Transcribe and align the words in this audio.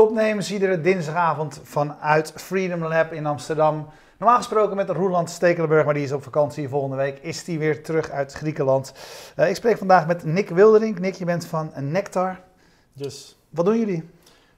Topnemers, 0.00 0.52
iedere 0.52 0.80
dinsdagavond 0.80 1.60
vanuit 1.62 2.32
Freedom 2.36 2.84
Lab 2.84 3.12
in 3.12 3.26
Amsterdam. 3.26 3.88
Normaal 4.18 4.36
gesproken 4.36 4.76
met 4.76 4.90
Roeland 4.90 5.30
Stekelenburg, 5.30 5.84
maar 5.84 5.94
die 5.94 6.02
is 6.02 6.12
op 6.12 6.22
vakantie. 6.22 6.68
Volgende 6.68 6.96
week 6.96 7.18
is 7.18 7.46
hij 7.46 7.58
weer 7.58 7.82
terug 7.82 8.10
uit 8.10 8.32
Griekenland. 8.32 8.92
Uh, 9.38 9.48
ik 9.48 9.56
spreek 9.56 9.78
vandaag 9.78 10.06
met 10.06 10.24
Nick 10.24 10.48
Wilderink. 10.48 10.98
Nick, 10.98 11.14
je 11.14 11.24
bent 11.24 11.46
van 11.46 11.72
Nectar. 11.76 12.40
Yes. 12.92 13.38
Wat 13.50 13.64
doen 13.64 13.78
jullie? 13.78 14.08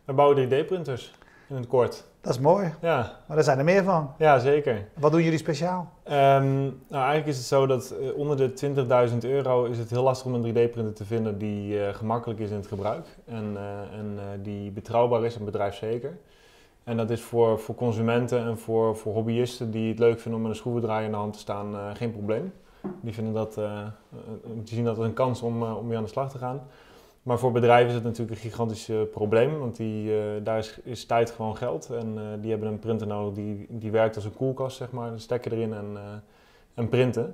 We 0.05 0.13
bouwen 0.13 0.49
3D-printers, 0.49 1.15
in 1.49 1.57
het 1.57 1.67
kort. 1.67 2.05
Dat 2.23 2.35
is 2.35 2.41
mooi. 2.41 2.73
Ja. 2.81 3.19
Maar 3.27 3.37
er 3.37 3.45
zijn 3.45 3.59
er 3.59 3.65
meer 3.65 3.85
van. 3.85 4.11
Ja, 4.19 4.39
zeker. 4.39 4.89
Wat 4.95 5.13
doen 5.13 5.23
jullie 5.23 5.39
speciaal? 5.39 5.93
Um, 6.05 6.13
nou, 6.13 6.79
eigenlijk 6.89 7.27
is 7.27 7.37
het 7.37 7.47
zo 7.47 7.67
dat 7.67 7.95
uh, 8.01 8.17
onder 8.17 8.37
de 8.37 9.11
20.000 9.11 9.19
euro 9.21 9.65
is 9.65 9.79
het 9.79 9.91
heel 9.91 10.03
lastig 10.03 10.27
om 10.27 10.35
een 10.35 10.51
3D-printer 10.51 10.93
te 10.93 11.05
vinden 11.05 11.39
die 11.39 11.79
uh, 11.79 11.89
gemakkelijk 11.89 12.41
is 12.41 12.51
in 12.51 12.57
het 12.57 12.67
gebruik 12.67 13.07
en, 13.25 13.53
uh, 13.55 13.99
en 13.99 14.19
die 14.43 14.71
betrouwbaar 14.71 15.25
is 15.25 15.37
en 15.37 15.45
bedrijfszeker. 15.45 16.19
En 16.85 16.97
dat 16.97 17.11
is 17.11 17.21
voor, 17.21 17.59
voor 17.59 17.75
consumenten 17.75 18.45
en 18.45 18.59
voor, 18.59 18.97
voor 18.97 19.13
hobbyisten 19.13 19.71
die 19.71 19.89
het 19.89 19.99
leuk 19.99 20.21
vinden 20.21 20.35
om 20.35 20.47
met 20.47 20.51
een 20.51 20.63
schroevendraaier 20.63 21.05
in 21.05 21.11
de 21.11 21.17
hand 21.17 21.33
te 21.33 21.39
staan 21.39 21.97
geen 21.97 22.13
probleem. 22.13 22.53
Die, 23.01 23.15
vinden 23.15 23.33
dat, 23.33 23.55
die 24.55 24.75
zien 24.75 24.85
dat 24.85 24.97
als 24.97 25.07
een 25.07 25.13
kans 25.13 25.43
om, 25.43 25.63
om 25.63 25.87
mee 25.87 25.97
aan 25.97 26.03
de 26.03 26.09
slag 26.09 26.31
te 26.31 26.39
gaan. 26.39 26.61
Maar 27.23 27.39
voor 27.39 27.53
bedrijven 27.53 27.89
is 27.89 27.95
het 27.95 28.05
natuurlijk 28.05 28.31
een 28.31 28.51
gigantisch 28.51 28.89
uh, 28.89 29.01
probleem, 29.11 29.59
want 29.59 29.77
die, 29.77 30.11
uh, 30.11 30.21
daar 30.43 30.59
is, 30.59 30.81
is, 30.83 31.05
tijd 31.05 31.31
gewoon 31.31 31.57
geld. 31.57 31.91
En 31.91 32.15
uh, 32.15 32.23
die 32.41 32.51
hebben 32.51 32.69
een 32.69 32.79
printer 32.79 33.07
nodig 33.07 33.35
die, 33.35 33.67
die 33.69 33.91
werkt 33.91 34.15
als 34.15 34.25
een 34.25 34.35
koelkast, 34.35 34.77
zeg 34.77 34.91
maar. 34.91 35.13
Een 35.13 35.21
stekker 35.21 35.53
erin 35.53 35.73
en, 35.73 35.97
en 36.75 36.89
printen. 36.89 37.25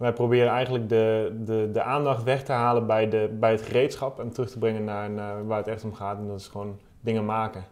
En 0.00 0.06
wij 0.06 0.12
proberen 0.12 0.52
eigenlijk 0.52 0.88
de, 0.88 1.36
de, 1.44 1.68
de 1.72 1.82
aandacht 1.82 2.22
weg 2.22 2.44
te 2.44 2.52
halen 2.52 2.86
bij, 2.86 3.08
de, 3.08 3.36
bij 3.40 3.50
het 3.50 3.62
gereedschap 3.62 4.20
en 4.20 4.30
terug 4.30 4.50
te 4.50 4.58
brengen 4.58 4.84
naar, 4.84 5.10
naar 5.10 5.46
waar 5.46 5.58
het 5.58 5.68
echt 5.68 5.84
om 5.84 5.94
gaat. 5.94 6.18
En 6.18 6.26
dat 6.26 6.40
is 6.40 6.48
gewoon 6.48 6.78
dingen 7.00 7.24
maken. 7.24 7.64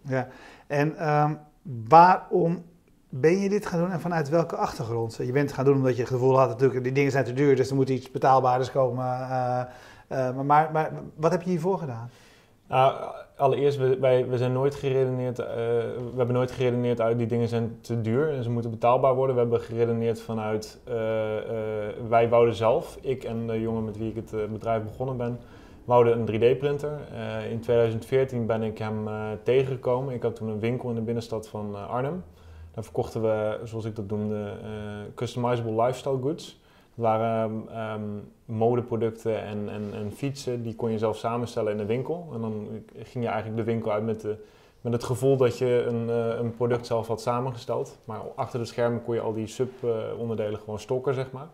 Ja, 0.00 0.28
en 0.66 1.08
um, 1.08 1.38
waarom 1.88 2.64
ben 3.08 3.38
je 3.38 3.48
dit 3.48 3.66
gaan 3.66 3.80
doen 3.80 3.90
en 3.90 4.00
vanuit 4.00 4.28
welke 4.28 4.56
achtergrond? 4.56 5.16
Je 5.16 5.32
bent 5.32 5.46
het 5.46 5.52
gaan 5.52 5.64
doen 5.64 5.76
omdat 5.76 5.94
je 5.96 6.02
het 6.02 6.10
gevoel 6.10 6.38
had 6.38 6.48
natuurlijk, 6.48 6.82
die 6.84 6.92
dingen 6.92 7.10
zijn 7.10 7.24
te 7.24 7.32
duur, 7.32 7.56
dus 7.56 7.70
er 7.70 7.76
moet 7.76 7.88
iets 7.88 8.10
betaalbaarders 8.10 8.70
komen. 8.70 9.04
Uh, 10.12 10.40
maar, 10.40 10.70
maar, 10.72 10.92
wat 11.14 11.30
heb 11.30 11.42
je 11.42 11.50
hiervoor 11.50 11.78
gedaan? 11.78 12.10
Nou, 12.68 12.94
allereerst, 13.36 13.78
we, 13.78 13.98
wij, 13.98 14.26
zijn 14.32 14.52
nooit 14.52 14.74
geredeneerd, 14.74 15.38
uh, 15.38 15.46
we 15.46 16.12
hebben 16.16 16.34
nooit 16.34 16.50
geredeneerd 16.50 17.00
uit 17.00 17.18
die 17.18 17.26
dingen 17.26 17.48
zijn 17.48 17.78
te 17.80 18.00
duur 18.00 18.32
en 18.32 18.42
ze 18.42 18.50
moeten 18.50 18.70
betaalbaar 18.70 19.14
worden. 19.14 19.34
We 19.34 19.40
hebben 19.40 19.60
geredeneerd 19.60 20.20
vanuit, 20.20 20.78
uh, 20.88 20.94
wij 22.08 22.28
wouden 22.28 22.54
zelf, 22.54 22.98
ik 23.00 23.24
en 23.24 23.46
de 23.46 23.60
jongen 23.60 23.84
met 23.84 23.98
wie 23.98 24.10
ik 24.10 24.16
het 24.16 24.52
bedrijf 24.52 24.82
begonnen 24.82 25.16
ben, 25.16 25.38
wouden 25.84 26.18
een 26.18 26.26
3D-printer. 26.26 26.98
in 27.50 27.60
2014 27.60 28.46
ben 28.46 28.62
ik 28.62 28.78
hem 28.78 29.08
tegengekomen. 29.42 30.14
Ik 30.14 30.22
had 30.22 30.36
toen 30.36 30.48
een 30.48 30.60
winkel 30.60 30.88
in 30.88 30.94
de 30.94 31.00
binnenstad 31.00 31.48
van 31.48 31.88
Arnhem. 31.88 32.24
Daar 32.74 32.84
verkochten 32.84 33.22
we, 33.22 33.60
zoals 33.64 33.84
ik 33.84 33.96
dat 33.96 34.08
noemde, 34.08 34.52
customizable 35.14 35.82
lifestyle 35.82 36.18
goods. 36.22 36.60
Waren 36.96 37.68
um, 37.78 38.32
modeproducten 38.44 39.42
en, 39.42 39.68
en, 39.68 39.90
en, 39.92 40.12
fietsen, 40.12 40.62
die 40.62 40.74
kon 40.74 40.90
je 40.90 40.98
zelf 40.98 41.16
samenstellen 41.16 41.72
in 41.72 41.78
de 41.78 41.86
winkel. 41.86 42.30
En 42.34 42.40
dan 42.40 42.68
ging 42.94 43.24
je 43.24 43.30
eigenlijk 43.30 43.56
de 43.56 43.72
winkel 43.72 43.92
uit 43.92 44.04
met, 44.04 44.20
de, 44.20 44.36
met 44.80 44.92
het 44.92 45.04
gevoel 45.04 45.36
dat 45.36 45.58
je 45.58 45.84
een, 45.88 46.08
uh, 46.08 46.38
een 46.38 46.54
product 46.54 46.86
zelf 46.86 47.06
had 47.06 47.20
samengesteld. 47.20 47.98
Maar 48.04 48.20
achter 48.34 48.58
de 48.58 48.64
schermen 48.64 49.02
kon 49.02 49.14
je 49.14 49.20
al 49.20 49.32
die 49.32 49.46
sub-onderdelen 49.46 50.60
gewoon 50.60 50.78
stokken, 50.78 51.14
zeg 51.14 51.30
maar. 51.30 51.48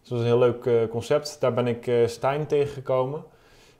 Dus 0.00 0.08
dat 0.08 0.18
was 0.18 0.18
een 0.18 0.24
heel 0.24 0.38
leuk 0.38 0.64
uh, 0.64 0.88
concept. 0.88 1.40
Daar 1.40 1.54
ben 1.54 1.66
ik 1.66 1.86
uh, 1.86 2.06
Stijn 2.06 2.46
tegengekomen. 2.46 3.24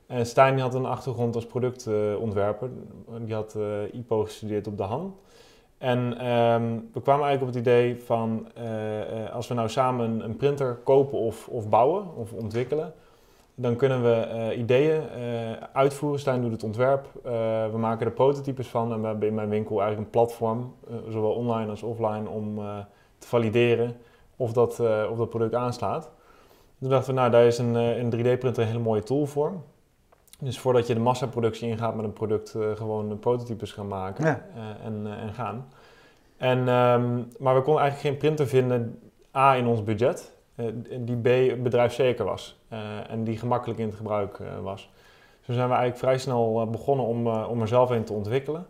En 0.06 0.26
Stijn 0.26 0.58
had 0.58 0.74
een 0.74 0.86
achtergrond 0.86 1.34
als 1.34 1.46
productontwerper. 1.46 2.70
die 3.20 3.34
had 3.34 3.56
IPO 3.92 4.24
gestudeerd 4.24 4.66
op 4.66 4.76
de 4.76 4.82
Han. 4.82 5.16
En 5.78 5.98
um, 5.98 6.90
we 6.92 7.02
kwamen 7.02 7.26
eigenlijk 7.26 7.40
op 7.42 7.46
het 7.46 7.56
idee 7.56 8.02
van 8.04 8.48
uh, 8.58 8.98
uh, 8.98 9.32
als 9.32 9.48
we 9.48 9.54
nou 9.54 9.68
samen 9.68 10.24
een, 10.24 10.36
printer 10.36 10.74
kopen 10.74 11.18
of, 11.18 11.48
of 11.48 11.68
bouwen 11.68 12.16
of 12.16 12.32
ontwikkelen, 12.32 12.94
dan 13.54 13.76
kunnen 13.76 14.02
we 14.02 14.28
uh, 14.34 14.58
ideeën 14.58 15.02
uitvoeren. 15.72 16.20
Stijn 16.20 16.42
doet 16.42 16.52
het 16.52 16.62
ontwerp, 16.62 17.06
we 17.72 17.78
maken 17.78 18.06
er 18.06 18.12
prototypes 18.12 18.68
van 18.68 18.92
en 18.92 19.00
we 19.00 19.06
hebben 19.06 19.28
in 19.28 19.34
mijn 19.34 19.48
winkel 19.48 19.80
eigenlijk 19.80 20.06
een 20.06 20.20
platform, 20.20 20.74
zowel 21.08 21.32
online 21.32 21.70
als 21.70 21.82
offline, 21.82 22.28
om 22.28 22.60
te 23.18 23.26
valideren 23.26 23.96
of 24.36 24.52
dat, 24.52 24.76
dat 25.16 25.30
product 25.30 25.54
aanslaat. 25.54 26.10
Toen 26.80 26.90
dachten 26.90 27.14
we, 27.14 27.20
nou 27.20 27.30
daar 27.30 27.44
is 27.44 27.58
een, 27.58 27.74
een 27.74 28.12
3D-printer 28.14 28.62
een 28.62 28.68
hele 28.68 28.78
mooie 28.78 29.02
tool 29.02 29.26
voor. 29.26 29.52
Dus 30.38 30.58
voordat 30.58 30.86
je 30.86 30.94
de 30.94 31.00
massaproductie 31.00 31.68
ingaat 31.68 31.94
met 31.94 32.04
een 32.04 32.12
product, 32.12 32.54
uh, 32.56 32.76
gewoon 32.76 33.18
prototypes 33.18 33.72
gaan 33.72 33.88
maken 33.88 34.24
ja. 34.24 34.42
uh, 34.56 34.86
en, 34.86 35.02
uh, 35.04 35.22
en, 35.22 35.32
gaan. 35.32 35.68
En, 36.36 36.58
um, 36.58 37.28
maar 37.38 37.54
we 37.54 37.62
konden 37.62 37.82
eigenlijk 37.82 37.98
geen 37.98 38.16
printer 38.16 38.46
vinden, 38.46 39.00
A, 39.36 39.54
in 39.54 39.66
ons 39.66 39.84
budget, 39.84 40.32
die 40.98 41.16
B, 41.16 41.62
bedrijfszeker 41.62 42.24
was 42.24 42.58
en 43.08 43.24
die 43.24 43.38
gemakkelijk 43.38 43.78
in 43.78 43.86
het 43.86 43.96
gebruik 43.96 44.38
was. 44.62 44.90
Dus 45.46 45.54
zijn 45.54 45.68
we 45.68 45.74
eigenlijk 45.74 45.98
vrij 45.98 46.18
snel 46.18 46.70
begonnen 46.70 47.06
om, 47.06 47.26
om 47.26 47.60
er 47.60 47.68
zelf 47.68 47.90
een 47.90 48.04
te 48.04 48.12
ontwikkelen. 48.12 48.66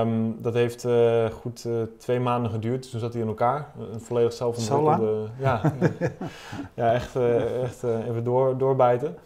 Um, 0.00 0.42
dat 0.42 0.54
heeft 0.54 0.86
goed 1.32 1.68
twee 1.98 2.20
maanden 2.20 2.50
geduurd, 2.50 2.82
dus 2.82 2.90
toen 2.90 3.00
zat 3.00 3.12
hij 3.12 3.22
in 3.22 3.28
elkaar. 3.28 3.72
Een 3.92 4.00
volledig 4.00 4.32
zelf 4.32 4.56
ontwikkelde... 4.56 5.26
Ja, 5.38 5.60
ja, 6.74 6.92
echt, 7.00 7.16
echt 7.62 7.82
even 7.82 8.24
door, 8.24 8.58
doorbijten. 8.58 9.16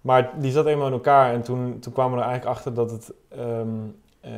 Maar 0.00 0.30
die 0.38 0.52
zat 0.52 0.66
eenmaal 0.66 0.86
in 0.86 0.92
elkaar 0.92 1.32
en 1.32 1.42
toen, 1.42 1.78
toen 1.78 1.92
kwamen 1.92 2.12
we 2.12 2.22
er 2.22 2.28
eigenlijk 2.28 2.56
achter 2.56 2.74
dat 2.74 2.90
het... 2.90 3.12
Um, 3.38 3.96
uh, 4.24 4.30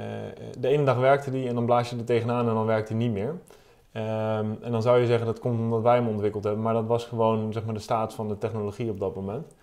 de 0.58 0.68
ene 0.68 0.84
dag 0.84 0.96
werkte 0.96 1.30
die 1.30 1.48
en 1.48 1.54
dan 1.54 1.64
blaas 1.64 1.90
je 1.90 1.96
er 1.96 2.04
tegenaan 2.04 2.48
en 2.48 2.54
dan 2.54 2.66
werkt 2.66 2.88
hij 2.88 2.98
niet 2.98 3.12
meer. 3.12 3.28
Um, 3.28 4.58
en 4.62 4.70
dan 4.70 4.82
zou 4.82 5.00
je 5.00 5.06
zeggen 5.06 5.26
dat 5.26 5.38
komt 5.38 5.58
omdat 5.58 5.82
wij 5.82 5.94
hem 5.94 6.08
ontwikkeld 6.08 6.44
hebben, 6.44 6.62
maar 6.62 6.74
dat 6.74 6.86
was 6.86 7.04
gewoon 7.04 7.52
zeg 7.52 7.64
maar, 7.64 7.74
de 7.74 7.80
staat 7.80 8.14
van 8.14 8.28
de 8.28 8.38
technologie 8.38 8.90
op 8.90 8.98
dat 8.98 9.14
moment. 9.14 9.54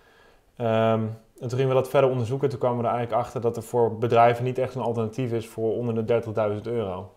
Um, 0.58 1.10
en 1.40 1.48
toen 1.48 1.58
gingen 1.58 1.68
we 1.68 1.80
dat 1.80 1.88
verder 1.88 2.10
onderzoeken. 2.10 2.48
Toen 2.48 2.58
kwamen 2.58 2.78
we 2.78 2.84
er 2.84 2.94
eigenlijk 2.94 3.22
achter 3.22 3.40
dat 3.40 3.56
er 3.56 3.62
voor 3.62 3.98
bedrijven 3.98 4.44
niet 4.44 4.58
echt 4.58 4.74
een 4.74 4.82
alternatief 4.82 5.32
is 5.32 5.48
voor 5.48 5.74
onder 5.74 6.06
de 6.06 6.22
30.000 6.56 6.62
euro 6.62 7.12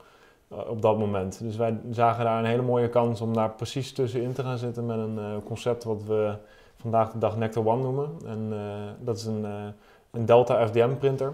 uh, 0.51 0.57
op 0.69 0.81
dat 0.81 0.97
moment. 0.97 1.39
Dus 1.39 1.55
wij 1.55 1.79
zagen 1.89 2.25
daar 2.25 2.39
een 2.39 2.45
hele 2.45 2.61
mooie 2.61 2.89
kans 2.89 3.21
om 3.21 3.33
daar 3.33 3.49
precies 3.49 3.93
tussenin 3.93 4.33
te 4.33 4.43
gaan 4.43 4.57
zitten 4.57 4.85
met 4.85 4.97
een 4.97 5.17
uh, 5.17 5.25
concept 5.45 5.83
wat 5.83 6.03
we 6.03 6.35
vandaag 6.83 7.11
de 7.11 7.17
dag 7.17 7.37
Nectar 7.37 7.65
One 7.65 7.81
noemen. 7.81 8.09
En 8.25 8.49
uh, 8.51 9.05
dat 9.05 9.17
is 9.17 9.25
een, 9.25 9.41
uh, 9.41 9.65
een 10.11 10.25
Delta 10.25 10.67
FDM 10.67 10.95
printer 10.95 11.33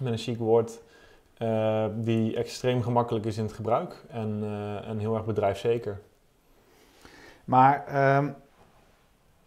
met 0.00 0.12
een 0.12 0.18
chic 0.18 0.38
woord. 0.38 0.80
Uh, 1.38 1.84
die 1.94 2.36
extreem 2.36 2.82
gemakkelijk 2.82 3.24
is 3.24 3.36
in 3.36 3.44
het 3.44 3.52
gebruik 3.52 4.04
en, 4.10 4.42
en 4.84 4.98
heel 4.98 5.14
erg 5.14 5.24
bedrijfszeker. 5.24 6.00
Maar 7.44 7.84
um, 8.16 8.34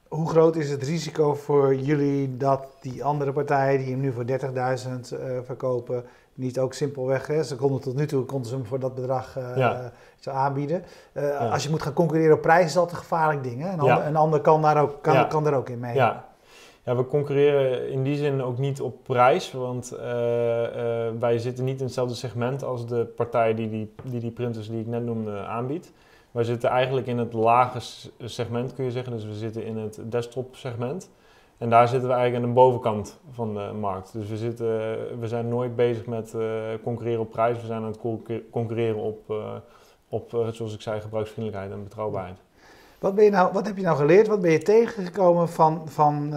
hoe 0.07 0.29
groot 0.29 0.55
is 0.55 0.69
het 0.69 0.83
risico 0.83 1.33
voor 1.35 1.75
jullie 1.75 2.37
dat 2.37 2.67
die 2.81 3.03
andere 3.03 3.31
partijen 3.31 3.79
die 3.79 3.91
hem 3.91 3.99
nu 3.99 4.11
voor 4.11 4.25
30.000 4.25 5.45
verkopen, 5.45 6.05
niet 6.33 6.59
ook 6.59 6.73
simpelweg, 6.73 7.27
hè, 7.27 7.43
ze 7.43 7.55
konden 7.55 7.81
tot 7.81 7.95
nu 7.95 8.07
toe 8.07 8.25
konden 8.25 8.49
ze 8.49 8.55
hem 8.55 8.65
voor 8.65 8.79
dat 8.79 8.95
bedrag 8.95 9.37
uh, 9.37 9.57
ja. 9.57 9.91
aanbieden. 10.25 10.83
Uh, 11.13 11.23
ja. 11.23 11.49
Als 11.49 11.63
je 11.63 11.69
moet 11.69 11.81
gaan 11.81 11.93
concurreren 11.93 12.35
op 12.35 12.41
prijs 12.41 12.65
is 12.65 12.73
dat 12.73 12.91
een 12.91 12.97
gevaarlijk 12.97 13.43
ding. 13.43 13.61
Hè? 13.61 13.69
Een, 13.69 13.83
ja. 13.83 13.93
ander, 13.93 14.05
een 14.05 14.15
ander 14.15 14.39
kan 14.39 14.61
daar 14.61 14.81
ook, 14.81 15.01
kan, 15.01 15.27
kan 15.27 15.43
daar 15.43 15.53
ook 15.53 15.69
in 15.69 15.79
mee. 15.79 15.95
Ja. 15.95 16.25
ja, 16.83 16.95
we 16.95 17.05
concurreren 17.05 17.89
in 17.89 18.03
die 18.03 18.17
zin 18.17 18.43
ook 18.43 18.57
niet 18.57 18.81
op 18.81 19.03
prijs, 19.03 19.51
want 19.51 19.93
uh, 19.93 19.99
wij 21.19 21.37
zitten 21.37 21.63
niet 21.63 21.79
in 21.79 21.85
hetzelfde 21.85 22.15
segment 22.15 22.63
als 22.63 22.87
de 22.87 23.05
partij 23.05 23.53
die 23.53 23.69
die, 23.69 23.93
die, 24.03 24.19
die 24.19 24.31
printers 24.31 24.69
die 24.69 24.79
ik 24.79 24.87
net 24.87 25.03
noemde 25.03 25.39
aanbiedt. 25.39 25.91
Wij 26.31 26.43
zitten 26.43 26.69
eigenlijk 26.69 27.07
in 27.07 27.17
het 27.17 27.33
lage 27.33 27.79
segment 28.23 28.73
kun 28.73 28.85
je 28.85 28.91
zeggen, 28.91 29.11
dus 29.11 29.25
we 29.25 29.33
zitten 29.33 29.65
in 29.65 29.77
het 29.77 29.99
desktop 30.03 30.55
segment. 30.55 31.09
En 31.61 31.69
daar 31.69 31.87
zitten 31.87 32.09
we 32.09 32.15
eigenlijk 32.15 32.43
aan 32.43 32.49
de 32.49 32.59
bovenkant 32.59 33.19
van 33.31 33.53
de 33.53 33.71
markt. 33.79 34.13
Dus 34.13 34.29
we, 34.29 34.37
zitten, 34.37 34.67
we 35.19 35.27
zijn 35.27 35.47
nooit 35.47 35.75
bezig 35.75 36.05
met 36.05 36.33
uh, 36.35 36.43
concurreren 36.83 37.19
op 37.19 37.31
prijs. 37.31 37.61
We 37.61 37.65
zijn 37.65 37.81
aan 37.81 37.87
het 37.87 37.99
concurreren 38.51 39.01
op, 39.01 39.29
uh, 39.29 39.53
op 40.09 40.33
uh, 40.33 40.47
zoals 40.47 40.73
ik 40.73 40.81
zei, 40.81 41.01
gebruiksvriendelijkheid 41.01 41.71
en 41.73 41.83
betrouwbaarheid. 41.83 42.37
Wat, 42.99 43.15
ben 43.15 43.23
je 43.23 43.29
nou, 43.29 43.53
wat 43.53 43.65
heb 43.65 43.77
je 43.77 43.83
nou 43.83 43.97
geleerd? 43.97 44.27
Wat 44.27 44.41
ben 44.41 44.51
je 44.51 44.61
tegengekomen 44.61 45.49
van, 45.49 45.81
van 45.85 46.33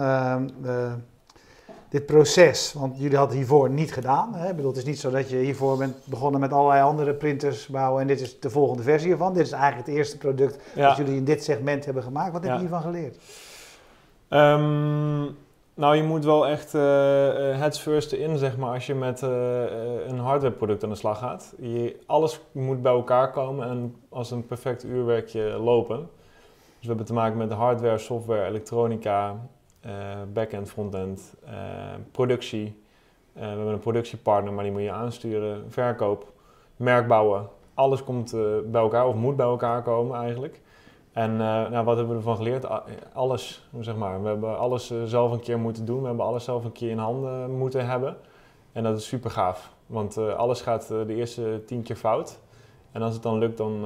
dit 1.89 2.05
proces? 2.05 2.73
Want 2.73 2.97
jullie 2.97 3.17
hadden 3.17 3.37
hiervoor 3.37 3.69
niet 3.69 3.93
gedaan. 3.93 4.33
Hè? 4.33 4.49
Ik 4.49 4.55
bedoel, 4.55 4.71
het 4.71 4.79
is 4.79 4.85
niet 4.85 4.99
zo 4.99 5.11
dat 5.11 5.29
je 5.29 5.37
hiervoor 5.37 5.77
bent 5.77 5.95
begonnen 6.03 6.39
met 6.39 6.53
allerlei 6.53 6.83
andere 6.83 7.13
printers 7.13 7.67
bouwen 7.67 8.01
en 8.01 8.07
dit 8.07 8.21
is 8.21 8.39
de 8.39 8.49
volgende 8.49 8.83
versie 8.83 9.11
ervan. 9.11 9.33
Dit 9.33 9.45
is 9.45 9.51
eigenlijk 9.51 9.87
het 9.87 9.95
eerste 9.95 10.17
product 10.17 10.59
ja. 10.75 10.87
dat 10.87 10.97
jullie 10.97 11.15
in 11.15 11.25
dit 11.25 11.43
segment 11.43 11.85
hebben 11.85 12.03
gemaakt. 12.03 12.33
Wat 12.33 12.43
heb 12.43 12.53
je 12.53 12.59
hiervan 12.59 12.81
geleerd? 12.81 13.17
Um, 14.29 15.37
nou, 15.73 15.95
je 15.95 16.03
moet 16.03 16.25
wel 16.25 16.47
echt 16.47 16.73
uh, 16.73 16.81
heads 17.57 17.79
first 17.79 18.11
in, 18.11 18.37
zeg 18.37 18.57
maar, 18.57 18.73
als 18.73 18.85
je 18.85 18.95
met 18.95 19.21
uh, 19.21 19.29
een 20.07 20.19
hardwareproduct 20.19 20.83
aan 20.83 20.89
de 20.89 20.95
slag 20.95 21.17
gaat. 21.17 21.55
Je, 21.59 21.99
alles 22.05 22.39
moet 22.51 22.81
bij 22.81 22.91
elkaar 22.91 23.31
komen 23.31 23.67
en 23.67 23.95
als 24.09 24.31
een 24.31 24.45
perfect 24.45 24.83
uurwerkje 24.83 25.41
lopen. 25.41 25.97
Dus 25.97 26.79
we 26.79 26.87
hebben 26.87 27.05
te 27.05 27.13
maken 27.13 27.37
met 27.37 27.51
hardware, 27.51 27.97
software, 27.97 28.45
elektronica, 28.45 29.35
backend, 30.33 30.69
frontend, 30.69 31.33
productie, 32.11 32.81
we 33.33 33.39
hebben 33.39 33.67
een 33.67 33.79
productiepartner, 33.79 34.53
maar 34.53 34.63
die 34.63 34.73
moet 34.73 34.81
je 34.81 34.91
aansturen. 34.91 35.65
Verkoop, 35.69 36.31
merk 36.75 37.07
bouwen. 37.07 37.47
Alles 37.73 38.03
komt 38.03 38.35
bij 38.65 38.81
elkaar 38.81 39.07
of 39.07 39.15
moet 39.15 39.35
bij 39.35 39.45
elkaar 39.45 39.81
komen 39.81 40.19
eigenlijk. 40.19 40.61
En 41.15 41.35
nou, 41.37 41.85
wat 41.85 41.97
hebben 41.97 42.13
we 42.13 42.19
ervan 42.19 42.35
geleerd? 42.35 42.65
Alles, 43.13 43.69
zeg 43.79 43.95
maar. 43.95 44.21
We 44.21 44.27
hebben 44.27 44.57
alles 44.57 44.93
zelf 45.05 45.31
een 45.31 45.39
keer 45.39 45.59
moeten 45.59 45.85
doen. 45.85 46.01
We 46.01 46.07
hebben 46.07 46.25
alles 46.25 46.43
zelf 46.43 46.63
een 46.63 46.71
keer 46.71 46.89
in 46.89 46.97
handen 46.97 47.51
moeten 47.57 47.87
hebben. 47.87 48.15
En 48.71 48.83
dat 48.83 48.97
is 48.97 49.07
super 49.07 49.31
gaaf. 49.31 49.73
Want 49.85 50.17
alles 50.17 50.61
gaat 50.61 50.87
de 50.87 51.15
eerste 51.15 51.63
tien 51.65 51.83
keer 51.83 51.95
fout. 51.95 52.39
En 52.91 53.01
als 53.01 53.13
het 53.13 53.23
dan 53.23 53.37
lukt, 53.37 53.57
dan, 53.57 53.81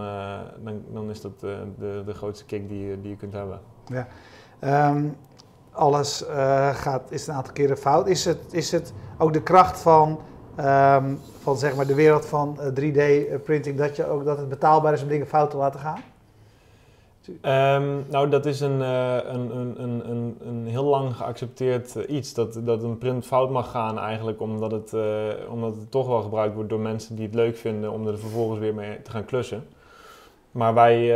dan, 0.63 0.83
dan, 0.93 1.09
is 1.09 1.21
dat 1.21 1.39
de, 1.39 2.03
de 2.05 2.13
grootste 2.13 2.45
kick 2.45 2.69
die, 2.69 3.01
die 3.01 3.09
je 3.09 3.17
kunt 3.17 3.33
hebben. 3.33 3.59
Ja. 3.85 4.07
Um, 4.89 5.17
alles 5.71 6.25
gaat, 6.73 7.11
is 7.11 7.27
een 7.27 7.33
aantal 7.33 7.53
keren 7.53 7.77
fout. 7.77 8.07
Is 8.07 8.25
het, 8.25 8.53
is 8.53 8.71
het 8.71 8.93
ook 9.17 9.33
de 9.33 9.43
kracht 9.43 9.79
van, 9.79 10.19
um, 10.59 11.19
van 11.41 11.57
zeg 11.57 11.75
maar 11.75 11.87
de 11.87 11.95
wereld 11.95 12.25
van 12.25 12.59
3D-printing 12.59 13.77
dat, 13.77 13.95
je 13.95 14.07
ook, 14.07 14.25
dat 14.25 14.37
het 14.37 14.49
betaalbaar 14.49 14.93
is 14.93 15.01
om 15.01 15.07
dingen 15.07 15.27
fout 15.27 15.49
te 15.49 15.57
laten 15.57 15.79
gaan? 15.79 15.99
Um, 17.27 18.05
nou, 18.09 18.29
dat 18.29 18.45
is 18.45 18.59
een, 18.59 18.79
uh, 18.79 19.15
een, 19.23 19.55
een, 19.57 20.09
een, 20.09 20.37
een, 20.41 20.67
heel 20.67 20.83
lang 20.83 21.15
geaccepteerd 21.15 21.95
uh, 21.95 22.03
iets. 22.15 22.33
Dat, 22.33 22.59
dat 22.63 22.83
een 22.83 22.97
print 22.97 23.25
fout 23.25 23.49
mag 23.49 23.71
gaan 23.71 23.99
eigenlijk 23.99 24.41
omdat 24.41 24.71
het, 24.71 24.93
uh, 24.93 25.27
omdat 25.49 25.75
het 25.75 25.91
toch 25.91 26.07
wel 26.07 26.21
gebruikt 26.21 26.55
wordt 26.55 26.69
door 26.69 26.79
mensen 26.79 27.15
die 27.15 27.25
het 27.25 27.35
leuk 27.35 27.57
vinden 27.57 27.91
om 27.91 28.07
er 28.07 28.19
vervolgens 28.19 28.59
weer 28.59 28.73
mee 28.73 29.01
te 29.01 29.11
gaan 29.11 29.25
klussen. 29.25 29.67
Maar 30.51 30.73
wij 30.73 31.07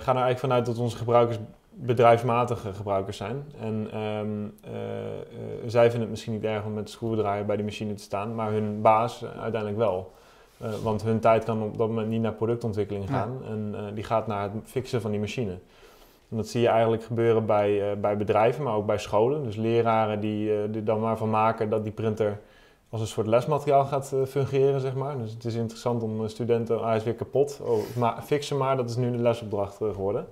gaan 0.00 0.16
er 0.16 0.22
eigenlijk 0.22 0.38
vanuit 0.38 0.66
dat 0.66 0.78
onze 0.78 0.96
gebruikers 0.96 1.38
bedrijfsmatige 1.70 2.72
gebruikers 2.72 3.16
zijn. 3.16 3.44
En 3.60 4.00
um, 4.00 4.54
zij 5.66 5.82
vinden 5.82 6.00
het 6.00 6.10
misschien 6.10 6.32
niet 6.32 6.44
erg 6.44 6.64
om 6.64 6.74
met 6.74 6.86
de 6.86 6.92
schroevendraaier 6.92 7.46
bij 7.46 7.56
die 7.56 7.64
machine 7.64 7.94
te 7.94 8.02
staan, 8.02 8.34
maar 8.34 8.52
hun 8.52 8.80
baas 8.82 9.24
uiteindelijk 9.24 9.76
wel. 9.76 10.12
Uh, 10.62 10.74
want 10.82 11.02
hun 11.02 11.20
tijd 11.20 11.44
kan 11.44 11.62
op 11.62 11.78
dat 11.78 11.88
moment 11.88 12.08
niet 12.08 12.20
naar 12.20 12.32
productontwikkeling 12.32 13.08
gaan. 13.08 13.38
Ja. 13.42 13.50
En 13.50 13.74
uh, 13.74 13.80
die 13.94 14.04
gaat 14.04 14.26
naar 14.26 14.42
het 14.42 14.52
fixen 14.64 15.00
van 15.00 15.10
die 15.10 15.20
machine. 15.20 15.58
En 16.30 16.36
dat 16.36 16.48
zie 16.48 16.60
je 16.60 16.68
eigenlijk 16.68 17.04
gebeuren 17.04 17.46
bij, 17.46 17.90
uh, 17.90 18.00
bij 18.00 18.16
bedrijven, 18.16 18.64
maar 18.64 18.74
ook 18.74 18.86
bij 18.86 18.98
scholen. 18.98 19.42
Dus 19.42 19.56
leraren 19.56 20.20
die 20.20 20.52
er 20.52 20.84
dan 20.84 21.00
maar 21.00 21.16
van 21.16 21.30
maken 21.30 21.70
dat 21.70 21.82
die 21.82 21.92
printer 21.92 22.40
als 22.90 23.00
een 23.00 23.06
soort 23.06 23.26
lesmateriaal 23.26 23.84
gaat 23.84 24.14
fungeren, 24.28 24.80
zeg 24.80 24.94
maar. 24.94 25.18
Dus 25.18 25.32
het 25.32 25.44
is 25.44 25.54
interessant 25.54 26.02
om 26.02 26.28
studenten, 26.28 26.78
ah, 26.78 26.86
hij 26.86 26.96
is 26.96 27.04
weer 27.04 27.14
kapot, 27.14 27.60
oh, 27.62 27.78
maar, 27.96 28.22
fixen 28.22 28.56
maar, 28.56 28.76
dat 28.76 28.90
is 28.90 28.96
nu 28.96 29.10
de 29.10 29.18
lesopdracht 29.18 29.76
geworden. 29.76 30.26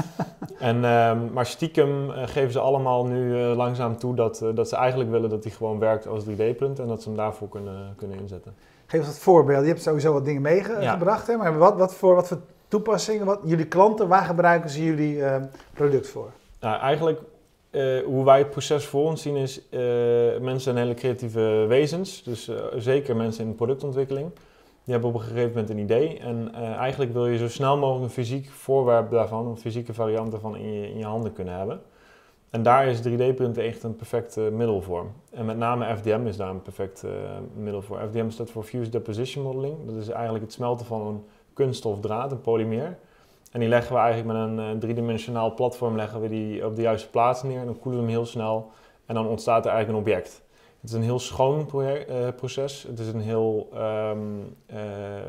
en, 0.58 0.84
ehm, 0.84 1.32
maar 1.32 1.46
stiekem 1.46 2.10
geven 2.10 2.52
ze 2.52 2.58
allemaal 2.58 3.04
nu 3.06 3.34
langzaam 3.36 3.96
toe 3.96 4.14
dat, 4.14 4.44
dat 4.54 4.68
ze 4.68 4.76
eigenlijk 4.76 5.10
willen 5.10 5.30
dat 5.30 5.44
hij 5.44 5.52
gewoon 5.52 5.78
werkt 5.78 6.06
als 6.06 6.24
3D-print 6.24 6.78
en 6.78 6.86
dat 6.86 7.02
ze 7.02 7.08
hem 7.08 7.18
daarvoor 7.18 7.48
kunnen, 7.48 7.94
kunnen 7.96 8.18
inzetten. 8.18 8.54
Geef 8.90 9.00
eens 9.00 9.08
wat 9.08 9.18
voorbeelden. 9.18 9.64
Je 9.64 9.70
hebt 9.70 9.82
sowieso 9.82 10.12
wat 10.12 10.24
dingen 10.24 10.42
meegebracht, 10.42 11.26
ja. 11.26 11.36
maar 11.36 11.58
wat, 11.58 11.76
wat, 11.76 11.94
voor, 11.94 12.14
wat 12.14 12.28
voor 12.28 12.38
toepassingen, 12.68 13.26
wat, 13.26 13.40
jullie 13.44 13.66
klanten, 13.66 14.08
waar 14.08 14.24
gebruiken 14.24 14.70
ze 14.70 14.84
jullie 14.84 15.16
uh, 15.16 15.36
product 15.74 16.08
voor? 16.08 16.30
Nou, 16.60 16.80
eigenlijk 16.80 17.20
uh, 17.70 18.04
hoe 18.04 18.24
wij 18.24 18.38
het 18.38 18.50
proces 18.50 18.86
voor 18.86 19.04
ons 19.04 19.22
zien 19.22 19.36
is, 19.36 19.60
uh, 19.70 19.80
mensen 20.40 20.60
zijn 20.60 20.76
hele 20.76 20.94
creatieve 20.94 21.64
wezens, 21.68 22.22
dus 22.22 22.50
zeker 22.76 23.16
mensen 23.16 23.44
in 23.44 23.54
productontwikkeling. 23.54 24.30
Die 24.84 24.92
hebben 24.96 25.08
op 25.08 25.14
een 25.14 25.26
gegeven 25.26 25.48
moment 25.48 25.70
een 25.70 25.78
idee 25.78 26.18
en 26.18 26.54
eigenlijk 26.54 27.12
wil 27.12 27.26
je 27.26 27.38
zo 27.38 27.48
snel 27.48 27.76
mogelijk 27.76 28.04
een 28.04 28.24
fysiek 28.24 28.48
voorwerp 28.50 29.10
daarvan, 29.10 29.46
een 29.46 29.58
fysieke 29.58 29.94
variant 29.94 30.30
daarvan 30.30 30.56
in 30.56 30.72
je, 30.72 30.90
in 30.90 30.98
je 30.98 31.04
handen 31.04 31.32
kunnen 31.32 31.54
hebben. 31.54 31.80
En 32.50 32.62
daar 32.62 32.86
is 32.86 32.98
3D-printen 32.98 33.64
echt 33.64 33.82
een 33.82 33.96
perfecte 33.96 34.40
middel 34.40 34.82
voor. 34.82 35.06
En 35.30 35.44
met 35.44 35.56
name 35.56 35.96
FDM 35.96 36.26
is 36.26 36.36
daar 36.36 36.50
een 36.50 36.62
perfect 36.62 37.04
uh, 37.04 37.10
middel 37.54 37.82
voor. 37.82 38.00
FDM 38.08 38.30
staat 38.30 38.50
voor 38.50 38.62
Fused 38.62 38.92
Deposition 38.92 39.44
Modeling. 39.44 39.76
Dat 39.86 39.94
is 39.94 40.08
eigenlijk 40.08 40.44
het 40.44 40.52
smelten 40.52 40.86
van 40.86 41.06
een 41.06 41.24
kunststofdraad, 41.52 42.32
een 42.32 42.40
polymeer. 42.40 42.98
En 43.52 43.60
die 43.60 43.68
leggen 43.68 43.94
we 43.94 44.00
eigenlijk 44.00 44.38
met 44.38 44.48
een 44.48 44.74
uh, 44.74 44.80
driedimensionaal 44.80 45.54
platform 45.54 45.96
leggen 45.96 46.20
we 46.20 46.28
die 46.28 46.66
op 46.66 46.76
de 46.76 46.82
juiste 46.82 47.10
plaats 47.10 47.42
neer. 47.42 47.60
En 47.60 47.66
dan 47.66 47.78
koelen 47.78 48.00
we 48.00 48.06
hem 48.06 48.14
heel 48.14 48.26
snel 48.26 48.70
en 49.06 49.14
dan 49.14 49.26
ontstaat 49.26 49.66
er 49.66 49.72
eigenlijk 49.72 49.98
een 49.98 50.12
object. 50.12 50.42
Het 50.80 50.90
is 50.90 50.96
een 50.96 51.02
heel 51.02 51.18
schoon 51.18 51.68
uh, 51.74 51.96
proces. 52.36 52.82
Het 52.82 52.98
is 52.98 53.08
een 53.08 53.20
heel 53.20 53.68
um, 53.76 54.56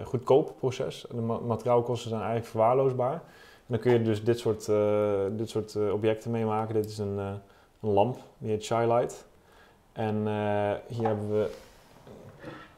goedkoop 0.04 0.54
proces. 0.58 1.06
De 1.12 1.22
ma 1.22 1.38
materiaalkosten 1.38 2.10
zijn 2.10 2.22
eigenlijk 2.22 2.50
verwaarloosbaar 2.50 3.22
dan 3.70 3.80
kun 3.80 3.92
je 3.92 4.02
dus 4.02 4.24
dit 4.24 4.40
soort, 4.40 4.68
uh, 4.68 5.20
dit 5.32 5.50
soort 5.50 5.74
uh, 5.74 5.94
objecten 5.94 6.32
meemaken. 6.32 6.74
Dit 6.74 6.86
is 6.86 6.98
een, 6.98 7.16
uh, 7.18 7.32
een 7.82 7.90
lamp, 7.90 8.18
die 8.38 8.50
heet 8.50 8.64
Shylight. 8.64 9.28
En 9.92 10.16
hier 10.88 11.08
hebben 11.08 11.30
we 11.30 11.52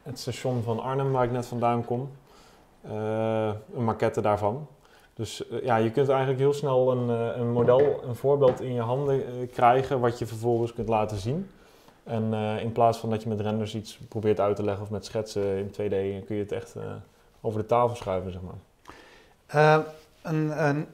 het 0.02 0.18
station 0.18 0.62
van 0.62 0.80
Arnhem, 0.80 1.12
waar 1.12 1.24
ik 1.24 1.30
net 1.30 1.46
vandaan 1.46 1.84
kom. 1.84 2.10
een 3.74 3.84
maquette 3.84 4.20
daarvan. 4.20 4.66
Dus 5.14 5.44
ja, 5.62 5.76
je 5.76 5.90
kunt 5.90 6.08
eigenlijk 6.08 6.38
heel 6.38 6.52
snel 6.52 6.92
een, 6.92 7.08
een 7.40 7.52
model, 7.52 8.02
een 8.04 8.14
voorbeeld 8.14 8.60
in 8.60 8.72
je 8.72 8.80
handen 8.80 9.50
krijgen, 9.50 10.00
wat 10.00 10.18
je 10.18 10.26
vervolgens 10.26 10.72
kunt 10.72 10.88
laten 10.88 11.16
zien. 11.16 11.50
En 12.04 12.34
in 12.60 12.72
plaats 12.72 12.98
van 12.98 13.10
dat 13.10 13.22
je 13.22 13.28
met 13.28 13.40
renders 13.40 13.74
iets 13.74 13.98
probeert 14.08 14.40
uit 14.40 14.56
te 14.56 14.64
leggen 14.64 14.82
of 14.82 14.90
met 14.90 15.04
schetsen 15.04 15.56
in 15.56 15.68
2D, 15.68 16.24
kun 16.26 16.36
je 16.36 16.42
het 16.42 16.52
echt 16.52 16.76
over 17.40 17.60
de 17.60 17.66
tafel 17.66 17.96
schuiven, 17.96 18.32
zeg 18.32 18.40
maar 18.42 19.84
een, 20.22 20.66
een, 20.68 20.86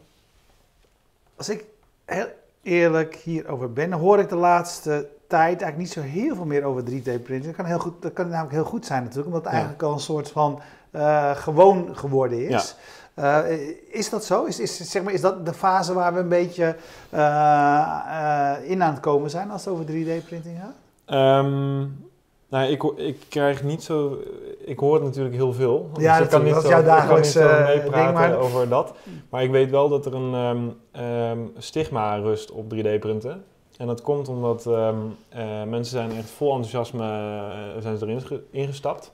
als 1.37 1.49
ik 1.49 1.65
heel 2.05 2.27
eerlijk 2.63 3.15
hierover 3.15 3.73
ben, 3.73 3.93
hoor 3.93 4.19
ik 4.19 4.29
de 4.29 4.37
laatste 4.37 5.09
tijd 5.27 5.63
eigenlijk 5.63 5.77
niet 5.77 5.91
zo 5.91 6.01
heel 6.01 6.35
veel 6.35 6.45
meer 6.45 6.65
over 6.65 6.83
3D-printing. 6.83 7.45
Dat 7.45 7.55
kan, 7.55 7.65
heel 7.65 7.79
goed, 7.79 8.03
dat 8.03 8.13
kan 8.13 8.29
namelijk 8.29 8.55
heel 8.55 8.65
goed 8.65 8.87
zijn 8.87 9.03
natuurlijk, 9.03 9.27
omdat 9.27 9.43
het 9.43 9.53
eigenlijk 9.53 9.83
al 9.83 9.93
een 9.93 10.01
soort 10.01 10.31
van 10.31 10.61
uh, 10.93 11.31
gewoon 11.31 11.97
geworden 11.97 12.49
is. 12.49 12.77
Ja. 13.15 13.47
Uh, 13.49 13.69
is 13.91 14.11
dat 14.11 14.25
zo? 14.25 14.45
Is, 14.45 14.61
is, 14.61 14.91
zeg 14.91 15.03
maar, 15.03 15.13
is 15.13 15.21
dat 15.21 15.47
de 15.47 15.53
fase 15.53 15.95
waar 15.95 16.15
we 16.15 16.21
een 16.21 16.29
beetje 16.29 16.77
uh, 17.15 18.55
in 18.63 18.83
aan 18.83 18.93
het 18.93 19.01
komen 19.01 19.31
zijn 19.31 19.51
als 19.51 19.65
het 19.65 19.75
over 19.75 19.85
3D-printing 19.85 20.57
gaat? 20.61 21.45
Um, 21.45 22.08
nou, 22.49 22.71
ik, 22.71 22.83
ik 22.83 23.21
krijg 23.29 23.63
niet 23.63 23.83
zo. 23.83 24.19
Ik 24.59 24.79
hoor 24.79 24.95
het 24.95 25.03
natuurlijk 25.03 25.35
heel 25.35 25.53
veel. 25.53 25.91
Ja, 25.97 26.17
dus 26.17 26.25
ik 26.25 26.31
kan 26.31 26.45
niet 26.45 26.55
dat 26.55 26.63
zo, 26.63 26.69
jouw 26.69 26.83
dagelijkse 26.83 27.41
uh, 27.41 27.67
meepraten 27.67 28.15
maar... 28.15 28.39
over 28.39 28.69
dat. 28.69 28.95
Maar 29.29 29.43
ik 29.43 29.51
weet 29.51 29.71
wel 29.71 29.89
dat 29.89 30.07
er 30.07 30.15
een 30.15 30.35
um, 30.35 30.77
um, 31.03 31.53
stigma 31.59 32.17
rust 32.17 32.51
op 32.51 32.75
3D-printen. 32.75 33.45
En 33.77 33.87
dat 33.87 34.03
komt 34.03 34.29
omdat 34.29 34.67
um, 34.67 35.17
uh, 35.37 35.63
mensen 35.63 35.99
zijn 35.99 36.11
echt 36.11 36.31
vol 36.31 36.55
enthousiasme 36.55 37.05
uh, 37.05 37.83
zijn 37.83 37.99
ze 37.99 38.07
erin 38.07 38.43
ingestapt. 38.51 39.13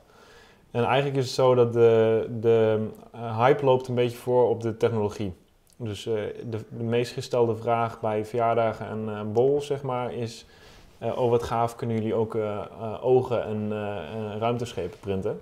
En 0.70 0.84
eigenlijk 0.84 1.16
is 1.16 1.24
het 1.24 1.34
zo 1.34 1.54
dat 1.54 1.72
de, 1.72 2.26
de 2.40 2.86
hype 3.12 3.64
loopt 3.64 3.88
een 3.88 3.94
beetje 3.94 4.16
voor 4.16 4.48
op 4.48 4.60
de 4.60 4.76
technologie. 4.76 5.32
Dus 5.76 6.02
de, 6.02 6.34
de 6.68 6.84
meest 6.84 7.12
gestelde 7.12 7.56
vraag 7.56 8.00
bij 8.00 8.24
verjaardagen 8.24 8.86
en 8.86 9.32
borrels, 9.32 9.66
zeg 9.66 9.82
maar, 9.82 10.12
is 10.12 10.46
uh, 11.04 11.18
oh 11.18 11.30
wat 11.30 11.42
gaaf, 11.42 11.76
kunnen 11.76 11.96
jullie 11.96 12.14
ook 12.14 12.34
uh, 12.34 12.60
ogen 13.00 13.44
en 13.44 13.70
ruimteschepen 14.38 14.98
printen? 14.98 15.40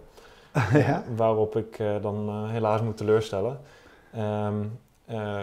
ja? 0.73 1.05
Waarop 1.17 1.57
ik 1.57 1.83
dan 2.01 2.47
helaas 2.49 2.81
moet 2.81 2.97
teleurstellen. 2.97 3.61
Um, 4.17 4.79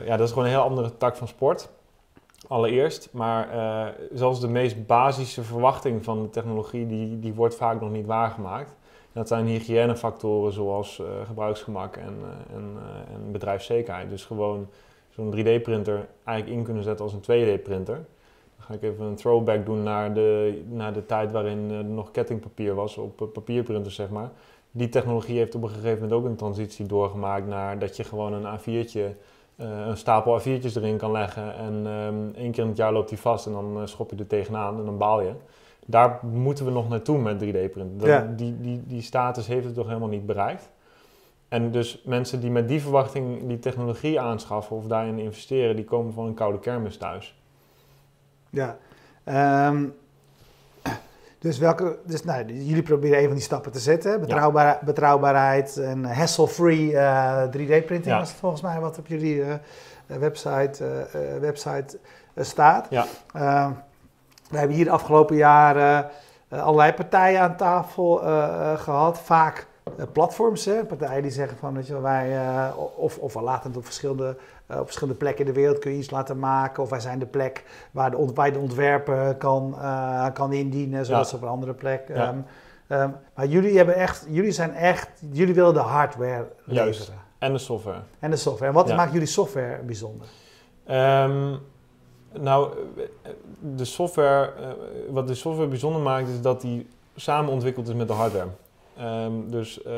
ja, 0.06 0.18
dat 0.18 0.20
is 0.20 0.30
gewoon 0.30 0.44
een 0.44 0.52
heel 0.52 0.62
andere 0.62 0.98
tak 0.98 1.16
van 1.16 1.28
sport. 1.28 1.70
Allereerst, 2.48 3.10
maar 3.12 3.48
zelfs 4.14 4.40
de 4.40 4.48
meest 4.48 4.86
basische 4.86 5.44
verwachting 5.44 6.04
van 6.04 6.22
de 6.22 6.30
technologie, 6.30 6.88
die, 6.88 7.20
die 7.20 7.34
wordt 7.34 7.56
vaak 7.56 7.82
nog 7.82 7.92
niet 7.92 8.06
waargemaakt. 8.06 8.76
dat 9.12 9.28
zijn 9.28 9.46
hygiënefactoren 9.46 10.52
zoals 10.52 11.02
gebruiksgemak 11.26 11.96
en, 11.98 12.18
en, 12.54 12.78
en 13.14 13.32
bedrijfszekerheid. 13.32 14.10
Dus 14.10 14.26
gewoon 14.26 14.68
zo'n 15.10 15.34
3D-printer 15.36 16.08
eigenlijk 16.24 16.58
in 16.58 16.64
kunnen 16.64 16.84
zetten 16.84 17.06
als 17.06 17.14
een 17.14 17.22
2D-printer 17.22 18.06
ga 18.60 18.74
ik 18.74 18.84
even 18.84 19.06
een 19.06 19.16
throwback 19.16 19.66
doen 19.66 19.84
naar 19.84 20.14
de, 20.14 20.62
naar 20.70 20.94
de 20.94 21.06
tijd 21.06 21.32
waarin 21.32 21.72
er 21.72 21.86
nog 21.86 22.12
kettingpapier 22.12 22.76
was 22.76 22.98
op 22.98 23.30
papierprinters, 23.34 23.96
zeg 23.96 24.10
maar. 24.10 24.32
Die 24.72 24.90
technologie 24.90 25.38
heeft 25.38 25.56
op 25.56 25.64
een 25.64 25.70
gegeven 25.70 25.94
moment 25.94 26.12
ook 26.12 26.26
een 26.26 26.36
transitie 26.36 26.86
doorgemaakt 26.86 27.48
naar 27.48 27.80
dat 27.80 27.98
je 27.98 28.04
gewoon 28.04 28.34
een 28.34 28.60
A4'tje, 28.60 28.98
uh, 29.56 29.88
een 29.88 29.98
stapel 29.98 30.40
A4'tjes 30.40 30.76
erin 30.76 30.98
kan 30.98 31.12
leggen 31.12 31.56
en 31.56 31.86
um, 31.86 32.34
één 32.36 32.52
keer 32.52 32.64
in 32.64 32.70
het 32.70 32.78
jaar 32.78 32.94
loopt 32.94 33.10
die 33.10 33.20
vast 33.20 33.46
en 33.46 33.52
dan 33.52 33.88
schop 33.88 34.10
je 34.12 34.16
er 34.18 34.28
tegenaan 34.28 34.78
en 34.78 34.86
dan 34.86 34.98
baal 34.98 35.22
je. 35.22 35.32
Daar 35.86 36.20
moeten 36.32 36.66
we 36.66 36.72
nog 36.72 36.90
naartoe 36.90 37.18
met 37.18 37.44
3D-printen. 37.44 38.08
Ja. 38.08 38.34
Die, 38.36 38.62
die, 38.62 38.82
die 38.86 39.02
status 39.02 39.48
heeft 39.48 39.66
het 39.66 39.74
toch 39.74 39.88
helemaal 39.88 40.10
niet 40.10 40.26
bereikt. 40.26 40.70
En 41.48 41.72
dus 41.72 42.02
mensen 42.06 42.40
die 42.40 42.52
met 42.52 42.68
die 42.68 42.82
verwachting 42.82 43.48
die 43.48 43.60
technologie 43.60 44.20
aanschaffen 44.20 44.76
of 44.76 44.86
daarin 44.86 45.20
investeren, 45.20 45.76
die 45.76 45.86
komen 45.86 46.14
van 46.14 46.26
een 46.26 46.34
koude 46.34 46.60
kermis 46.60 46.98
thuis. 46.98 47.39
Ja. 48.50 48.78
Um, 49.68 49.94
dus, 51.40 51.58
welke, 51.58 51.98
dus 52.06 52.24
nou, 52.24 52.46
jullie 52.46 52.84
proberen 52.84 53.18
een 53.18 53.26
van 53.26 53.34
die 53.34 53.44
stappen 53.44 53.72
te 53.72 53.80
zetten. 53.80 54.20
Betrouwbaar, 54.20 54.80
Betrouwbaarheid 54.86 55.78
en 55.78 56.06
hassle-free 56.06 56.92
uh, 56.92 57.44
eh, 57.44 57.50
3D-printing 57.50 58.06
ja. 58.06 58.18
was 58.18 58.30
het 58.30 58.40
volgens 58.40 58.62
mij 58.62 58.80
wat 58.80 58.98
op 58.98 59.08
jullie 59.08 59.36
uh, 59.36 59.54
website, 60.06 60.84
uh, 61.16 61.40
website 61.40 62.00
staat. 62.36 62.88
Ja. 62.90 63.06
Ehm, 63.34 63.72
we 64.50 64.58
hebben 64.58 64.76
hier 64.76 64.86
de 64.86 64.92
afgelopen 64.92 65.36
jaren 65.36 66.10
allerlei 66.50 66.94
partijen 66.94 67.42
aan 67.42 67.56
tafel 67.56 68.16
gehad. 68.78 69.20
Vaak 69.20 69.68
platforms, 70.12 70.66
hè? 70.66 70.86
partijen 70.86 71.22
die 71.22 71.32
zeggen 71.32 71.58
van, 71.58 71.74
weet 71.74 71.88
je, 71.88 72.02
wij, 72.02 72.38
of, 72.96 73.18
of 73.18 73.34
we 73.34 73.42
laten 73.42 73.70
het 73.70 73.78
op 73.78 73.86
verschillende, 73.86 74.38
op 74.68 74.86
verschillende 74.86 75.20
plekken 75.20 75.46
in 75.46 75.54
de 75.54 75.60
wereld 75.60 75.80
kun 75.80 75.92
je 75.92 75.98
iets 75.98 76.10
laten 76.10 76.40
maken. 76.40 76.84
Of 76.84 76.90
wij 76.90 77.00
zijn 77.00 77.20
de 77.20 77.26
plek 77.26 77.64
waar 77.92 78.12
de, 78.12 78.32
waar 78.34 78.54
de 78.54 78.60
ontwerper 78.60 79.36
kan, 79.36 79.76
kan 80.34 80.54
indienen, 80.54 81.06
zoals 81.06 81.34
op 81.34 81.42
een 81.42 81.48
andere 81.48 81.74
plek. 81.74 82.08
Ja. 82.08 82.16
Ehm, 82.16 82.38
ehm, 82.88 83.10
maar 83.36 83.48
jullie, 83.48 83.78
hebben 83.78 83.96
echt, 83.96 84.26
jullie 84.30 84.52
zijn 84.52 84.74
echt, 84.74 85.10
jullie 85.32 85.54
willen 85.54 85.74
de 85.74 85.80
hardware 85.80 86.48
leveren. 86.64 87.16
En 87.38 87.52
de 87.52 87.58
software. 87.58 88.00
En 88.20 88.32
de 88.32 88.38
software. 88.38 88.72
En 88.72 88.78
wat 88.78 88.96
maakt 88.96 89.12
jullie 89.12 89.28
software 89.28 89.84
bijzonder? 89.84 90.28
Um, 90.92 91.60
nou, 92.34 92.74
de 93.60 93.86
software, 93.86 94.54
wat 95.10 95.28
de 95.28 95.36
software 95.36 95.70
bijzonder 95.70 96.02
maakt, 96.02 96.28
is 96.28 96.42
dat 96.42 96.62
die 96.62 96.88
samen 97.16 97.52
ontwikkeld 97.52 97.88
is 97.88 97.94
met 97.94 98.08
de 98.08 98.14
hardware. 98.14 98.48
Um, 99.02 99.52
dus 99.52 99.86
um, 99.86 99.92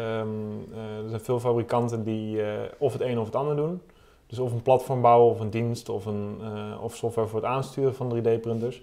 uh, 0.74 1.04
er 1.04 1.10
zijn 1.10 1.22
veel 1.22 1.40
fabrikanten 1.40 2.04
die 2.04 2.36
uh, 2.38 2.48
of 2.78 2.94
het 2.94 3.02
een 3.02 3.20
of 3.20 3.26
het 3.26 3.36
ander 3.36 3.56
doen. 3.56 3.82
Dus 4.28 4.40
of 4.40 4.52
een 4.52 4.62
platform 4.62 5.02
bouwen, 5.02 5.32
of 5.32 5.40
een 5.40 5.50
dienst, 5.50 5.90
of, 5.90 6.06
een, 6.06 6.42
of 6.82 6.96
software 6.96 7.28
voor 7.28 7.40
het 7.40 7.50
aansturen 7.50 7.96
van 7.96 8.18
3D-printers. 8.18 8.82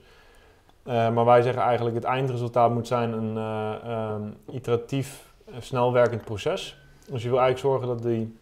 maar 0.85 1.25
wij 1.25 1.43
zeggen 1.43 1.63
eigenlijk, 1.63 1.97
het 1.97 2.05
eindresultaat 2.05 2.71
moet 2.71 2.87
zijn 2.87 3.13
een 3.13 4.35
iteratief, 4.51 5.33
snelwerkend 5.59 6.25
proces. 6.25 6.79
Dus 7.11 7.23
je 7.23 7.29
wil 7.29 7.39
eigenlijk 7.39 7.59
zorgen 7.59 7.89
dat 7.89 8.03
die 8.03 8.39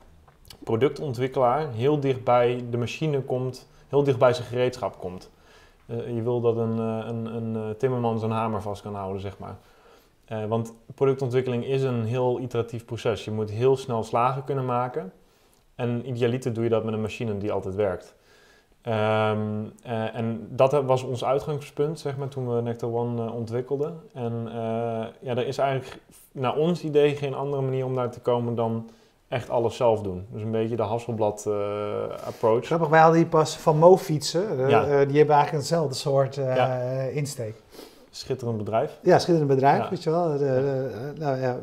productontwikkelaar 0.65 1.69
heel 1.73 2.01
dicht 2.01 2.25
bij 2.25 2.65
de 2.71 2.77
machine 2.77 3.21
komt, 3.21 3.69
heel 3.89 4.03
dicht 4.03 4.19
bij 4.19 4.33
zijn 4.33 4.49
gereedschap 4.49 4.99
komt. 4.99 5.31
Je 5.87 6.23
wil 6.23 6.41
dat 6.41 6.57
een, 6.57 6.79
een, 6.79 7.27
een 7.27 7.77
timmerman 7.77 8.19
zijn 8.19 8.31
hamer 8.31 8.63
vast 8.63 8.83
kan 8.83 8.95
houden, 8.95 9.21
zeg 9.21 9.39
maar. 9.39 9.57
Want 10.49 10.73
productontwikkeling 10.95 11.65
is 11.65 11.83
een 11.83 12.05
heel 12.05 12.41
iteratief 12.41 12.85
proces. 12.85 13.25
Je 13.25 13.31
moet 13.31 13.51
heel 13.51 13.77
snel 13.77 14.03
slagen 14.03 14.45
kunnen 14.45 14.65
maken. 14.65 15.13
En 15.75 16.09
idealiter 16.09 16.53
doe 16.53 16.65
je 16.65 16.71
dat 16.71 16.85
met 16.85 16.95
een 16.95 17.01
machine 17.01 17.39
die 17.39 17.53
altijd 17.53 17.75
werkt. 17.75 18.15
Um, 18.83 19.73
en 19.83 20.49
dat 20.51 20.85
was 20.85 21.03
ons 21.03 21.25
uitgangspunt, 21.25 22.01
zeg 22.01 22.17
maar, 22.17 22.29
toen 22.29 22.55
we 22.55 22.63
Nectar 22.63 22.93
One 22.93 23.31
ontwikkelden. 23.31 24.01
En 24.13 24.49
ja, 25.21 25.37
er 25.37 25.47
is 25.47 25.59
eigenlijk 25.59 26.01
naar 26.33 26.57
ons 26.57 26.83
idee 26.83 27.17
geen 27.17 27.35
andere 27.35 27.63
manier 27.63 27.85
om 27.85 27.95
daar 27.95 28.11
te 28.11 28.21
komen 28.21 28.55
dan 28.55 28.91
echt 29.29 29.51
alles 29.51 29.77
zelf 29.77 30.03
doen. 30.03 30.27
Dus 30.31 30.43
een 30.43 30.51
beetje 30.51 30.77
de 30.77 30.83
Hasselblad 30.83 31.49
approach. 32.27 32.67
Grappig, 32.67 32.89
wij 32.89 33.01
hadden 33.01 33.21
die 33.21 33.29
pas 33.29 33.57
van 33.57 33.79
Mo 33.79 33.97
fietsen. 33.97 34.69
Ja. 34.69 35.05
die 35.05 35.19
hebben 35.19 35.35
eigenlijk 35.35 35.51
hetzelfde 35.51 35.95
soort 35.95 36.35
ja. 36.35 36.79
insteek. 37.01 37.55
Schitterend 38.17 38.59
bedrijf. 38.59 38.99
Ja, 39.03 39.19
schitterend 39.19 39.49
bedrijf, 39.49 39.83
ja. 39.83 39.91
weet 39.91 40.03
je 40.03 40.11
wel. 40.11 40.33
De, 40.33 40.39
de, 40.39 41.13
nou, 41.19 41.41
ja, 41.41 41.59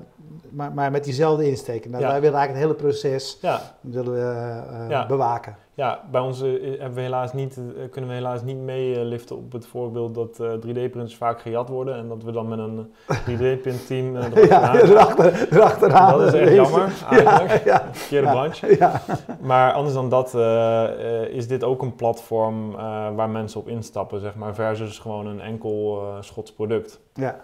maar, 0.49 0.73
maar 0.73 0.91
met 0.91 1.03
diezelfde 1.03 1.49
insteek. 1.49 1.89
Nou, 1.89 2.03
Wij 2.03 2.21
willen 2.21 2.37
eigenlijk 2.37 2.49
het 2.49 2.57
hele 2.57 2.91
proces 2.93 3.39
willen 3.81 4.13
we, 4.13 5.05
bewaken. 5.07 5.55
Ja, 5.75 6.03
bij 6.11 6.21
ons 6.21 6.39
hebben 6.39 6.93
we 6.93 7.01
helaas 7.01 7.33
niet, 7.33 7.59
kunnen 7.89 8.09
we 8.09 8.15
helaas 8.15 8.43
niet 8.43 8.57
meeliften 8.57 9.35
op 9.37 9.51
het 9.51 9.67
voorbeeld 9.67 10.15
dat 10.15 10.39
3D-printers 10.65 11.15
vaak 11.15 11.41
gejat 11.41 11.69
worden 11.69 11.95
en 11.95 12.07
dat 12.07 12.23
we 12.23 12.31
dan 12.31 12.47
met 12.47 12.59
een 12.59 12.87
3D-print-team 13.07 14.17
ja, 14.35 14.75
erachter, 14.81 15.47
erachteraan. 15.51 16.19
Dat 16.19 16.33
is 16.33 16.39
echt 16.39 16.53
jammer, 16.53 16.91
eigenlijk. 17.09 17.63
Ja, 17.73 17.87
Verkeerde 17.91 18.27
branche. 18.27 18.77
Ja. 18.77 19.01
Maar 19.39 19.73
anders 19.73 19.93
dan 19.93 20.09
dat 20.09 20.33
uh, 20.35 21.27
is 21.29 21.47
dit 21.47 21.63
ook 21.63 21.81
een 21.81 21.95
platform 21.95 22.71
uh, 22.71 22.77
waar 23.15 23.29
mensen 23.29 23.59
op 23.59 23.67
instappen, 23.67 24.19
zeg 24.19 24.35
maar, 24.35 24.55
versus 24.55 24.99
gewoon 24.99 25.27
een 25.27 25.41
enkel 25.41 26.03
Schots 26.19 26.53
product. 26.53 26.99
Ja. 27.13 27.39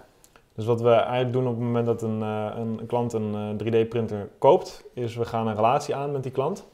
Dus 0.56 0.66
wat 0.66 0.82
we 0.82 0.92
eigenlijk 0.92 1.34
doen 1.34 1.48
op 1.48 1.56
het 1.56 1.64
moment 1.64 1.86
dat 1.86 2.02
een, 2.02 2.22
een 2.22 2.80
klant 2.88 3.14
een 3.14 3.62
3D-printer 3.64 4.30
koopt, 4.38 4.86
is 4.94 5.16
we 5.16 5.26
gaan 5.26 5.48
een 5.48 5.56
relatie 5.56 5.96
aan 5.96 6.12
met 6.12 6.24
die 6.24 6.32
klant. 6.32 6.68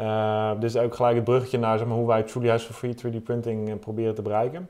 Uh, 0.00 0.50
dus 0.60 0.76
ook 0.76 0.94
gelijk 0.94 1.14
het 1.14 1.24
bruggetje 1.24 1.58
naar 1.58 1.78
zeg 1.78 1.86
maar, 1.86 1.96
hoe 1.96 2.06
wij 2.06 2.22
Truly 2.22 2.48
Hassle-Free 2.48 2.94
3D 2.94 3.22
printing 3.22 3.68
uh, 3.68 3.74
proberen 3.74 4.14
te 4.14 4.22
bereiken. 4.22 4.68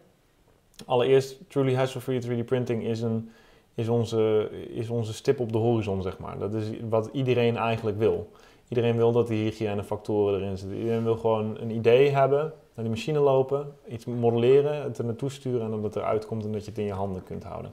Allereerst, 0.86 1.50
Truly 1.50 1.74
Hassle-Free 1.74 2.22
3D 2.22 2.44
printing 2.44 2.82
is, 2.82 3.00
een, 3.00 3.30
is, 3.74 3.88
onze, 3.88 4.50
is 4.68 4.88
onze 4.88 5.14
stip 5.14 5.40
op 5.40 5.52
de 5.52 5.58
horizon, 5.58 6.02
zeg 6.02 6.18
maar. 6.18 6.38
Dat 6.38 6.54
is 6.54 6.70
wat 6.88 7.08
iedereen 7.12 7.56
eigenlijk 7.56 7.98
wil. 7.98 8.30
Iedereen 8.68 8.96
wil 8.96 9.12
dat 9.12 9.26
die 9.26 9.44
hygiënefactoren 9.44 10.40
erin 10.40 10.58
zitten. 10.58 10.78
Iedereen 10.78 11.04
wil 11.04 11.16
gewoon 11.16 11.56
een 11.60 11.70
idee 11.70 12.10
hebben, 12.10 12.52
naar 12.74 12.84
die 12.84 12.94
machine 12.94 13.18
lopen, 13.18 13.72
iets 13.88 14.04
modelleren, 14.04 14.82
het 14.82 14.98
er 14.98 15.04
naartoe 15.04 15.30
sturen 15.30 15.62
en 15.62 15.70
dat 15.70 15.82
het 15.82 15.96
eruit 15.96 16.26
komt 16.26 16.44
en 16.44 16.52
dat 16.52 16.64
je 16.64 16.70
het 16.70 16.78
in 16.78 16.84
je 16.84 16.92
handen 16.92 17.24
kunt 17.24 17.44
houden. 17.44 17.72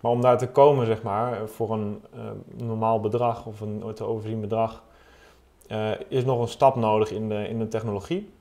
Maar 0.00 0.12
om 0.12 0.20
daar 0.20 0.38
te 0.38 0.48
komen, 0.48 0.86
zeg 0.86 1.02
maar, 1.02 1.48
voor 1.48 1.72
een 1.72 2.02
uh, 2.14 2.20
normaal 2.66 3.00
bedrag 3.00 3.46
of 3.46 3.60
een 3.60 3.82
te 3.94 4.04
overzien 4.04 4.40
bedrag, 4.40 4.82
uh, 5.68 5.90
is 6.08 6.24
nog 6.24 6.40
een 6.40 6.48
stap 6.48 6.76
nodig 6.76 7.10
in 7.10 7.28
de, 7.28 7.48
in 7.48 7.58
de 7.58 7.68
technologie. 7.68 8.34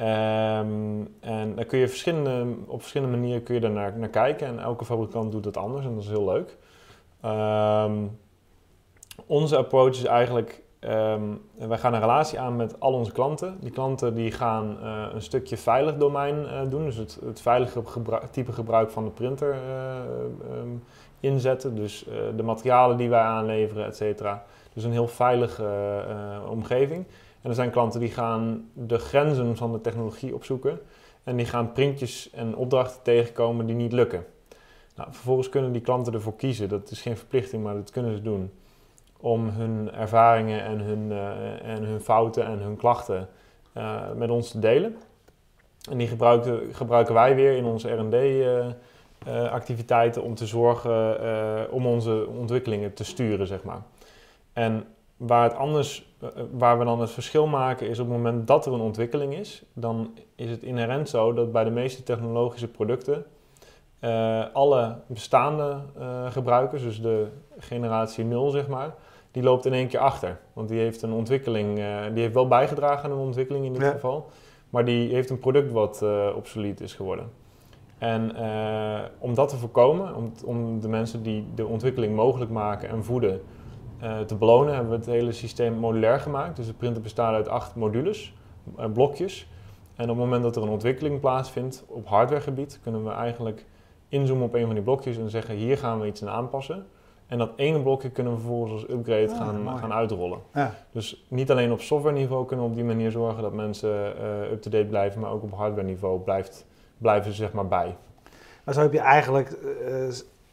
Um, 0.00 1.14
en 1.20 1.54
daar 1.54 1.64
kun 1.64 1.78
je 1.78 1.88
verschillende, 1.88 2.46
op 2.66 2.80
verschillende 2.80 3.16
manieren 3.16 3.42
kun 3.42 3.54
je 3.54 3.60
daar 3.60 3.70
naar, 3.70 3.98
naar 3.98 4.08
kijken. 4.08 4.46
En 4.46 4.58
elke 4.58 4.84
fabrikant 4.84 5.32
doet 5.32 5.44
dat 5.44 5.56
anders 5.56 5.84
en 5.84 5.94
dat 5.94 6.02
is 6.02 6.08
heel 6.08 6.24
leuk. 6.24 6.56
Um, 7.24 8.18
onze 9.26 9.56
approach 9.56 9.88
is 9.88 10.04
eigenlijk, 10.04 10.62
um, 10.80 11.40
wij 11.54 11.78
gaan 11.78 11.94
een 11.94 12.00
relatie 12.00 12.40
aan 12.40 12.56
met 12.56 12.80
al 12.80 12.92
onze 12.92 13.12
klanten. 13.12 13.56
Die 13.60 13.70
klanten 13.70 14.14
die 14.14 14.30
gaan 14.30 14.76
uh, 14.82 15.06
een 15.12 15.22
stukje 15.22 15.56
veilig 15.56 15.96
domein 15.96 16.36
uh, 16.36 16.60
doen. 16.70 16.84
Dus 16.84 16.96
het, 16.96 17.18
het 17.24 17.40
veilige 17.40 17.82
type 18.30 18.52
gebruik 18.52 18.90
van 18.90 19.04
de 19.04 19.10
printer 19.10 19.56
inzetten. 21.20 21.74
Dus 21.74 22.06
de 22.36 22.42
materialen 22.42 22.96
die 22.96 23.08
wij 23.08 23.22
aanleveren, 23.22 23.86
et 23.86 23.96
cetera. 23.96 24.44
Dus 24.78 24.86
een 24.86 24.92
heel 24.92 25.08
veilige 25.08 25.64
uh, 26.08 26.50
omgeving. 26.50 27.04
En 27.42 27.48
er 27.48 27.54
zijn 27.54 27.70
klanten 27.70 28.00
die 28.00 28.10
gaan 28.10 28.70
de 28.72 28.98
grenzen 28.98 29.56
van 29.56 29.72
de 29.72 29.80
technologie 29.80 30.34
opzoeken. 30.34 30.80
En 31.24 31.36
die 31.36 31.46
gaan 31.46 31.72
printjes 31.72 32.30
en 32.30 32.56
opdrachten 32.56 33.02
tegenkomen 33.02 33.66
die 33.66 33.76
niet 33.76 33.92
lukken. 33.92 34.24
Nou, 34.96 35.08
vervolgens 35.12 35.48
kunnen 35.48 35.72
die 35.72 35.80
klanten 35.80 36.12
ervoor 36.12 36.36
kiezen. 36.36 36.68
Dat 36.68 36.90
is 36.90 37.00
geen 37.00 37.16
verplichting, 37.16 37.62
maar 37.62 37.74
dat 37.74 37.90
kunnen 37.90 38.14
ze 38.16 38.22
doen. 38.22 38.50
Om 39.20 39.48
hun 39.48 39.92
ervaringen 39.92 40.64
en 40.64 40.78
hun, 40.80 41.10
uh, 41.10 41.68
en 41.74 41.82
hun 41.82 42.00
fouten 42.00 42.46
en 42.46 42.58
hun 42.58 42.76
klachten 42.76 43.28
uh, 43.76 44.00
met 44.16 44.30
ons 44.30 44.50
te 44.50 44.58
delen. 44.58 44.96
En 45.90 45.98
die 45.98 46.08
gebruiken, 46.08 46.74
gebruiken 46.74 47.14
wij 47.14 47.34
weer 47.34 47.56
in 47.56 47.64
onze 47.64 47.90
R&D-activiteiten 49.24 50.22
om 50.22 50.34
te 50.34 50.46
zorgen 50.46 51.16
om 51.70 51.86
onze 51.86 52.26
ontwikkelingen 52.38 52.94
te 52.94 53.04
sturen, 53.04 53.46
zeg 53.46 53.64
maar. 53.64 53.82
En 54.58 54.84
waar, 55.16 55.42
het 55.42 55.54
anders, 55.54 56.14
eh, 56.20 56.28
waar 56.52 56.78
we 56.78 56.84
dan 56.84 57.00
het 57.00 57.10
verschil 57.10 57.46
maken 57.46 57.88
is 57.88 57.98
op 57.98 58.06
het 58.08 58.16
moment 58.16 58.46
dat 58.46 58.66
er 58.66 58.72
een 58.72 58.80
ontwikkeling 58.80 59.34
is, 59.34 59.62
dan 59.72 60.14
is 60.34 60.50
het 60.50 60.62
inherent 60.62 61.08
zo 61.08 61.32
dat 61.32 61.52
bij 61.52 61.64
de 61.64 61.70
meeste 61.70 62.02
technologische 62.02 62.68
producten 62.68 63.24
uh, 64.00 64.44
alle 64.52 64.96
bestaande 65.06 65.76
uh, 65.98 66.30
gebruikers, 66.30 66.82
dus 66.82 67.00
de 67.00 67.26
generatie 67.58 68.24
0 68.24 68.50
zeg 68.50 68.68
maar, 68.68 68.94
die 69.30 69.42
loopt 69.42 69.66
in 69.66 69.72
één 69.72 69.88
keer 69.88 70.00
achter. 70.00 70.38
Want 70.52 70.68
die 70.68 70.78
heeft 70.78 71.02
een 71.02 71.12
ontwikkeling, 71.12 71.78
uh, 71.78 72.02
die 72.12 72.22
heeft 72.22 72.34
wel 72.34 72.48
bijgedragen 72.48 73.04
aan 73.04 73.16
een 73.16 73.24
ontwikkeling 73.24 73.64
in 73.64 73.72
dit 73.72 73.90
geval, 73.90 74.30
maar 74.70 74.84
die 74.84 75.14
heeft 75.14 75.30
een 75.30 75.38
product 75.38 75.72
wat 75.72 76.04
obsolet 76.34 76.80
is 76.80 76.94
geworden. 76.94 77.30
En 77.98 78.36
om 79.18 79.34
dat 79.34 79.48
te 79.48 79.56
voorkomen, 79.56 80.14
om, 80.14 80.32
om 80.44 80.80
de 80.80 80.88
mensen 80.88 81.22
die 81.22 81.46
de 81.54 81.66
ontwikkeling 81.66 82.14
mogelijk 82.14 82.50
maken 82.50 82.88
en 82.88 83.04
voeden, 83.04 83.40
uh, 84.02 84.20
te 84.20 84.34
belonen 84.34 84.74
hebben 84.74 84.90
we 84.90 84.96
het 84.96 85.06
hele 85.06 85.32
systeem 85.32 85.74
modulair 85.74 86.20
gemaakt. 86.20 86.56
Dus 86.56 86.66
de 86.66 86.72
printer 86.72 87.02
bestaat 87.02 87.34
uit 87.34 87.48
acht 87.48 87.74
modules, 87.74 88.34
uh, 88.78 88.84
blokjes. 88.92 89.48
En 89.96 90.04
op 90.04 90.16
het 90.16 90.18
moment 90.18 90.42
dat 90.42 90.56
er 90.56 90.62
een 90.62 90.68
ontwikkeling 90.68 91.20
plaatsvindt 91.20 91.84
op 91.88 92.06
hardwaregebied, 92.06 92.80
kunnen 92.82 93.04
we 93.04 93.10
eigenlijk 93.10 93.64
inzoomen 94.08 94.44
op 94.44 94.54
een 94.54 94.66
van 94.66 94.74
die 94.74 94.82
blokjes 94.82 95.18
en 95.18 95.30
zeggen 95.30 95.54
hier 95.54 95.78
gaan 95.78 96.00
we 96.00 96.06
iets 96.06 96.22
aan 96.22 96.28
aanpassen. 96.28 96.86
En 97.26 97.38
dat 97.38 97.50
ene 97.56 97.82
blokje 97.82 98.10
kunnen 98.10 98.32
we 98.32 98.38
vervolgens 98.38 98.72
als 98.72 98.90
upgrade 98.90 99.30
ah, 99.30 99.36
gaan, 99.36 99.78
gaan 99.78 99.92
uitrollen. 99.92 100.38
Ja. 100.54 100.74
Dus 100.92 101.24
niet 101.28 101.50
alleen 101.50 101.72
op 101.72 101.80
software 101.80 102.14
niveau 102.14 102.46
kunnen 102.46 102.64
we 102.64 102.70
op 102.70 102.76
die 102.76 102.86
manier 102.86 103.10
zorgen 103.10 103.42
dat 103.42 103.52
mensen 103.52 104.14
uh, 104.20 104.50
up-to-date 104.50 104.86
blijven, 104.86 105.20
maar 105.20 105.30
ook 105.30 105.42
op 105.42 105.52
hardware 105.52 105.86
niveau 105.86 106.20
blijft, 106.20 106.66
blijven 106.98 107.30
ze 107.30 107.36
zeg 107.36 107.52
maar 107.52 107.68
bij. 107.68 107.96
Maar 108.64 108.74
zo 108.74 108.80
heb 108.80 108.92
je 108.92 109.00
eigenlijk 109.00 109.58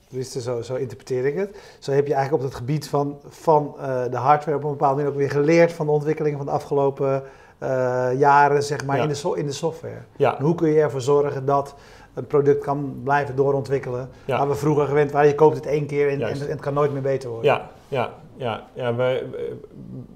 Tenminste, 0.07 0.41
zo, 0.41 0.61
zo 0.61 0.75
interpreteer 0.75 1.25
ik 1.25 1.35
het. 1.35 1.57
Zo 1.79 1.91
heb 1.91 2.07
je 2.07 2.13
eigenlijk 2.13 2.43
op 2.43 2.49
het 2.49 2.59
gebied 2.59 2.87
van, 2.89 3.19
van 3.27 3.75
uh, 3.77 4.03
de 4.11 4.17
hardware 4.17 4.57
op 4.57 4.63
een 4.63 4.69
bepaalde 4.69 4.95
manier 4.95 5.11
ook 5.11 5.17
weer 5.17 5.29
geleerd 5.29 5.73
van 5.73 5.85
de 5.85 5.91
ontwikkelingen 5.91 6.37
van 6.37 6.45
de 6.45 6.51
afgelopen 6.51 7.23
uh, 7.63 7.69
jaren, 8.17 8.63
zeg 8.63 8.85
maar, 8.85 8.99
in, 8.99 9.07
de 9.07 9.13
so 9.13 9.33
in 9.33 9.45
de 9.45 9.51
software. 9.51 10.01
Ja. 10.15 10.37
hoe 10.41 10.55
kun 10.55 10.69
je 10.69 10.81
ervoor 10.81 11.01
zorgen 11.01 11.45
dat 11.45 11.75
een 12.13 12.27
product 12.27 12.63
kan 12.63 12.99
blijven 13.03 13.35
doorontwikkelen. 13.35 14.09
Ja. 14.25 14.37
Waar 14.37 14.47
we 14.47 14.55
vroeger 14.55 14.85
gewend 14.85 15.11
waren, 15.11 15.29
je 15.29 15.35
koopt 15.35 15.55
het 15.55 15.65
één 15.65 15.85
keer 15.85 16.09
en, 16.09 16.21
en, 16.21 16.49
het 16.49 16.59
kan 16.59 16.73
nooit 16.73 16.91
meer 16.91 17.01
beter 17.01 17.29
worden. 17.29 17.51
Ja, 17.51 17.69
ja, 17.87 18.13
ja. 18.35 18.63
ja 18.73 18.95
wij, 18.95 19.23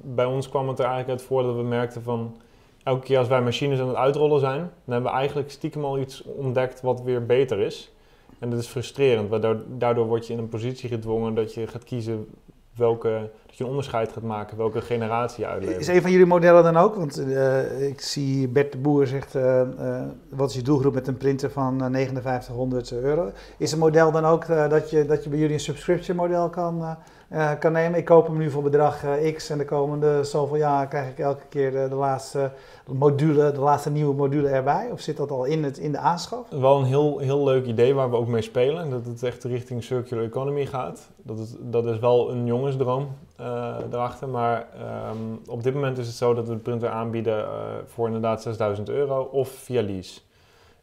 bij 0.02 0.26
ons 0.26 0.50
kwam 0.50 0.68
het 0.68 0.80
er 0.80 0.86
eigenlijk 0.86 1.20
uit 1.20 1.28
voor 1.28 1.44
dat 1.44 1.56
we 1.56 1.64
merkten 1.64 2.04
van... 2.04 2.36
Elke 2.84 3.06
keer 3.06 3.18
als 3.18 3.28
wij 3.28 3.42
machines 3.42 3.80
aan 3.80 3.88
het 3.88 3.96
uitrollen 3.96 4.40
zijn, 4.40 4.60
dan 4.60 4.94
hebben 4.94 5.12
we 5.12 5.18
eigenlijk 5.18 5.52
stiekem 5.52 5.86
al 5.86 6.00
iets 6.00 6.24
ontdekt 6.24 6.82
wat 6.82 7.02
weer 7.02 7.26
beter 7.26 7.60
is. 7.60 7.94
En 8.40 8.50
dat 8.50 8.60
is 8.60 8.68
frustrerend, 8.68 9.30
waardoor 9.30 9.64
daardoor 9.68 10.06
word 10.06 10.28
je 10.28 10.34
in 10.34 10.40
een 10.40 10.50
positie 10.50 10.90
gedwongen 10.90 11.36
dat 11.36 11.54
je 11.54 11.68
gaat 11.68 11.84
kiezen 11.84 12.28
welke, 12.76 13.30
dat 13.46 13.58
je 13.58 13.64
een 13.64 13.70
onderscheid 13.70 14.12
gaat 14.12 14.24
maken 14.24 14.58
welke 14.58 14.82
generatie 14.82 15.46
je. 15.60 15.78
Is 15.78 15.88
een 15.88 16.02
van 16.02 16.12
jullie 16.12 16.26
modellen 16.26 16.64
dan 16.64 16.78
ook? 16.78 16.96
Want 16.96 17.20
uh, 17.20 17.88
ik 17.88 18.02
zie 18.02 18.48
Bert 18.48 18.72
de 18.72 18.78
Boer 18.78 19.08
zegt, 19.08 19.36
uh, 19.36 19.62
uh, 19.80 20.02
wat 20.30 20.50
is 20.50 20.56
je 20.56 20.62
doelgroep 20.62 20.94
met 20.94 21.08
een 21.08 21.18
printer 21.18 21.52
van 21.52 21.78
5900 21.80 22.92
euro? 22.92 23.32
Is 23.58 23.72
een 23.72 23.80
model 23.80 24.12
dan 24.12 24.26
ook 24.26 24.48
dat, 24.48 24.90
je, 24.90 25.06
dat 25.06 25.24
je 25.24 25.30
bij 25.30 25.40
jullie 25.40 25.54
een 25.54 25.60
subscription 25.60 26.18
model 26.18 26.50
kan 26.50 26.98
uh, 27.30 27.52
kan 27.60 27.72
nemen. 27.72 28.00
Ik 28.00 28.06
koop 28.06 28.28
hem 28.28 28.38
nu 28.38 28.50
voor 28.50 28.64
bedrag 28.64 29.04
uh, 29.04 29.34
X 29.36 29.50
en 29.50 29.58
de 29.58 29.66
komende 29.66 30.24
zoveel 30.24 30.56
jaar 30.56 30.88
krijg 30.88 31.10
ik 31.10 31.20
elke 31.20 31.46
keer 31.50 31.72
de, 31.72 31.96
laatste 31.96 32.52
module, 32.88 33.52
de 33.52 33.60
laatste 33.60 33.92
nieuwe 33.92 34.16
module 34.16 34.50
erbij? 34.50 34.90
Of 34.92 35.02
zit 35.02 35.18
dat 35.18 35.32
al 35.32 35.46
in, 35.46 35.64
het, 35.64 35.78
in 35.78 35.92
de 35.92 35.98
aanschaf? 35.98 36.50
Wel 36.50 36.80
een 36.80 36.86
heel, 36.86 37.18
heel 37.18 37.44
leuk 37.44 37.66
idee 37.66 37.94
waar 37.94 38.10
we 38.10 38.16
ook 38.16 38.28
mee 38.28 38.42
spelen. 38.42 38.90
Dat 38.90 39.06
het 39.06 39.24
echt 39.24 39.44
richting 39.44 39.84
circular 39.84 40.24
economy 40.24 40.66
gaat. 40.66 41.10
Dat, 41.24 41.40
het, 41.40 41.56
dat 41.60 41.86
is 41.86 42.00
wel 42.00 42.32
een 42.32 42.46
jongensdroom 42.46 43.08
uh, 43.40 43.76
erachter. 43.92 44.30
Maar 44.30 44.68
um, 45.12 45.40
op 45.48 45.64
dit 45.64 45.74
moment 45.74 45.98
is 45.98 46.08
het 46.08 46.16
zo 46.16 46.34
dat 46.34 46.48
we 46.48 46.54
de 46.54 46.60
printer 46.60 46.90
aanbieden 46.90 47.46
voor 47.86 48.06
inderdaad 48.06 48.42
6000 48.42 48.90
euro 48.90 49.22
of 49.22 49.50
via 49.50 49.82
lease. 49.82 50.20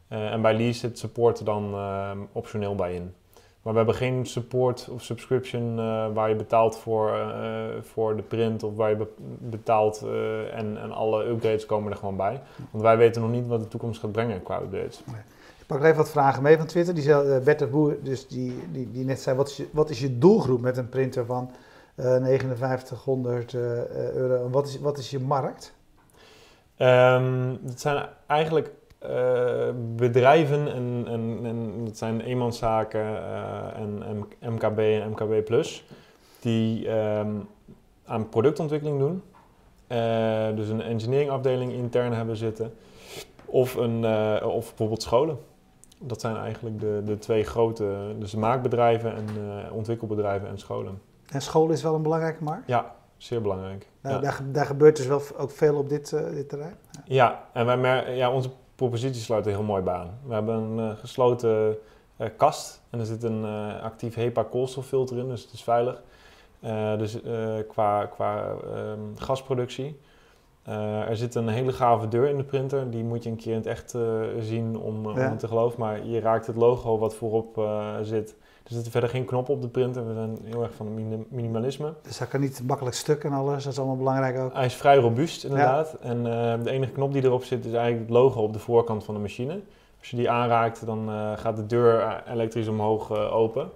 en 0.07 0.41
bij 0.41 0.57
lease 0.57 0.79
zit 0.79 0.99
support 0.99 1.45
dan 1.45 1.73
ehm, 1.73 2.17
optioneel 2.31 2.75
bij 2.75 2.93
in. 2.93 3.13
Maar 3.67 3.75
we 3.75 3.81
hebben 3.81 4.01
geen 4.01 4.25
support 4.25 4.87
of 4.91 5.03
subscription 5.03 5.79
uh, 5.79 6.07
waar 6.13 6.29
je 6.29 6.35
betaalt 6.35 6.77
voor, 6.77 7.09
uh, 7.09 7.63
voor 7.81 8.15
de 8.15 8.21
print 8.21 8.63
of 8.63 8.75
waar 8.75 8.89
je 8.89 8.95
be 8.95 9.07
betaalt 9.37 10.01
uh, 10.05 10.57
en, 10.57 10.77
en 10.81 10.91
alle 10.91 11.25
upgrades 11.25 11.65
komen 11.65 11.91
er 11.91 11.97
gewoon 11.97 12.15
bij. 12.15 12.41
Want 12.71 12.83
wij 12.83 12.97
weten 12.97 13.21
nog 13.21 13.31
niet 13.31 13.47
wat 13.47 13.59
de 13.59 13.67
toekomst 13.67 13.99
gaat 13.99 14.11
brengen 14.11 14.43
qua 14.43 14.61
upgrades. 14.61 15.01
Nee. 15.05 15.21
Ik 15.59 15.65
pak 15.67 15.83
even 15.83 15.95
wat 15.95 16.09
vragen 16.09 16.43
mee 16.43 16.57
van 16.57 16.65
Twitter. 16.65 16.93
Die 16.93 17.03
zei, 17.03 17.39
Bert 17.39 17.59
de 17.59 17.67
Boer, 17.67 17.97
dus 18.03 18.27
die, 18.27 18.63
die, 18.71 18.91
die 18.91 19.05
net 19.05 19.21
zei, 19.21 19.35
wat 19.35 19.47
is, 19.47 19.57
je, 19.57 19.67
wat 19.71 19.89
is 19.89 19.99
je 19.99 20.17
doelgroep 20.17 20.61
met 20.61 20.77
een 20.77 20.89
printer 20.89 21.25
van 21.25 21.51
5900 21.95 23.53
euro? 23.53 24.45
En 24.45 24.51
wat 24.51 24.67
is, 24.67 24.79
wat 24.79 24.97
is 24.97 25.09
je 25.09 25.19
markt? 25.19 25.73
Um, 26.77 27.59
het 27.65 27.81
zijn 27.81 28.05
eigenlijk 28.27 28.71
bedrijven 29.95 30.73
en, 30.73 30.96
dat 31.97 32.07
zijn 32.07 32.21
eenmanszaken 32.21 33.01
uh, 33.01 33.77
en, 33.77 34.53
MKB 34.53 34.79
en 34.79 35.09
MKB 35.09 35.45
Plus, 35.45 35.85
die 36.39 36.89
um, 36.89 37.47
aan 38.05 38.29
productontwikkeling 38.29 38.99
doen. 38.99 39.23
Uh, 39.91 40.55
dus 40.55 40.69
een 40.69 40.81
engineeringafdeling 40.81 41.71
intern 41.71 42.13
hebben 42.13 42.35
zitten. 42.35 42.73
Of, 43.45 43.75
een, 43.75 44.05
of 44.43 44.67
bijvoorbeeld 44.67 45.01
scholen. 45.01 45.37
Dat 45.99 46.21
zijn 46.21 46.35
eigenlijk 46.35 46.79
de, 46.79 47.01
de 47.05 47.17
twee 47.17 47.43
grote, 47.43 48.15
dus 48.19 48.35
maakbedrijven 48.35 49.15
en 49.15 49.25
ontwikkelbedrijven 49.71 50.47
en 50.47 50.57
scholen. 50.57 51.01
En 51.31 51.41
scholen 51.41 51.75
is 51.75 51.83
wel 51.83 51.95
een 51.95 52.01
belangrijke 52.01 52.43
markt? 52.43 52.67
Ja, 52.67 52.95
zeer 53.17 53.41
belangrijk. 53.41 53.87
Nou, 54.01 54.15
ja. 54.15 54.21
daar, 54.21 54.41
daar, 54.51 54.65
gebeurt 54.65 54.97
dus 54.97 55.07
wel 55.07 55.21
ook 55.37 55.51
veel 55.51 55.75
op 55.75 55.89
dit, 55.89 56.09
dit 56.09 56.49
terrein? 56.49 56.75
Ja, 56.91 57.01
ja 57.05 57.43
en 57.53 57.65
wij 57.65 57.77
mer 57.77 58.11
ja, 58.11 58.31
onze 58.31 58.49
propositie 58.77 59.21
sluit 59.21 59.45
er 59.45 59.51
heel 59.51 59.63
mooi 59.63 59.81
bij 59.81 59.93
aan. 59.93 60.19
We 60.25 60.33
hebben 60.33 60.55
een 60.55 60.77
uh, 60.77 60.97
gesloten 60.97 61.77
uh, 62.17 62.27
kast 62.37 62.81
en 62.89 62.99
er 62.99 63.05
zit 63.05 63.23
een 63.23 63.41
uh, 63.41 63.83
actief 63.83 64.15
HEPA 64.15 64.43
koolstoffilter 64.43 65.17
in, 65.17 65.27
dus 65.27 65.41
het 65.41 65.53
is 65.53 65.63
veilig. 65.63 66.01
dus 66.97 67.17
qua, 67.67 68.05
qua 68.05 68.55
um, 68.75 69.13
gasproductie. 69.15 69.99
er 71.07 71.17
zit 71.17 71.35
een 71.35 71.47
hele 71.47 71.73
gave 71.73 72.07
deur 72.07 72.27
in 72.27 72.37
de 72.37 72.43
printer, 72.43 72.89
die 72.89 73.03
moet 73.03 73.23
je 73.23 73.29
een 73.29 73.35
keer 73.35 73.51
in 73.51 73.57
het 73.57 73.65
echt 73.65 73.95
zien 74.39 74.77
om, 74.77 75.17
ja. 75.17 75.31
om 75.31 75.37
te 75.37 75.47
geloven. 75.47 75.79
Maar 75.79 76.05
je 76.05 76.19
raakt 76.19 76.47
het 76.47 76.55
logo 76.55 76.97
wat 76.97 77.15
voorop 77.15 77.67
zit, 78.01 78.35
er 78.67 78.73
zitten 78.73 78.91
verder 78.91 79.09
geen 79.09 79.25
knoppen 79.25 79.53
op 79.53 79.61
de 79.61 79.67
printer. 79.67 80.07
We 80.07 80.13
zijn 80.13 80.37
heel 80.43 80.63
erg 80.63 80.73
van 80.73 80.93
minimalisme. 81.29 81.93
Dus 82.01 82.19
hij 82.19 82.27
kan 82.27 82.39
niet 82.39 82.61
makkelijk 82.65 82.95
stuk 82.95 83.23
en 83.23 83.31
alles. 83.31 83.63
Dat 83.63 83.71
is 83.71 83.79
allemaal 83.79 83.97
belangrijk 83.97 84.39
ook. 84.39 84.53
Hij 84.53 84.65
is 84.65 84.73
vrij 84.73 84.97
robuust 84.97 85.43
inderdaad. 85.43 85.95
Ja. 86.01 86.09
En 86.09 86.17
uh, 86.17 86.63
de 86.63 86.69
enige 86.69 86.91
knop 86.91 87.13
die 87.13 87.23
erop 87.23 87.43
zit 87.43 87.65
is 87.65 87.73
eigenlijk 87.73 88.01
het 88.01 88.17
logo 88.17 88.41
op 88.41 88.53
de 88.53 88.59
voorkant 88.59 89.03
van 89.03 89.13
de 89.13 89.19
machine. 89.19 89.59
Als 89.99 90.09
je 90.09 90.15
die 90.15 90.29
aanraakt, 90.29 90.85
dan 90.85 91.09
uh, 91.09 91.31
gaat 91.37 91.55
de 91.55 91.65
deur 91.65 92.23
elektrisch 92.31 92.67
omhoog 92.67 93.11
uh, 93.11 93.35
open. 93.35 93.69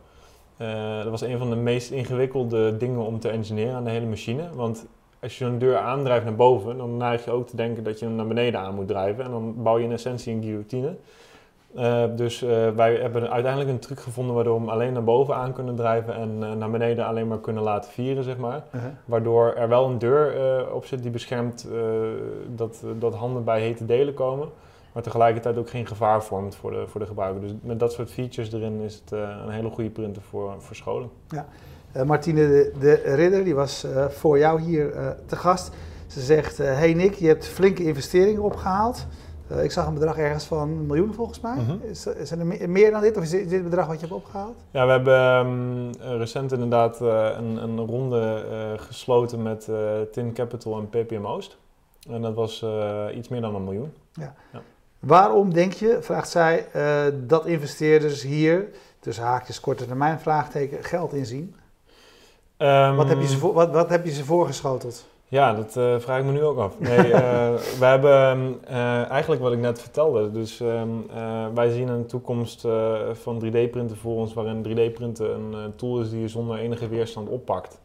dat 1.04 1.10
was 1.10 1.22
een 1.22 1.38
van 1.38 1.50
de 1.50 1.56
meest 1.56 1.92
ingewikkelde 1.92 2.78
dingen 2.78 3.06
om 3.06 3.20
te 3.20 3.30
engineeren 3.30 3.76
aan 3.76 3.84
de 3.84 3.90
hele 3.90 4.06
machine. 4.06 4.50
Want 4.54 4.86
als 5.22 5.38
je 5.38 5.46
een 5.46 5.60
deur 5.60 5.78
aandrijft 5.78 6.26
naar 6.26 6.36
boven, 6.36 6.78
dan 6.78 6.98
neig 6.98 7.26
je 7.26 7.32
ook 7.32 7.48
te 7.48 7.56
denken 7.56 7.84
dat 7.84 8.00
je 8.00 8.06
hem 8.06 8.16
naar 8.16 8.28
beneden 8.28 8.60
aan 8.60 8.76
moet 8.76 8.88
drijven. 8.88 9.24
En 9.24 9.32
dan 9.32 9.64
bouw 9.64 9.78
je 9.78 9.84
in 9.84 9.92
essentie 9.92 10.34
een 10.34 10.44
guillotine. 10.44 10.96
Uh, 11.76 12.04
dus 12.16 12.44
uh, 12.44 12.70
wij 12.70 12.96
hebben 12.96 13.30
uiteindelijk 13.30 13.72
een 13.72 13.80
truc 13.80 14.00
gevonden 14.00 14.36
waardoor 14.36 14.54
we 14.54 14.60
hem 14.60 14.70
alleen 14.70 14.94
naar 14.94 15.04
boven 15.04 15.36
aan 15.36 15.54
kunnen 15.54 15.76
drijven 15.76 16.16
en 16.16 16.30
uh, 16.40 16.52
naar 16.52 16.72
beneden 16.72 17.06
alleen 17.06 17.28
maar 17.28 17.40
kunnen 17.40 17.64
laten 17.64 17.92
vieren, 17.92 18.24
zeg 18.24 18.38
maar. 18.38 18.64
-huh. 18.72 18.82
Waardoor 19.06 19.54
er 19.54 19.68
wel 19.68 19.86
een 19.86 19.98
deur 19.98 20.74
op 20.74 20.86
zit 20.86 21.02
die 21.02 21.12
beschermt 21.12 21.68
dat, 22.48 22.84
dat 23.00 23.16
handen 23.16 23.44
bij 23.44 23.62
hete 23.62 23.86
delen 23.86 24.14
komen, 24.14 24.48
maar 24.94 25.04
tegelijkertijd 25.04 25.58
ook 25.58 25.70
geen 25.70 25.88
gevaar 25.88 26.24
vormt 26.24 26.56
voor 26.56 26.72
de, 26.72 26.84
voor 26.88 27.00
de 27.00 27.06
gebruiker. 27.06 27.42
Dus 27.42 27.52
met 27.62 27.80
dat 27.80 27.94
soort 27.94 28.12
features 28.12 28.54
erin 28.54 28.82
is 28.82 28.94
het 28.94 29.12
een 29.12 29.50
hele 29.50 29.70
goede 29.70 29.90
printer 29.90 30.22
voor, 30.22 30.54
voor 30.58 30.76
scholen. 30.76 31.10
Ja. 31.28 31.46
Martine 32.06 32.48
de, 32.48 32.72
de, 32.80 32.94
Ridder, 32.94 33.44
die 33.44 33.56
was 33.56 33.88
voor 34.10 34.38
jou 34.38 34.62
hier 34.62 35.16
te 35.26 35.36
gast. 35.36 35.72
Ze 36.08 36.22
zegt, 36.22 36.58
hey 36.58 36.94
Nick, 36.94 37.14
je 37.14 37.28
hebt 37.28 37.48
flinke 37.48 37.84
investeringen 37.84 38.42
opgehaald. 38.42 39.08
Uh, 39.52 39.64
ik 39.64 39.72
zag 39.72 39.88
een 39.88 39.94
bedrag 39.94 40.18
ergens 40.18 40.44
van 40.44 40.60
een 40.60 40.86
miljoen 40.86 41.14
volgens 41.14 41.40
mij. 41.40 41.56
Mm 41.56 41.66
-hmm. 41.66 41.82
is, 41.90 42.32
er 42.32 42.46
meer, 42.46 42.70
meer, 42.70 42.92
dan 42.92 43.02
dit 43.02 43.18
of 43.18 43.24
is 43.24 43.30
dit 43.30 43.52
het 43.52 43.64
bedrag 43.64 43.88
wat 43.88 43.96
je 43.96 44.02
hebt 44.02 44.18
opgehaald? 44.18 44.56
Ja, 44.72 44.86
we 44.86 44.92
hebben 44.92 45.46
um, 45.46 45.92
recent 46.18 46.52
inderdaad 46.52 47.02
uh, 47.02 47.30
een, 47.38 47.64
een, 47.64 47.80
ronde 47.80 48.46
uh, 48.52 48.82
gesloten 48.82 49.42
met 49.42 49.70
Tin 50.12 50.34
Capital 50.34 50.78
en 50.80 50.90
PPM 50.90 51.26
Oost. 51.26 51.58
En 52.10 52.22
dat 52.22 52.34
was 52.34 52.66
iets 53.16 53.28
meer 53.28 53.42
dan 53.42 53.56
een 53.56 53.64
miljoen. 53.64 53.94
Ja. 54.14 54.34
ja. 54.52 54.62
Waarom 55.00 55.54
denk 55.54 55.74
je, 55.74 55.98
vraagt 56.02 56.30
zij, 56.30 56.68
dat 57.28 57.46
investeerders 57.46 58.24
hier, 58.24 58.68
tussen 59.00 59.24
haakjes 59.24 59.60
korte 59.60 59.86
termijn 59.86 60.20
vraagteken, 60.20 60.84
geld 60.84 61.14
inzien? 61.14 61.56
Um, 62.58 62.96
wat, 62.96 63.08
heb 63.08 63.22
je 63.22 63.28
ze 63.28 63.38
voor, 63.38 63.54
wat, 63.54 63.72
wat 63.72 63.90
heb 63.90 64.06
je 64.06 64.12
ze 64.12 64.26
voorgeschoteld? 64.26 65.06
Ja, 65.32 65.54
dat 65.54 65.76
uh, 65.76 66.00
vraag 66.00 66.20
ik 66.20 66.26
me 66.26 66.32
nu 66.32 66.44
ook 66.44 66.58
af. 66.58 66.80
Nee, 66.80 67.08
uh, 67.08 67.14
we 67.80 67.86
hebben 67.86 68.60
uh, 68.70 69.10
eigenlijk 69.10 69.42
wat 69.42 69.52
ik 69.52 69.60
net 69.60 69.82
vertelde. 69.82 70.32
Dus 70.32 70.60
um, 70.60 71.08
wij 71.54 71.70
zien 71.70 71.88
een 71.88 72.06
toekomst 72.06 72.62
van 73.14 73.44
3D-printen 73.46 73.98
voor 73.98 74.16
ons, 74.16 74.34
waarin 74.34 74.66
3D-printen 74.66 75.34
een 75.34 75.76
tool 75.76 76.02
is 76.02 76.10
die 76.10 76.20
je 76.20 76.28
zonder 76.28 76.58
enige 76.58 76.88
weerstand 76.88 77.30
oppakt. 77.30 77.80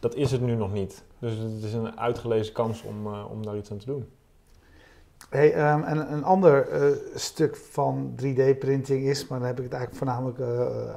Dat 0.00 0.14
is 0.14 0.30
het 0.30 0.40
nu 0.40 0.54
nog 0.54 0.72
niet. 0.72 1.04
Dus 1.18 1.32
het 1.32 1.62
is 1.62 1.72
een 1.72 1.98
uitgelezen 1.98 2.52
kans 2.52 2.82
om, 2.82 3.06
om 3.06 3.44
daar 3.44 3.56
iets 3.56 3.70
aan 3.70 3.78
te 3.78 3.86
doen. 3.86 4.08
Hey, 5.30 5.72
um, 5.72 5.82
en 5.82 6.12
een 6.12 6.24
ander 6.24 6.68
stuk 7.14 7.56
van 7.56 8.14
3D-printing 8.22 9.02
is, 9.02 9.26
maar 9.26 9.38
dan 9.38 9.48
heb 9.48 9.58
ik 9.58 9.64
het 9.64 9.72
eigenlijk 9.72 10.04
voornamelijk 10.04 10.38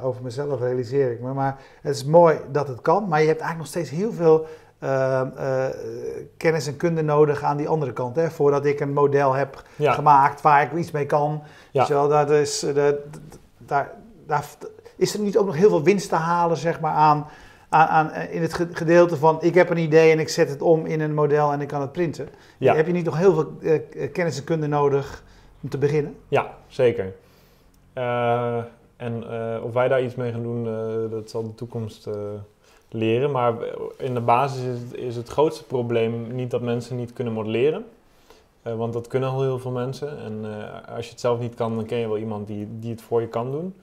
over 0.03 0.23
mezelf, 0.23 0.59
realiseer 0.59 1.11
ik 1.11 1.21
me. 1.21 1.33
Maar 1.33 1.61
het 1.81 1.95
is 1.95 2.05
mooi 2.05 2.39
dat 2.51 2.67
het 2.67 2.81
kan, 2.81 3.07
maar 3.07 3.21
je 3.21 3.27
hebt 3.27 3.41
eigenlijk 3.41 3.71
nog 3.71 3.85
steeds 3.85 4.01
heel 4.01 4.11
veel 4.11 4.47
uh, 4.83 5.21
uh, 5.39 5.65
kennis 6.37 6.67
en 6.67 6.77
kunde 6.77 7.01
nodig 7.01 7.43
aan 7.43 7.57
die 7.57 7.67
andere 7.67 7.93
kant. 7.93 8.15
Hè? 8.15 8.29
Voordat 8.29 8.65
ik 8.65 8.79
een 8.79 8.93
model 8.93 9.33
heb 9.33 9.63
ja. 9.75 9.93
gemaakt 9.93 10.41
waar 10.41 10.61
ik 10.61 10.73
iets 10.73 10.91
mee 10.91 11.05
kan. 11.05 11.43
Ja. 11.71 11.87
Wel, 11.87 12.07
dat 12.07 12.29
is, 12.29 12.59
de, 12.59 13.03
daar, 13.57 13.91
daar 14.27 14.45
is 14.95 15.13
er 15.13 15.19
niet 15.19 15.37
ook 15.37 15.45
nog 15.45 15.55
heel 15.55 15.69
veel 15.69 15.83
winst 15.83 16.09
te 16.09 16.15
halen 16.15 16.57
zeg 16.57 16.79
maar, 16.79 16.93
aan, 16.93 17.27
aan, 17.69 17.87
aan, 17.87 18.11
in 18.13 18.41
het 18.41 18.53
gedeelte 18.71 19.17
van 19.17 19.37
ik 19.41 19.53
heb 19.53 19.69
een 19.69 19.77
idee 19.77 20.11
en 20.11 20.19
ik 20.19 20.29
zet 20.29 20.49
het 20.49 20.61
om 20.61 20.85
in 20.85 21.01
een 21.01 21.13
model 21.13 21.51
en 21.51 21.61
ik 21.61 21.67
kan 21.67 21.81
het 21.81 21.91
printen. 21.91 22.29
Ja. 22.57 22.75
Heb 22.75 22.87
je 22.87 22.93
niet 22.93 23.05
nog 23.05 23.17
heel 23.17 23.33
veel 23.33 23.51
uh, 23.59 24.11
kennis 24.11 24.37
en 24.37 24.43
kunde 24.43 24.67
nodig 24.67 25.23
om 25.61 25.69
te 25.69 25.77
beginnen? 25.77 26.15
Ja, 26.27 26.53
zeker. 26.67 27.13
en 28.97 29.23
of 29.63 29.73
wij 29.73 29.87
daar 29.87 30.03
iets 30.03 30.15
mee 30.15 30.31
gaan 30.31 30.43
doen, 30.43 30.63
dat 31.09 31.29
zal 31.29 31.43
de 31.43 31.55
toekomst 31.55 32.07
leren. 32.93 33.31
Maar 33.31 33.53
in 33.97 34.13
de 34.13 34.21
basis 34.21 34.63
is 34.63 34.79
het, 34.79 34.93
is 34.93 35.15
het 35.15 35.27
grootste 35.27 35.63
probleem 35.63 36.35
niet 36.35 36.51
dat 36.51 36.61
mensen 36.61 36.95
niet 36.95 37.13
kunnen 37.13 37.33
modelleren. 37.33 37.85
Uh, 38.63 38.75
want 38.75 38.93
dat 38.93 39.07
kunnen 39.07 39.29
al 39.29 39.41
heel 39.41 39.59
veel 39.59 39.71
mensen. 39.71 40.19
En 40.19 40.41
uh, 40.43 40.95
als 40.95 41.05
je 41.05 41.11
het 41.11 41.19
zelf 41.19 41.39
niet 41.39 41.55
kan, 41.55 41.75
dan 41.75 41.85
ken 41.85 41.97
je 41.97 42.07
wel 42.07 42.17
iemand 42.17 42.47
die, 42.47 42.67
die 42.79 42.91
het 42.91 43.01
voor 43.01 43.21
je 43.21 43.27
kan 43.27 43.51
doen. 43.51 43.75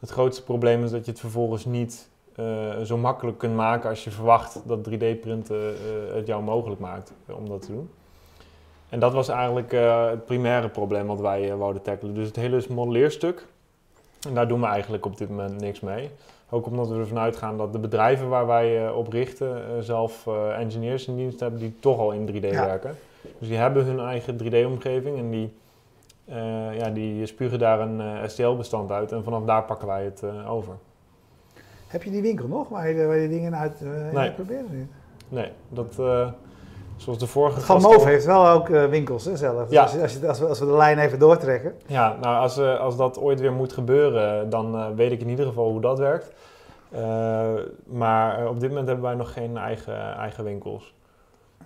Het 0.00 0.10
grootste 0.10 0.42
probleem 0.42 0.84
is 0.84 0.90
dat 0.90 1.04
je 1.04 1.10
het 1.10 1.20
vervolgens 1.20 1.64
niet 1.64 2.08
uh, 2.36 2.80
zo 2.80 2.96
makkelijk 2.96 3.38
kunt 3.38 3.54
maken 3.54 3.90
als 3.90 4.04
je 4.04 4.10
verwacht 4.10 4.60
dat 4.66 4.78
3D-printen 4.78 5.74
het 6.14 6.26
jou 6.26 6.42
mogelijk 6.42 6.80
maakt 6.80 7.12
om 7.26 7.48
dat 7.48 7.62
te 7.62 7.72
doen. 7.72 7.90
En 8.88 9.00
dat 9.00 9.12
was 9.12 9.28
eigenlijk 9.28 9.72
het 10.10 10.26
primaire 10.26 10.68
probleem 10.68 11.06
wat 11.06 11.20
wij 11.20 11.56
wouden 11.56 11.82
tackelen. 11.82 12.14
Dus 12.14 12.26
het 12.26 12.36
hele 12.36 12.64
modelleerstuk, 12.68 13.46
en 14.28 14.34
daar 14.34 14.48
doen 14.48 14.60
we 14.60 14.66
eigenlijk 14.66 15.06
op 15.06 15.16
dit 15.16 15.28
moment 15.28 15.60
niks 15.60 15.80
mee. 15.80 16.10
Ook 16.50 16.66
omdat 16.66 16.88
we 16.88 16.98
ervan 16.98 17.18
uitgaan 17.18 17.56
dat 17.56 17.72
de 17.72 17.78
bedrijven 17.78 18.28
waar 18.28 18.46
wij 18.46 18.84
uh, 18.84 18.96
op 18.96 19.08
richten 19.08 19.48
uh, 19.48 19.80
zelf 19.80 20.26
uh, 20.26 20.58
engineers 20.58 21.06
in 21.06 21.16
dienst 21.16 21.40
hebben 21.40 21.60
die 21.60 21.74
toch 21.80 21.98
al 21.98 22.12
in 22.12 22.28
3D 22.28 22.40
ja. 22.40 22.66
werken. 22.66 22.96
Dus 23.38 23.48
die 23.48 23.56
hebben 23.56 23.84
hun 23.84 24.00
eigen 24.00 24.38
3D-omgeving 24.42 25.18
en 25.18 25.30
die 25.30 25.52
ja, 26.72 26.90
die 26.90 27.26
spugen 27.26 27.58
daar 27.58 27.80
een 27.80 28.30
STL-bestand 28.30 28.90
uit 28.90 29.12
en 29.12 29.24
vanaf 29.24 29.44
daar 29.44 29.64
pakken 29.64 29.86
wij 29.86 30.04
het 30.04 30.22
over. 30.48 30.72
Heb 31.86 32.02
je 32.02 32.10
die 32.10 32.22
winkel 32.22 32.48
nog 32.48 32.68
waar 32.68 32.88
je, 32.88 33.06
waar 33.06 33.18
je 33.18 33.28
dingen 33.28 33.56
uit 33.56 33.80
nee. 34.12 34.32
probeert? 34.32 34.66
Nee, 35.28 35.50
dat, 35.68 35.96
zoals 37.00 37.18
de 37.18 37.26
vorige 37.26 37.60
Van 37.60 37.80
Moof 37.80 38.04
heeft 38.04 38.24
wel 38.24 38.48
ook 38.48 38.68
winkels 38.68 39.24
hè, 39.24 39.36
zelf. 39.36 39.70
Ja. 39.70 39.82
Dus 39.84 40.00
als, 40.00 40.12
je, 40.12 40.28
als, 40.28 40.38
we, 40.38 40.46
als 40.46 40.58
we 40.58 40.66
de 40.66 40.76
lijn 40.76 40.98
even 40.98 41.18
doortrekken. 41.18 41.74
Ja, 41.86 42.16
nou 42.20 42.36
als, 42.36 42.58
als 42.58 42.96
dat 42.96 43.18
ooit 43.18 43.40
weer 43.40 43.52
moet 43.52 43.72
gebeuren, 43.72 44.50
dan 44.50 44.94
weet 44.94 45.12
ik 45.12 45.20
in 45.20 45.28
ieder 45.28 45.46
geval 45.46 45.70
hoe 45.70 45.80
dat 45.80 45.98
werkt. 45.98 46.32
Maar 47.84 48.48
op 48.48 48.60
dit 48.60 48.68
moment 48.68 48.86
hebben 48.86 49.04
wij 49.04 49.14
nog 49.14 49.32
geen 49.32 49.56
eigen, 49.56 50.14
eigen 50.14 50.44
winkels. 50.44 50.94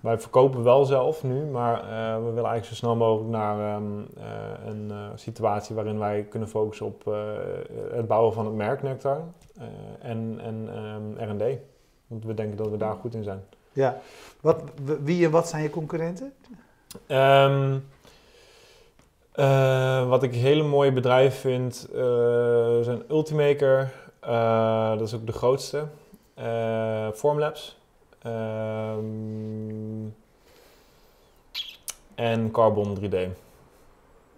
Wij 0.01 0.19
verkopen 0.19 0.63
wel 0.63 0.85
zelf 0.85 1.23
nu, 1.23 1.45
maar 1.45 1.75
we 2.23 2.31
willen 2.33 2.49
eigenlijk 2.49 2.65
zo 2.65 2.73
snel 2.75 2.95
mogelijk 2.95 3.29
naar 3.29 3.75
um, 3.75 4.07
uh, 4.17 4.23
een 4.65 4.91
situatie 5.15 5.75
waarin 5.75 5.99
wij 5.99 6.25
kunnen 6.29 6.49
focussen 6.49 6.85
op 6.85 7.05
het 7.91 8.07
bouwen 8.07 8.33
van 8.33 8.45
het 8.45 8.55
merk 8.55 8.83
Nectar 8.83 9.21
en, 9.99 10.39
en 10.43 10.69
um, 11.19 11.29
R&D. 11.29 11.57
Want 12.07 12.25
we 12.25 12.33
denken 12.33 12.57
dat 12.57 12.69
we 12.69 12.77
daar 12.77 12.95
goed 12.95 13.13
in 13.13 13.23
zijn. 13.23 13.43
Ja. 13.75 14.01
Wat, 14.41 14.61
wie 15.03 15.25
en 15.25 15.31
wat 15.31 15.49
zijn 15.49 15.63
je 15.63 15.69
concurrenten? 15.69 16.33
Um, 17.07 17.83
wat 20.09 20.23
ik 20.23 20.33
hele 20.33 20.63
mooie 20.63 20.91
bedrijven 20.91 21.39
vind 21.39 21.87
zijn 22.81 23.03
Ultimaker, 23.09 23.93
uh, 24.23 24.89
dat 24.89 25.01
is 25.01 25.13
ook 25.13 25.25
de 25.25 25.31
grootste. 25.31 25.87
Formlabs. 27.13 27.77
Um, 28.25 30.15
en 32.15 32.51
Carbon 32.51 32.97
3D. 32.99 33.17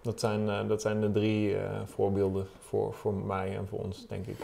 Dat 0.01 0.19
zijn, 0.19 0.67
dat 0.67 0.81
zijn 0.81 1.01
de 1.01 1.11
drie 1.11 1.55
voorbeelden 1.85 2.47
voor, 2.59 2.93
voor 2.93 3.13
mij 3.13 3.57
en 3.57 3.67
voor 3.67 3.79
ons, 3.79 4.07
denk 4.07 4.25
ik. 4.25 4.37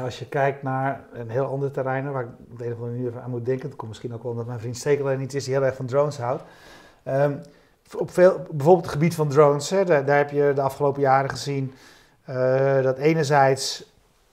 Als 0.00 0.18
je 0.18 0.26
kijkt 0.26 0.62
naar 0.62 1.00
een 1.12 1.30
heel 1.30 1.44
ander 1.44 1.70
terrein, 1.70 2.12
waar 2.12 2.22
ik 2.22 2.28
op 2.50 2.58
de 2.58 2.66
een 2.66 2.72
of 2.72 2.78
andere 2.78 2.96
manier 2.96 3.20
aan 3.20 3.30
moet 3.30 3.44
denken, 3.44 3.68
dat 3.68 3.78
komt 3.78 3.90
misschien 3.90 4.14
ook 4.14 4.22
wel 4.22 4.30
omdat 4.30 4.46
mijn 4.46 4.60
vriend 4.60 4.76
Stekeler 4.76 5.16
niet 5.18 5.34
is 5.34 5.44
die 5.44 5.54
heel 5.54 5.64
erg 5.64 5.76
van 5.76 5.86
drones 5.86 6.18
houdt. 6.18 6.42
Um, 7.08 7.40
op 7.96 8.10
veel, 8.10 8.46
bijvoorbeeld 8.50 8.84
het 8.84 8.94
gebied 8.94 9.14
van 9.14 9.28
drones, 9.28 9.70
hè, 9.70 9.84
daar, 9.84 10.16
heb 10.16 10.30
je 10.30 10.52
de 10.54 10.60
afgelopen 10.60 11.00
jaren 11.00 11.30
gezien 11.30 11.72
uh, 12.30 12.82
dat 12.82 12.98
enerzijds 12.98 13.91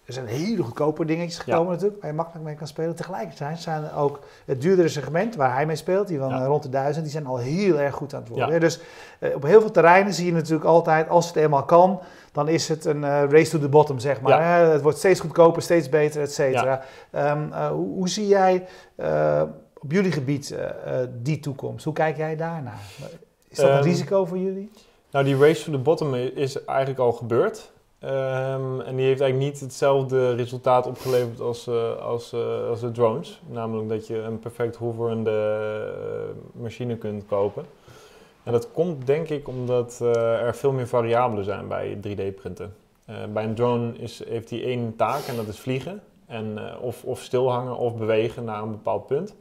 er 0.10 0.16
zijn 0.16 0.28
hele 0.28 0.64
goedkope 0.64 1.06
dingetjes 1.06 1.40
gekomen 1.40 1.72
natuurlijk, 1.72 2.02
waar 2.02 2.10
je 2.10 2.16
makkelijk 2.16 2.46
mee 2.46 2.56
kan 2.56 2.68
spelen. 2.68 2.96
Tegelijkertijd 2.96 3.60
zijn 3.60 3.84
er 3.84 3.98
ook 3.98 4.20
het 4.46 4.62
duurdere 4.62 4.88
segment 4.88 5.36
waar 5.36 5.54
hij 5.54 5.66
mee 5.66 5.76
speelt, 5.76 6.08
die 6.08 6.18
van 6.18 6.46
rond 6.46 6.64
de 6.64 6.70
duizend, 6.70 7.04
die 7.04 7.14
zijn 7.14 7.26
al 7.26 7.38
heel 7.38 7.80
erg 7.80 7.96
goed 7.96 8.14
aan 8.14 8.20
het 8.20 8.30
worden. 8.30 8.60
Dus 8.60 8.80
uh, 9.20 9.36
op 9.36 9.44
heel 9.44 9.62
veel 9.62 9.72
terreinen 9.72 10.14
zie 10.14 10.26
je 10.26 10.32
natuurlijk 10.32 10.66
altijd, 10.66 11.10
als 11.10 11.28
het 11.28 11.36
eenmaal 11.36 11.64
kan, 11.64 12.00
dan 12.32 12.48
is 12.48 12.68
het 12.68 12.86
een 12.86 13.02
uh, 13.02 13.24
race 13.30 13.52
to 13.52 13.60
the 13.60 13.70
bottom, 13.70 14.00
zeg 14.00 14.22
maar. 14.22 14.72
Het 14.72 14.82
wordt 14.82 14.98
steeds 14.98 15.20
goedkoper, 15.20 15.62
steeds 15.62 15.90
beter, 15.90 16.22
et 16.22 16.34
cetera. 16.34 16.82
Um, 17.16 17.48
uh, 17.48 17.68
hoe, 17.68 17.94
hoe, 17.94 18.10
zie 18.10 18.28
jij 18.28 18.66
op 19.80 19.92
jullie 19.92 20.12
gebied 20.12 20.56
die 21.22 21.40
toekomst? 21.40 21.86
Hoe 21.86 21.94
kijk 21.94 22.18
jij 22.18 22.36
daarnaar? 22.36 22.80
Is 23.48 23.58
dat 23.58 23.70
een 23.70 23.78
um, 23.78 23.84
risico 23.84 24.26
voor 24.26 24.38
jullie? 24.38 24.72
Nou, 25.12 25.26
die 25.26 25.38
race 25.38 25.64
to 25.64 25.72
the 25.72 25.78
bottom 25.78 26.16
is 26.16 26.66
eigenlijk 26.66 27.00
al 27.00 27.12
gebeurd. 27.12 27.72
Um, 28.04 28.82
en 28.82 28.96
die 28.96 29.06
heeft 29.06 29.22
eigenlijk 29.22 29.52
niet 29.52 29.60
hetzelfde 29.60 30.36
resultaat 30.36 30.88
opgeleverd 30.88 31.40
als, 31.40 31.68
uh, 31.68 31.96
als, 31.96 32.34
uh, 32.34 32.68
als 32.70 32.80
de 32.80 32.92
drones. 32.92 33.42
Namelijk 33.48 33.90
dat 33.90 34.08
je 34.08 34.18
een 34.18 34.40
perfect 34.40 34.76
hoverende 34.76 35.32
uh, 36.56 36.62
machine 36.62 36.98
kunt 36.98 37.26
kopen. 37.26 37.66
En 38.44 38.52
dat 38.52 38.72
komt 38.72 39.06
denk 39.06 39.30
ik 39.30 39.48
omdat 39.48 40.00
er 40.00 40.56
veel 40.56 40.72
meer 40.72 40.88
variabelen 40.88 41.44
zijn 41.44 41.68
bij 41.68 41.98
3D-printen. 41.98 42.76
bij 43.34 43.44
een 43.44 43.56
drone 43.56 43.98
is, 43.98 44.24
heeft 44.28 44.50
hij 44.50 44.64
één 44.64 44.96
taak 44.96 45.22
en 45.28 45.36
dat 45.36 45.48
is 45.48 45.60
vliegen. 45.60 46.02
En, 46.26 46.60
of, 46.82 47.04
of 47.04 47.22
stilhangen 47.22 47.78
of 47.78 47.96
bewegen 47.96 48.44
naar 48.44 48.62
een 48.62 48.72
bepaald 48.72 49.08
punt. 49.08 49.36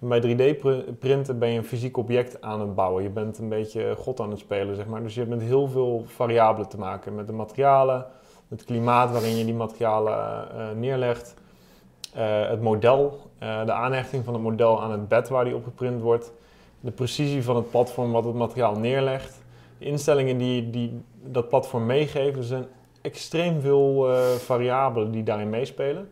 En 0.00 0.08
bij 0.08 0.20
3D-printen 0.20 1.38
ben 1.38 1.48
je 1.48 1.58
een 1.58 1.64
fysiek 1.64 1.96
object 1.96 2.40
aan 2.40 2.60
het 2.60 2.74
bouwen. 2.74 3.02
Je 3.02 3.10
bent 3.10 3.38
een 3.38 3.48
beetje 3.48 3.94
god 3.98 4.20
aan 4.20 4.30
het 4.30 4.38
spelen, 4.38 4.76
zeg 4.76 4.86
maar. 4.86 5.02
Dus 5.02 5.14
je 5.14 5.20
hebt 5.20 5.32
met 5.32 5.42
heel 5.42 5.68
veel 5.68 6.04
variabelen 6.06 6.68
te 6.68 6.78
maken. 6.78 7.14
Met 7.14 7.26
de 7.26 7.32
materialen, 7.32 8.06
het 8.48 8.64
klimaat 8.64 9.10
waarin 9.10 9.36
je 9.36 9.44
die 9.44 9.54
materialen 9.54 10.48
uh, 10.54 10.70
neerlegt. 10.76 11.34
Uh, 12.16 12.48
het 12.48 12.62
model, 12.62 13.30
de 13.38 13.72
aanhechting 13.72 14.24
van 14.24 14.34
het 14.34 14.42
model 14.42 14.82
aan 14.82 14.90
het 14.90 15.08
bed 15.08 15.28
waar 15.28 15.44
die 15.44 15.54
op 15.54 15.64
geprint 15.64 16.00
wordt. 16.00 16.32
De 16.80 16.90
precisie 16.90 17.44
van 17.44 17.56
het 17.56 17.70
platform 17.70 18.12
wat 18.12 18.24
het 18.24 18.34
materiaal 18.34 18.78
neerlegt. 18.78 19.42
De 19.78 19.84
instellingen 19.84 20.38
die, 20.38 20.70
die 20.70 21.02
dat 21.22 21.48
platform 21.48 21.86
meegeven. 21.86 22.38
Er 22.38 22.44
zijn 22.44 22.66
extreem 23.00 23.60
veel 23.60 24.06
variabelen 24.38 25.10
die 25.10 25.22
daarin 25.22 25.50
meespelen. 25.50 26.10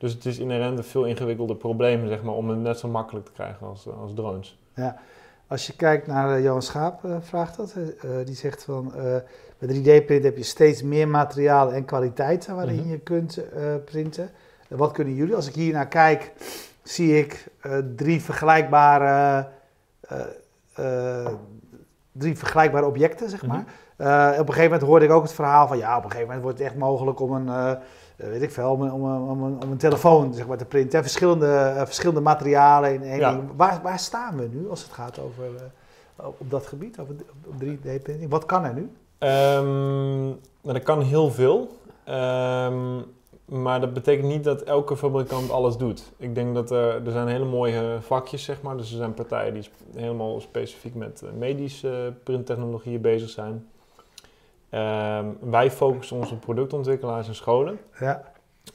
Dus 0.00 0.12
het 0.12 0.26
is 0.26 0.38
inherent 0.38 0.78
een 0.78 0.84
veel 0.84 1.04
ingewikkelder 1.04 1.56
probleem 1.56 2.08
zeg 2.08 2.22
maar, 2.22 2.34
om 2.34 2.48
het 2.48 2.58
net 2.58 2.78
zo 2.78 2.88
makkelijk 2.88 3.26
te 3.26 3.32
krijgen 3.32 3.66
als, 3.66 3.88
als 4.00 4.14
drones. 4.14 4.58
Ja, 4.74 4.96
als 5.46 5.66
je 5.66 5.76
kijkt 5.76 6.06
naar 6.06 6.38
uh, 6.38 6.44
Johan 6.44 6.62
Schaap, 6.62 7.04
uh, 7.04 7.16
vraagt 7.20 7.56
dat. 7.56 7.74
Die 8.24 8.34
zegt 8.34 8.64
van, 8.64 8.92
bij 9.58 9.76
3D-print 9.76 10.24
heb 10.24 10.36
je 10.36 10.42
steeds 10.42 10.82
meer 10.82 11.08
materialen 11.08 11.74
en 11.74 11.84
kwaliteiten 11.84 12.54
waarin 12.54 12.74
mm 12.74 12.82
-hmm. 12.82 12.90
je 12.90 12.98
kunt 12.98 13.40
printen. 13.84 14.30
wat 14.68 14.92
kunnen 14.92 15.14
jullie? 15.14 15.34
Als 15.34 15.48
ik 15.48 15.54
hier 15.54 15.72
naar 15.72 15.88
kijk, 15.88 16.32
zie 16.82 17.18
ik 17.18 17.46
drie 17.96 18.22
vergelijkbare... 18.22 19.48
drie 22.12 22.36
vergelijkbare 22.36 22.86
objecten, 22.86 23.30
zeg 23.30 23.46
maar. 23.46 23.58
Mm 23.58 23.64
-hmm. 23.96 24.40
op 24.40 24.48
een 24.48 24.54
gegeven 24.54 24.62
moment 24.62 24.82
hoorde 24.82 25.04
ik 25.04 25.10
ook 25.10 25.22
het 25.22 25.32
verhaal 25.32 25.68
van... 25.68 25.78
ja, 25.78 25.96
op 25.96 26.04
een 26.04 26.10
gegeven 26.10 26.26
moment 26.26 26.42
wordt 26.42 26.58
het 26.58 26.66
echt 26.66 26.76
mogelijk 26.76 27.20
om 27.20 27.32
een 27.32 27.48
eh, 27.48 27.72
weet 28.28 28.42
ik 28.42 28.50
veel, 28.50 28.70
om, 28.70 28.82
om, 28.82 29.28
om, 29.28 29.42
om, 29.42 29.70
een 29.70 29.76
telefoon 29.76 30.34
zeg 30.34 30.46
maar, 30.46 30.58
te 30.58 30.64
printen. 30.64 31.02
Verschillende, 31.02 31.72
uh, 31.76 31.82
verschillende 31.84 32.20
materialen 32.20 32.94
in 32.94 33.02
één 33.02 33.18
ja. 33.18 33.40
Waar, 33.56 33.80
waar 33.82 33.98
staan 33.98 34.36
we 34.36 34.48
nu 34.52 34.70
als 34.70 34.82
het 34.82 34.92
gaat 34.92 35.18
over 35.18 35.44
uh, 35.44 36.26
op 36.26 36.50
dat 36.50 36.66
gebied, 36.66 36.98
over 36.98 37.14
op 37.46 37.54
3D-printing? 37.64 38.28
Wat 38.28 38.46
kan 38.46 38.64
er 38.64 38.74
nu? 38.74 38.90
Um, 39.28 40.26
nou, 40.60 40.76
er 40.76 40.82
kan 40.82 41.02
heel 41.02 41.30
veel. 41.30 41.78
Um, 42.08 43.04
maar 43.44 43.80
dat 43.80 43.92
betekent 43.92 44.28
niet 44.28 44.44
dat 44.44 44.62
elke 44.62 44.96
fabrikant 44.96 45.50
alles 45.50 45.76
doet. 45.76 46.12
Ik 46.16 46.34
denk 46.34 46.54
dat 46.54 46.70
er, 46.70 47.06
er 47.06 47.12
zijn 47.12 47.28
hele 47.28 47.44
mooie 47.44 47.98
vakjes, 48.00 48.44
zeg 48.44 48.62
maar. 48.62 48.76
Dus 48.76 48.90
er 48.90 48.96
zijn 48.96 49.14
partijen 49.14 49.54
die 49.54 49.68
helemaal 49.94 50.40
specifiek 50.40 50.94
met 50.94 51.22
medische 51.38 52.14
printtechnologieën 52.24 53.00
bezig 53.00 53.30
zijn. 53.30 53.69
Um, 54.74 55.38
wij 55.50 55.70
focussen 55.70 56.16
ons 56.16 56.30
op 56.30 56.40
productontwikkelaars 56.40 57.28
en 57.28 57.34
scholen. 57.34 57.78
Ja. 57.98 58.22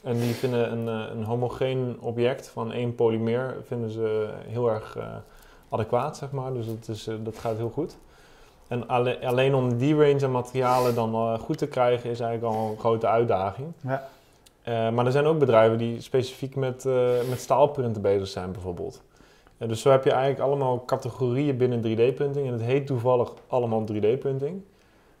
En 0.02 0.18
die 0.18 0.34
vinden 0.34 0.72
een, 0.72 0.88
eh, 0.88 1.16
een 1.16 1.24
homogeen 1.24 1.96
object 2.00 2.48
van 2.48 2.72
één 2.72 2.94
polymeer 2.94 3.56
vinden 3.66 3.90
ze 3.90 4.28
heel 4.46 4.70
erg 4.70 4.96
uh, 4.96 5.04
adequaat, 5.68 6.16
zeg 6.16 6.30
maar. 6.30 6.52
Dus 6.52 6.66
dat, 6.66 6.88
is, 6.88 7.08
uh, 7.08 7.14
dat 7.22 7.38
gaat 7.38 7.56
heel 7.56 7.70
goed. 7.70 7.96
En 8.68 8.88
alle, 8.88 9.26
alleen 9.26 9.54
om 9.54 9.76
die 9.76 9.94
range 9.94 10.24
aan 10.24 10.30
materialen 10.30 10.94
dan 10.94 11.14
uh, 11.14 11.38
goed 11.38 11.58
te 11.58 11.66
krijgen 11.66 12.10
is 12.10 12.20
eigenlijk 12.20 12.54
al 12.54 12.70
een 12.70 12.78
grote 12.78 13.06
uitdaging. 13.06 13.72
Ja. 13.80 14.90
maar 14.90 15.06
er 15.06 15.12
zijn 15.12 15.26
ook 15.26 15.38
bedrijven 15.38 15.78
die 15.78 16.00
specifiek 16.00 16.56
met, 16.56 16.84
met 17.28 17.40
staalprinten 17.40 18.02
bezig 18.02 18.28
zijn 18.28 18.52
bijvoorbeeld. 18.52 19.02
dus 19.58 19.80
zo 19.80 19.90
heb 19.90 20.04
je 20.04 20.10
eigenlijk 20.10 20.40
allemaal 20.40 20.84
categorieën 20.84 21.56
binnen 21.56 21.78
3D-printing. 21.78 22.46
En 22.46 22.52
het 22.52 22.62
heet 22.62 22.86
toevallig 22.86 23.32
allemaal 23.46 23.84
3D-printing. 23.92 24.62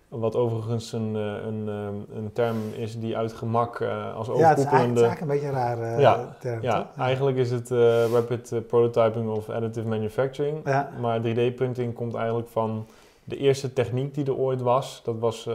Wat 0.08 0.36
overigens 0.36 0.92
een, 0.92 1.16
eh, 1.16 1.46
een, 1.46 1.68
eh, 1.68 2.16
een 2.16 2.32
term 2.32 2.56
is 2.76 2.98
die 2.98 3.16
uit 3.16 3.32
gemak 3.32 3.80
uh, 3.80 4.14
als 4.16 4.28
overkoepelende... 4.28 4.40
Ja, 4.40 4.80
het 4.80 4.96
is 4.96 5.02
eigenlijk 5.02 5.20
een 5.20 5.26
beetje 5.26 5.46
een 5.46 5.52
rare 5.52 6.00
ja, 6.00 6.36
term, 6.40 6.62
ja, 6.62 6.90
eigenlijk 6.98 7.36
is 7.36 7.50
het 7.50 7.70
uh, 7.70 8.10
rapid 8.12 8.54
prototyping 8.66 9.28
of 9.28 9.48
additive 9.48 9.88
manufacturing. 9.88 10.58
Ja. 10.64 10.90
Maar 11.00 11.20
3D-printing 11.20 11.94
komt 11.94 12.14
eigenlijk 12.14 12.48
van 12.48 12.86
de 13.24 13.36
eerste 13.36 13.72
techniek 13.72 14.14
die 14.14 14.24
er 14.24 14.36
ooit 14.36 14.60
was. 14.60 15.00
Dat 15.04 15.18
was 15.18 15.48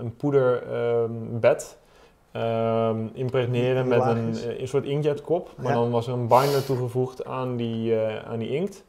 een 0.00 0.16
poederbed. 0.16 1.76
Um, 2.32 2.42
um, 2.42 3.10
impregneren 3.12 3.88
met 3.88 4.02
een, 4.02 4.60
een 4.60 4.68
soort 4.68 4.84
inkjetkop. 4.84 5.50
Maar 5.56 5.72
dan 5.72 5.90
was 5.90 6.06
er 6.06 6.12
een 6.12 6.28
binder 6.28 6.64
toegevoegd 6.64 7.24
aan 7.24 7.56
die, 7.56 7.98
aan 8.26 8.38
die 8.38 8.48
inkt. 8.48 8.84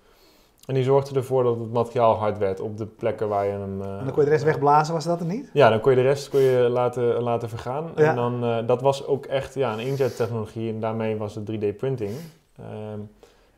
En 0.65 0.73
die 0.73 0.83
zorgde 0.83 1.15
ervoor 1.15 1.43
dat 1.43 1.59
het 1.59 1.71
materiaal 1.71 2.15
hard 2.15 2.37
werd 2.37 2.59
op 2.59 2.77
de 2.77 2.85
plekken 2.85 3.27
waar 3.27 3.45
je 3.45 3.51
hem... 3.51 3.81
Uh, 3.81 3.97
en 3.97 4.05
dan 4.05 4.13
kon 4.13 4.23
je 4.23 4.23
de 4.23 4.29
rest 4.29 4.43
wegblazen, 4.43 4.93
was 4.93 5.03
dat 5.03 5.19
er 5.19 5.25
niet? 5.25 5.49
Ja, 5.53 5.69
dan 5.69 5.79
kon 5.79 5.91
je 5.91 5.97
de 5.97 6.03
rest 6.03 6.29
kon 6.29 6.39
je 6.39 6.67
laten, 6.69 7.21
laten 7.21 7.49
vergaan. 7.49 7.91
Ja. 7.95 8.09
En 8.09 8.15
dan, 8.15 8.43
uh, 8.43 8.67
dat 8.67 8.81
was 8.81 9.05
ook 9.05 9.25
echt 9.25 9.53
ja, 9.53 9.73
een 9.73 9.79
inkjet 9.79 10.15
technologie 10.15 10.69
en 10.73 10.79
daarmee 10.79 11.17
was 11.17 11.35
het 11.35 11.51
3D-printing. 11.51 12.11
Uh, 12.59 12.65
ehm, 12.65 12.99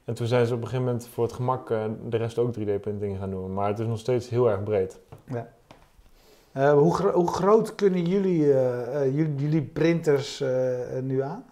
en 0.05 0.13
toen 0.13 0.27
zijn 0.27 0.45
ze 0.45 0.53
op 0.53 0.61
een 0.61 0.67
gegeven 0.67 0.85
moment 0.85 1.07
voor 1.07 1.23
het 1.23 1.33
gemak 1.33 1.69
uh, 1.69 1.83
de 2.09 2.17
rest 2.17 2.37
ook 2.37 2.53
3D-printing 2.59 3.17
gaan 3.19 3.29
doen. 3.29 3.53
Maar 3.53 3.67
het 3.67 3.79
is 3.79 3.85
nog 3.85 3.99
steeds 3.99 4.29
heel 4.29 4.49
erg 4.49 4.63
breed. 4.63 4.99
Ja. 5.23 5.47
hoe, 6.73 6.93
gro 6.93 7.11
hoe, 7.11 7.27
groot 7.27 7.75
kunnen 7.75 8.05
jullie, 8.05 8.45
jullie, 9.13 9.35
jullie, 9.35 9.61
printers 9.61 10.43
nu 11.01 11.21
aan? 11.21 11.45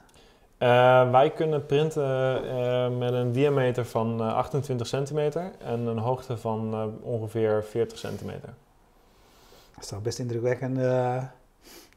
Uh, 0.65 1.11
wij 1.11 1.31
kunnen 1.31 1.65
printen 1.65 2.43
uh, 2.45 2.97
met 2.97 3.13
een 3.13 3.31
diameter 3.31 3.85
van 3.85 4.21
uh, 4.21 4.35
28 4.35 4.87
centimeter 4.87 5.51
en 5.57 5.79
een 5.79 5.97
hoogte 5.97 6.37
van 6.37 6.91
ongeveer 7.01 7.63
40 7.63 7.97
centimeter. 7.97 8.53
Dat 9.73 9.83
is 9.83 9.89
toch 9.89 10.01
best 10.01 10.19
indrukwekkende, 10.19 11.21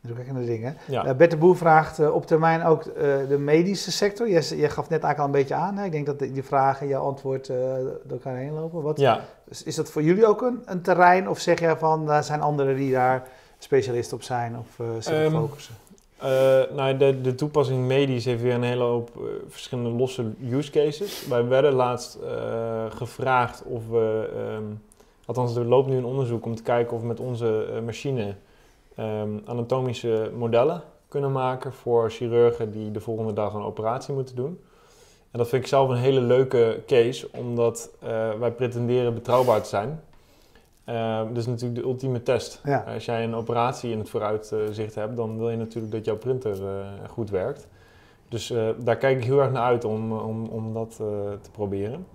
indrukwekkende 0.00 0.44
dingen. 0.44 0.76
Ja. 0.86 1.06
Uh, 1.06 1.12
Bert 1.12 1.30
de 1.30 1.36
Boer 1.36 1.56
vraagt 1.56 1.98
uh, 1.98 2.14
op 2.14 2.26
termijn 2.26 2.64
ook 2.64 2.84
uh, 2.86 2.94
de 3.28 3.38
medische 3.38 3.92
sector. 3.92 4.28
Je, 4.28 4.56
je, 4.56 4.68
gaf 4.68 4.88
net 4.88 5.02
eigenlijk 5.02 5.18
al 5.18 5.24
een 5.24 5.30
beetje 5.30 5.54
aan. 5.54 5.76
Hè? 5.76 5.84
Ik 5.84 5.92
denk 5.92 6.06
dat 6.06 6.18
die 6.18 6.42
vragen 6.42 6.80
en 6.80 6.88
jouw 6.88 7.02
antwoord 7.02 7.46
door 7.46 8.00
elkaar 8.10 8.36
heen 8.36 8.52
lopen. 8.52 8.82
Wat, 8.82 8.98
ja. 8.98 9.24
is, 9.48 9.62
is 9.62 9.74
dat 9.74 9.90
voor 9.90 10.02
jullie 10.02 10.26
ook 10.26 10.42
een, 10.42 10.62
een, 10.64 10.82
terrein? 10.82 11.28
Of 11.28 11.38
zeg 11.38 11.60
je 11.60 11.76
van, 11.78 12.06
daar 12.06 12.24
zijn 12.24 12.40
anderen 12.40 12.76
die 12.76 12.92
daar 12.92 13.22
specialist 13.58 14.12
op 14.12 14.22
zijn 14.22 14.56
of 14.58 14.86
zich 14.98 15.24
um, 15.24 15.30
focussen? 15.30 15.74
Nou, 16.74 16.96
de, 16.96 17.20
de 17.20 17.34
toepassing 17.34 17.86
medisch 17.86 18.24
heeft 18.24 18.42
weer 18.42 18.54
een 18.54 18.62
hele 18.62 18.84
hoop 18.84 19.10
verschillende 19.48 19.90
losse 19.90 20.24
use 20.50 20.70
cases. 20.70 21.26
Wij 21.26 21.44
werden 21.46 21.72
laatst 21.72 22.18
gevraagd 22.88 23.62
of 23.64 23.88
we... 23.88 24.28
Um, 24.56 24.82
althans, 25.26 25.56
er 25.56 25.64
loopt 25.64 25.88
nu 25.88 25.96
een 25.96 26.04
onderzoek 26.04 26.44
om 26.44 26.54
te 26.54 26.62
kijken 26.62 26.96
of 26.96 27.00
we 27.00 27.06
met 27.06 27.20
onze 27.20 27.80
machine 27.84 28.34
um, 28.98 29.42
anatomische 29.44 30.30
modellen 30.36 30.82
kunnen 31.08 31.32
maken 31.32 31.72
voor 31.72 32.10
chirurgen 32.10 32.70
die 32.70 32.90
de 32.90 33.00
volgende 33.00 33.32
dag 33.32 33.54
een 33.54 33.62
operatie 33.62 34.14
moeten 34.14 34.36
doen. 34.36 34.60
En 35.30 35.38
dat 35.38 35.48
vind 35.48 35.62
ik 35.62 35.68
zelf 35.68 35.88
een 35.88 35.96
hele 35.96 36.20
leuke 36.20 36.82
case, 36.86 37.28
omdat 37.32 37.90
wij 38.38 38.52
pretenderen 38.52 39.14
betrouwbaar 39.14 39.62
te 39.62 39.68
zijn. 39.68 40.02
Uh, 40.88 41.20
dus 41.32 41.46
natuurlijk 41.46 41.80
de 41.80 41.86
ultieme 41.86 42.22
test. 42.22 42.60
Ja. 42.64 42.84
als 42.94 43.04
jij 43.04 43.24
een 43.24 43.34
operatie 43.34 43.90
in 43.90 43.98
het 43.98 44.10
vooruitzicht 44.10 44.94
hebt, 44.94 45.16
dan 45.16 45.38
wil 45.38 45.50
je 45.50 45.56
natuurlijk 45.56 45.92
dat 45.92 46.04
jouw 46.04 46.16
printer 46.16 46.62
uh, 46.62 46.86
goed 47.08 47.30
werkt. 47.30 47.66
Dus 48.28 48.54
daar 48.78 48.96
kijk 48.96 49.16
ik 49.16 49.24
heel 49.24 49.40
erg 49.40 49.52
naar 49.52 49.62
uit 49.62 49.84
om, 49.84 50.12
om, 50.12 50.46
om 50.46 50.72
dat 50.72 50.96
te 51.40 51.50
proberen. 51.52 52.06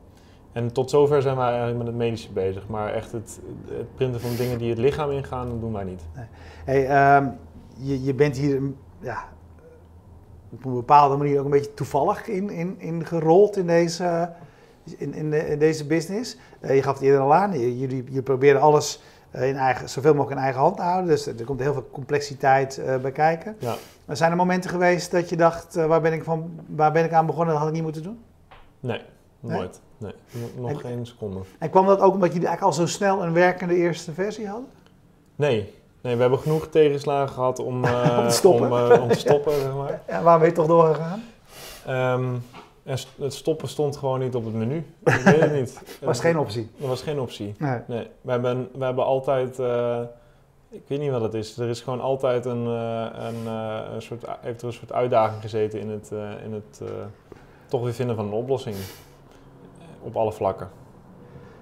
En 0.52 0.72
tot 0.72 0.90
zover 0.90 1.22
zijn 1.22 1.36
wij 1.36 1.48
eigenlijk 1.48 1.78
met 1.78 1.88
het 1.88 1.96
medische 1.96 2.32
bezig. 2.32 2.68
Maar 2.68 2.94
echt 2.94 3.12
het, 3.12 3.40
het 3.68 3.96
printen 3.96 4.22
van 4.22 4.36
dingen 4.36 4.58
die 4.58 4.70
het 4.70 4.78
lichaam 4.78 5.12
ingaan, 5.12 5.50
dat 5.50 5.60
doen 5.60 5.74
wij 5.74 5.84
niet. 5.84 6.02
Nee. 6.16 6.26
Hey, 6.66 7.16
um, 7.18 7.38
je, 7.78 8.04
je 8.04 8.14
bent 8.14 8.38
hier 8.38 8.62
ja, 9.00 9.24
op 10.50 10.66
een 10.66 10.74
bepaalde 10.74 11.18
manier 11.18 11.40
ook 11.40 11.46
een 11.46 11.52
beetje 11.52 11.74
toevallig 11.74 12.28
in, 12.28 12.50
in, 12.50 12.80
in 12.80 13.06
gerold 13.06 13.58
in 13.58 13.68
deze, 13.68 14.30
in, 14.98 15.14
in, 15.14 15.30
de, 15.30 15.50
in 15.50 15.60
deze 15.60 15.86
business. 15.86 16.38
Uh, 16.62 16.76
je 16.76 16.84
gaf 16.84 16.94
het 16.94 17.04
eerder 17.04 17.22
al 17.22 17.34
aan, 17.34 17.60
jullie, 17.60 18.04
jullie 18.04 18.22
proberen 18.22 18.62
alles 18.62 19.02
in 19.32 19.56
eigen, 19.56 19.90
zoveel 19.90 20.14
mogelijk 20.14 20.38
in 20.38 20.44
eigen 20.44 20.62
hand 20.62 20.76
te 20.76 20.82
houden. 20.82 21.10
Dus 21.10 21.28
er 21.28 21.46
komt 21.46 21.60
heel 21.60 21.74
veel 21.74 21.90
complexiteit 21.92 22.78
uh, 22.78 22.98
bij 22.98 23.12
kijken. 23.12 23.56
Ja. 23.60 23.76
Zijn 24.08 24.32
er 24.32 24.38
momenten 24.38 24.70
geweest 24.70 25.12
dat 25.12 25.30
je 25.30 25.36
dacht, 25.36 25.78
uh, 25.78 25.86
waar, 25.86 26.02
ben 26.02 26.14
ik 26.14 26.24
van, 26.24 26.60
waar 26.68 26.92
ben 26.92 27.04
ik 27.04 27.14
aan 27.14 27.26
begonnen, 27.26 27.50
dat 27.54 27.58
had 27.58 27.68
ik 27.68 27.74
niet 27.74 27.84
moeten 27.84 28.04
doen? 28.04 28.24
Nee, 28.80 29.02
nooit. 29.40 29.82
Nee, 29.98 30.14
nog 30.56 30.70
en, 30.70 30.80
geen 30.80 31.06
seconde. 31.06 31.40
En 31.60 31.70
kwam 31.70 31.86
dat 31.86 32.00
ook 32.00 32.14
omdat 32.14 32.34
jullie 32.34 32.48
eigenlijk 32.48 32.78
al 32.78 32.86
zo 32.86 32.92
snel 32.92 33.24
een 33.24 33.34
werkende 33.34 33.76
eerste 33.76 34.12
versie 34.12 34.48
hadden? 34.48 34.68
Nee, 35.36 35.74
nee 36.02 36.16
we 36.16 36.22
hebben 36.22 36.40
genoeg 36.40 36.68
tegenslagen 36.68 37.34
gehad 37.34 37.60
om, 37.60 37.86
uh, 37.86 38.18
om 38.20 38.28
te 38.28 38.34
stoppen. 38.34 38.72
Om, 38.72 38.92
uh, 38.92 39.02
om 39.02 39.10
te 39.10 39.20
stoppen 39.20 39.54
ja. 39.54 39.60
zeg 39.66 39.74
maar. 39.74 40.02
Ja, 40.08 40.22
waarom 40.22 40.42
ben 40.42 40.50
je 40.50 40.56
toch 40.56 40.68
doorgegaan? 40.68 41.24
Um, 41.90 42.44
het 42.84 43.34
stoppen 43.34 43.68
stond 43.68 43.98
gewoon 43.98 44.20
niet 44.20 44.36
op 44.36 44.46
het 44.46 44.54
menu. 44.54 44.76
Ik 45.04 45.14
weet 45.14 45.40
het 45.40 45.54
niet. 45.54 45.82
was 46.02 46.20
geen 46.20 46.38
optie? 46.38 46.70
Dat 46.78 46.88
was 46.88 47.02
geen 47.02 47.20
optie. 47.20 47.56
Nee. 47.58 47.80
nee. 47.88 48.08
We, 48.22 48.32
hebben, 48.32 48.70
we 48.74 48.86
hebben 48.86 49.06
altijd... 49.06 49.60
Uh, 49.60 50.00
ik 50.70 50.84
weet 50.88 51.00
niet 51.00 51.12
wat 51.12 51.22
het 51.22 51.34
is. 51.34 51.58
Er 51.58 51.70
is 51.70 51.82
gewoon 51.82 52.02
altijd 52.02 52.46
een, 52.46 52.66
een, 52.66 53.46
een 53.94 54.02
soort, 54.02 54.26
heeft 54.42 54.62
er 54.62 54.68
een 54.68 54.74
soort 54.74 54.94
uitdaging 54.94 55.42
gezeten 55.42 55.80
in 55.80 55.90
het, 55.90 56.12
in 56.44 56.54
het 56.54 56.82
toch 57.68 57.84
weer 57.84 57.94
vinden 57.94 58.16
van 58.16 58.26
een 58.26 58.32
oplossing 58.32 58.76
op 60.02 60.16
alle 60.16 60.32
vlakken. 60.32 60.70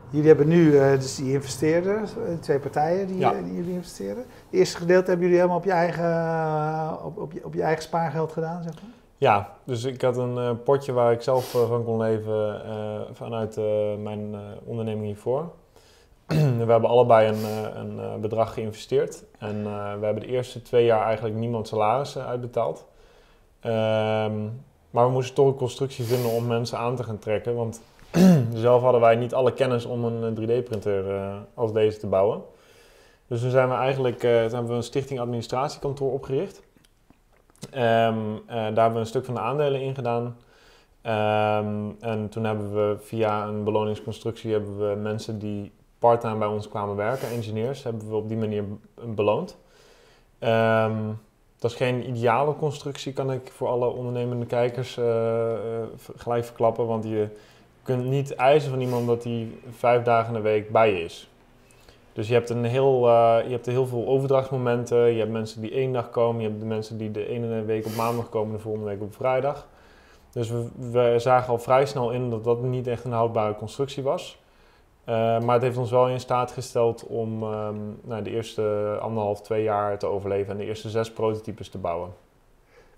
Jullie 0.09 0.27
hebben 0.27 0.47
nu 0.47 0.71
dus 0.71 1.15
die 1.15 1.33
investeerders, 1.33 2.11
twee 2.39 2.59
partijen 2.59 3.07
die, 3.07 3.17
ja. 3.17 3.33
die 3.33 3.55
jullie 3.55 3.73
investeren. 3.73 4.17
Het 4.17 4.25
eerste 4.49 4.77
gedeelte 4.77 5.09
hebben 5.09 5.25
jullie 5.25 5.41
helemaal 5.41 5.59
op 5.59 5.65
je 5.65 5.71
eigen, 5.71 7.05
op, 7.05 7.17
op, 7.17 7.31
je, 7.31 7.45
op 7.45 7.53
je 7.53 7.61
eigen 7.61 7.83
spaargeld 7.83 8.31
gedaan, 8.31 8.63
zeg 8.63 8.73
maar? 8.73 8.91
Ja, 9.21 9.55
dus 9.63 9.83
ik 9.83 10.01
had 10.01 10.17
een 10.17 10.37
uh, 10.37 10.51
potje 10.63 10.91
waar 10.91 11.11
ik 11.11 11.21
zelf 11.21 11.51
van 11.51 11.83
kon 11.83 11.97
leven 11.97 12.61
vanuit 13.13 13.55
mijn 13.97 14.35
onderneming 14.63 15.05
hiervoor. 15.05 15.51
we 16.27 16.65
hebben 16.67 16.89
allebei 16.89 17.27
een, 17.27 17.45
een 17.79 18.21
bedrag 18.21 18.53
geïnvesteerd. 18.53 19.23
En 19.37 19.63
we 19.99 20.05
hebben 20.05 20.23
de 20.23 20.29
eerste 20.29 20.61
twee 20.61 20.85
jaar 20.85 21.05
eigenlijk 21.05 21.35
niemand 21.35 21.67
salaris 21.67 22.17
uitbetaald. 22.17 22.85
Um, 23.65 24.63
maar 24.91 25.05
we 25.05 25.11
moesten 25.11 25.35
toch 25.35 25.47
een 25.47 25.55
constructie 25.55 26.05
vinden 26.05 26.31
om 26.31 26.47
mensen 26.47 26.77
aan 26.77 26.95
te 26.95 27.03
gaan 27.03 27.19
trekken. 27.19 27.55
Want 27.55 27.81
zelf 28.53 28.81
hadden 28.81 29.01
wij 29.01 29.15
niet 29.15 29.33
alle 29.33 29.53
kennis 29.53 29.85
om 29.85 30.03
een 30.03 30.35
3D-printer 30.35 31.05
uh, 31.05 31.35
als 31.53 31.73
deze 31.73 31.97
te 31.97 32.07
bouwen. 32.07 32.41
Dus 33.27 33.41
toen 33.41 33.49
zijn 33.49 33.69
we 33.69 33.75
eigenlijk 33.75 34.23
uh, 34.23 34.31
hebben 34.31 34.67
we 34.67 34.73
een 34.73 34.83
stichting 34.83 35.19
administratiekantoor 35.19 36.11
opgericht. 36.11 36.61
Um, 37.75 38.33
uh, 38.33 38.41
daar 38.47 38.63
hebben 38.63 38.93
we 38.93 38.99
een 38.99 39.05
stuk 39.05 39.25
van 39.25 39.33
de 39.33 39.39
aandelen 39.39 39.81
in 39.81 39.95
gedaan. 39.95 40.23
Um, 40.23 41.95
en 41.99 42.29
toen 42.29 42.43
hebben 42.43 42.73
we 42.73 42.95
via 42.99 43.47
een 43.47 43.63
beloningsconstructie 43.63 44.51
hebben 44.51 44.89
we 44.89 44.95
mensen 44.95 45.39
die 45.39 45.71
parttime 45.99 46.37
bij 46.37 46.47
ons 46.47 46.67
kwamen 46.67 46.95
werken, 46.95 47.29
engineers, 47.29 47.83
hebben 47.83 48.09
we 48.09 48.15
op 48.15 48.27
die 48.27 48.37
manier 48.37 48.63
beloond. 49.05 49.57
Um, 50.39 51.19
dat 51.59 51.71
is 51.71 51.77
geen 51.77 52.09
ideale 52.09 52.55
constructie, 52.55 53.13
kan 53.13 53.31
ik 53.31 53.51
voor 53.51 53.67
alle 53.67 53.87
ondernemende 53.87 54.45
kijkers 54.45 54.93
gelijk 56.17 56.45
verklappen. 56.45 56.87
Want 56.87 57.03
je 57.03 57.27
kunt 57.83 58.05
niet 58.05 58.35
eisen 58.35 58.69
van 58.69 58.81
iemand 58.81 59.07
dat 59.07 59.23
hij 59.23 59.47
vijf 59.69 60.03
dagen 60.03 60.27
in 60.27 60.41
de 60.41 60.49
week 60.49 60.71
bij 60.71 60.93
je 60.93 61.03
is. 61.03 61.30
Dus 62.13 62.27
je 62.27 62.33
hebt, 62.33 62.49
een 62.49 62.63
heel, 62.63 63.07
uh, 63.07 63.37
je 63.43 63.51
hebt 63.51 63.65
heel 63.65 63.87
veel 63.87 64.07
overdrachtsmomenten. 64.07 64.97
Je 64.97 65.19
hebt 65.19 65.31
mensen 65.31 65.61
die 65.61 65.71
één 65.71 65.93
dag 65.93 66.09
komen. 66.09 66.41
Je 66.41 66.47
hebt 66.47 66.59
de 66.59 66.65
mensen 66.65 66.97
die 66.97 67.11
de 67.11 67.27
ene 67.27 67.63
week 67.63 67.85
op 67.85 67.95
maandag 67.95 68.29
komen, 68.29 68.55
de 68.55 68.61
volgende 68.61 68.87
week 68.87 69.01
op 69.01 69.15
vrijdag. 69.15 69.67
Dus 70.31 70.49
we, 70.49 70.67
we 70.91 71.15
zagen 71.17 71.49
al 71.49 71.59
vrij 71.59 71.85
snel 71.85 72.11
in 72.11 72.29
dat 72.29 72.43
dat 72.43 72.61
niet 72.61 72.87
echt 72.87 73.03
een 73.03 73.11
houdbare 73.11 73.55
constructie 73.55 74.03
was. 74.03 74.39
Uh, 75.05 75.39
maar 75.39 75.53
het 75.53 75.61
heeft 75.61 75.77
ons 75.77 75.91
wel 75.91 76.09
in 76.09 76.19
staat 76.19 76.51
gesteld 76.51 77.05
om 77.05 77.43
um, 77.43 77.99
nou, 78.03 78.23
de 78.23 78.29
eerste 78.29 78.97
anderhalf, 79.01 79.41
twee 79.41 79.63
jaar 79.63 79.97
te 79.97 80.05
overleven 80.05 80.51
en 80.51 80.57
de 80.57 80.65
eerste 80.65 80.89
zes 80.89 81.11
prototypes 81.11 81.69
te 81.69 81.77
bouwen. 81.77 82.09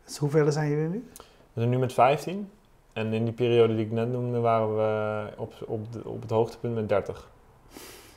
Dus 0.06 0.17
hoeveel 0.17 0.52
zijn 0.52 0.69
jullie 0.69 0.88
nu? 0.88 1.08
We 1.54 1.60
zijn 1.60 1.69
nu 1.69 1.78
met 1.78 1.93
15. 1.93 2.49
En 2.93 3.13
in 3.13 3.23
die 3.23 3.34
periode 3.34 3.76
die 3.76 3.86
ik 3.86 3.91
net 3.91 4.12
noemde 4.12 4.39
waren 4.39 4.76
we 4.76 5.26
op, 5.38 5.54
op, 5.65 5.93
de, 5.93 6.02
op 6.06 6.21
het 6.21 6.30
hoogtepunt 6.30 6.76
met 6.76 6.89
30. 6.89 7.32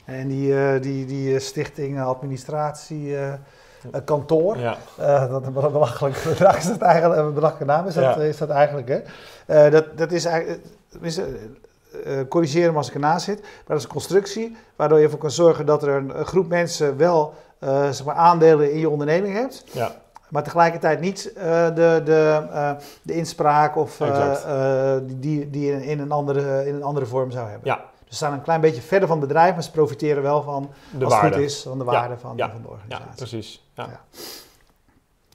En 0.06 0.28
die, 0.28 0.48
uh, 0.52 0.80
die, 0.80 1.06
die 1.06 1.38
stichting 1.38 2.00
administratie 2.00 3.08
uh, 3.08 3.32
kantoor, 4.04 4.58
ja. 4.58 4.76
uh, 5.00 5.30
dat 5.30 5.46
een 5.46 5.52
belachelijk 5.52 6.22
bedrag 6.28 6.56
is 6.56 6.66
dat 6.66 6.80
eigenlijk, 6.80 7.20
een 7.20 7.34
belachelijke 7.34 7.72
naam 7.72 7.86
is 7.86 7.94
dat, 7.94 8.04
ja. 8.04 8.16
is 8.16 8.36
dat 8.36 8.48
eigenlijk 8.48 8.88
hè? 8.88 9.70
dat, 9.70 9.98
dat 9.98 10.12
is 10.12 10.24
eigenlijk, 10.24 10.60
corrigeer 12.28 12.70
me 12.70 12.76
als 12.76 12.88
ik 12.88 12.94
ernaast 12.94 13.24
zit, 13.24 13.40
maar 13.40 13.50
dat 13.66 13.76
is 13.76 13.84
een 13.84 13.90
constructie 13.90 14.56
waardoor 14.76 14.98
je 14.98 15.04
ervoor 15.04 15.18
kan 15.18 15.30
zorgen 15.30 15.66
dat 15.66 15.82
er 15.82 15.88
een, 15.88 16.18
een 16.18 16.26
groep 16.26 16.48
mensen 16.48 16.96
wel 16.96 17.34
zeg 17.60 18.04
maar 18.04 18.14
aandelen 18.14 18.72
in 18.72 18.78
je 18.78 18.90
onderneming 18.90 19.34
hebt. 19.34 19.64
Ja. 19.72 19.92
Maar 20.28 20.42
tegelijkertijd 20.42 21.00
niet 21.00 21.32
uh, 21.36 21.42
de, 21.66 22.00
de, 22.04 22.42
uh, 22.50 22.70
de 23.02 23.14
inspraak 23.14 23.76
of 23.76 24.00
uh, 24.00 24.96
die, 25.02 25.50
die 25.50 25.66
je 25.66 25.86
in 25.86 26.00
een, 26.00 26.12
andere, 26.12 26.66
in 26.66 26.74
een 26.74 26.82
andere 26.82 27.06
vorm 27.06 27.30
zou 27.30 27.48
hebben. 27.48 27.68
Ja. 27.68 27.84
Ze 28.08 28.14
staan 28.14 28.32
een 28.32 28.42
klein 28.42 28.60
beetje 28.60 28.80
verder 28.80 29.08
van 29.08 29.18
het 29.18 29.28
bedrijf, 29.28 29.54
maar 29.54 29.62
ze 29.62 29.70
profiteren 29.70 30.22
wel 30.22 30.42
van, 30.42 30.70
de 30.98 31.04
als 31.04 31.12
waarde. 31.12 31.28
het 31.28 31.36
goed 31.36 31.44
is, 31.44 31.62
van 31.62 31.78
de 31.78 31.84
waarde 31.84 32.14
ja. 32.14 32.20
van, 32.20 32.36
ja. 32.36 32.50
van 32.50 32.62
de 32.62 32.68
organisatie. 32.68 33.06
Ja, 33.06 33.14
precies. 33.16 33.64
Ja. 33.74 34.00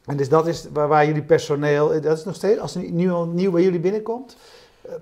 En 0.05 0.17
dus 0.17 0.29
dat 0.29 0.47
is 0.47 0.67
waar, 0.73 0.87
waar, 0.87 1.05
jullie 1.05 1.23
personeel, 1.23 2.01
dat 2.01 2.17
is 2.17 2.23
nog 2.23 2.35
steeds, 2.35 2.59
als 2.59 2.75
er 2.75 2.91
nieuw, 2.91 3.25
nieuw 3.25 3.51
bij 3.51 3.61
jullie 3.61 3.79
binnenkomt, 3.79 4.37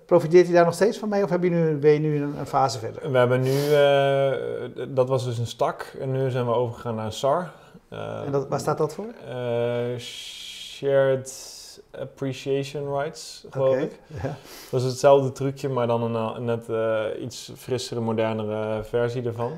profiteert 0.05 0.45
hij 0.45 0.55
daar 0.55 0.65
nog 0.65 0.73
steeds 0.73 0.97
van 0.97 1.09
mee 1.09 1.23
of 1.23 1.29
heb 1.29 1.43
je 1.43 1.49
nu, 1.49 1.75
ben 1.75 1.91
je 1.91 1.99
nu 1.99 2.21
een, 2.21 2.37
een 2.39 2.47
fase 2.47 2.79
verder? 2.79 3.11
We 3.11 3.17
hebben 3.17 3.41
nu, 3.41 4.93
dat 4.93 5.07
was 5.07 5.25
dus 5.25 5.37
een 5.37 5.47
stak 5.47 5.95
en 5.99 6.11
nu 6.11 6.29
zijn 6.29 6.45
we 6.45 6.53
overgegaan 6.53 6.95
naar 6.95 7.13
SAR. 7.13 7.51
Uh, 7.93 8.25
en 8.25 8.31
dat, 8.31 8.47
waar 8.47 8.59
staat 8.59 8.77
dat 8.77 8.93
voor? 8.93 9.05
Uh, 9.27 9.97
shared 9.97 11.57
Appreciation 11.91 12.97
Rights, 12.97 13.45
geloof 13.49 13.69
okay. 13.69 13.83
ik. 13.83 13.99
Ja. 14.23 14.35
Dat 14.71 14.81
is 14.81 14.85
hetzelfde 14.85 15.31
trucje, 15.31 15.69
maar 15.69 15.87
dan 15.87 16.03
een, 16.03 16.35
een 16.35 16.45
net 16.45 16.69
uh, 16.69 17.05
iets 17.21 17.51
frissere, 17.55 17.99
modernere 17.99 18.83
versie 18.83 19.23
ervan. 19.23 19.51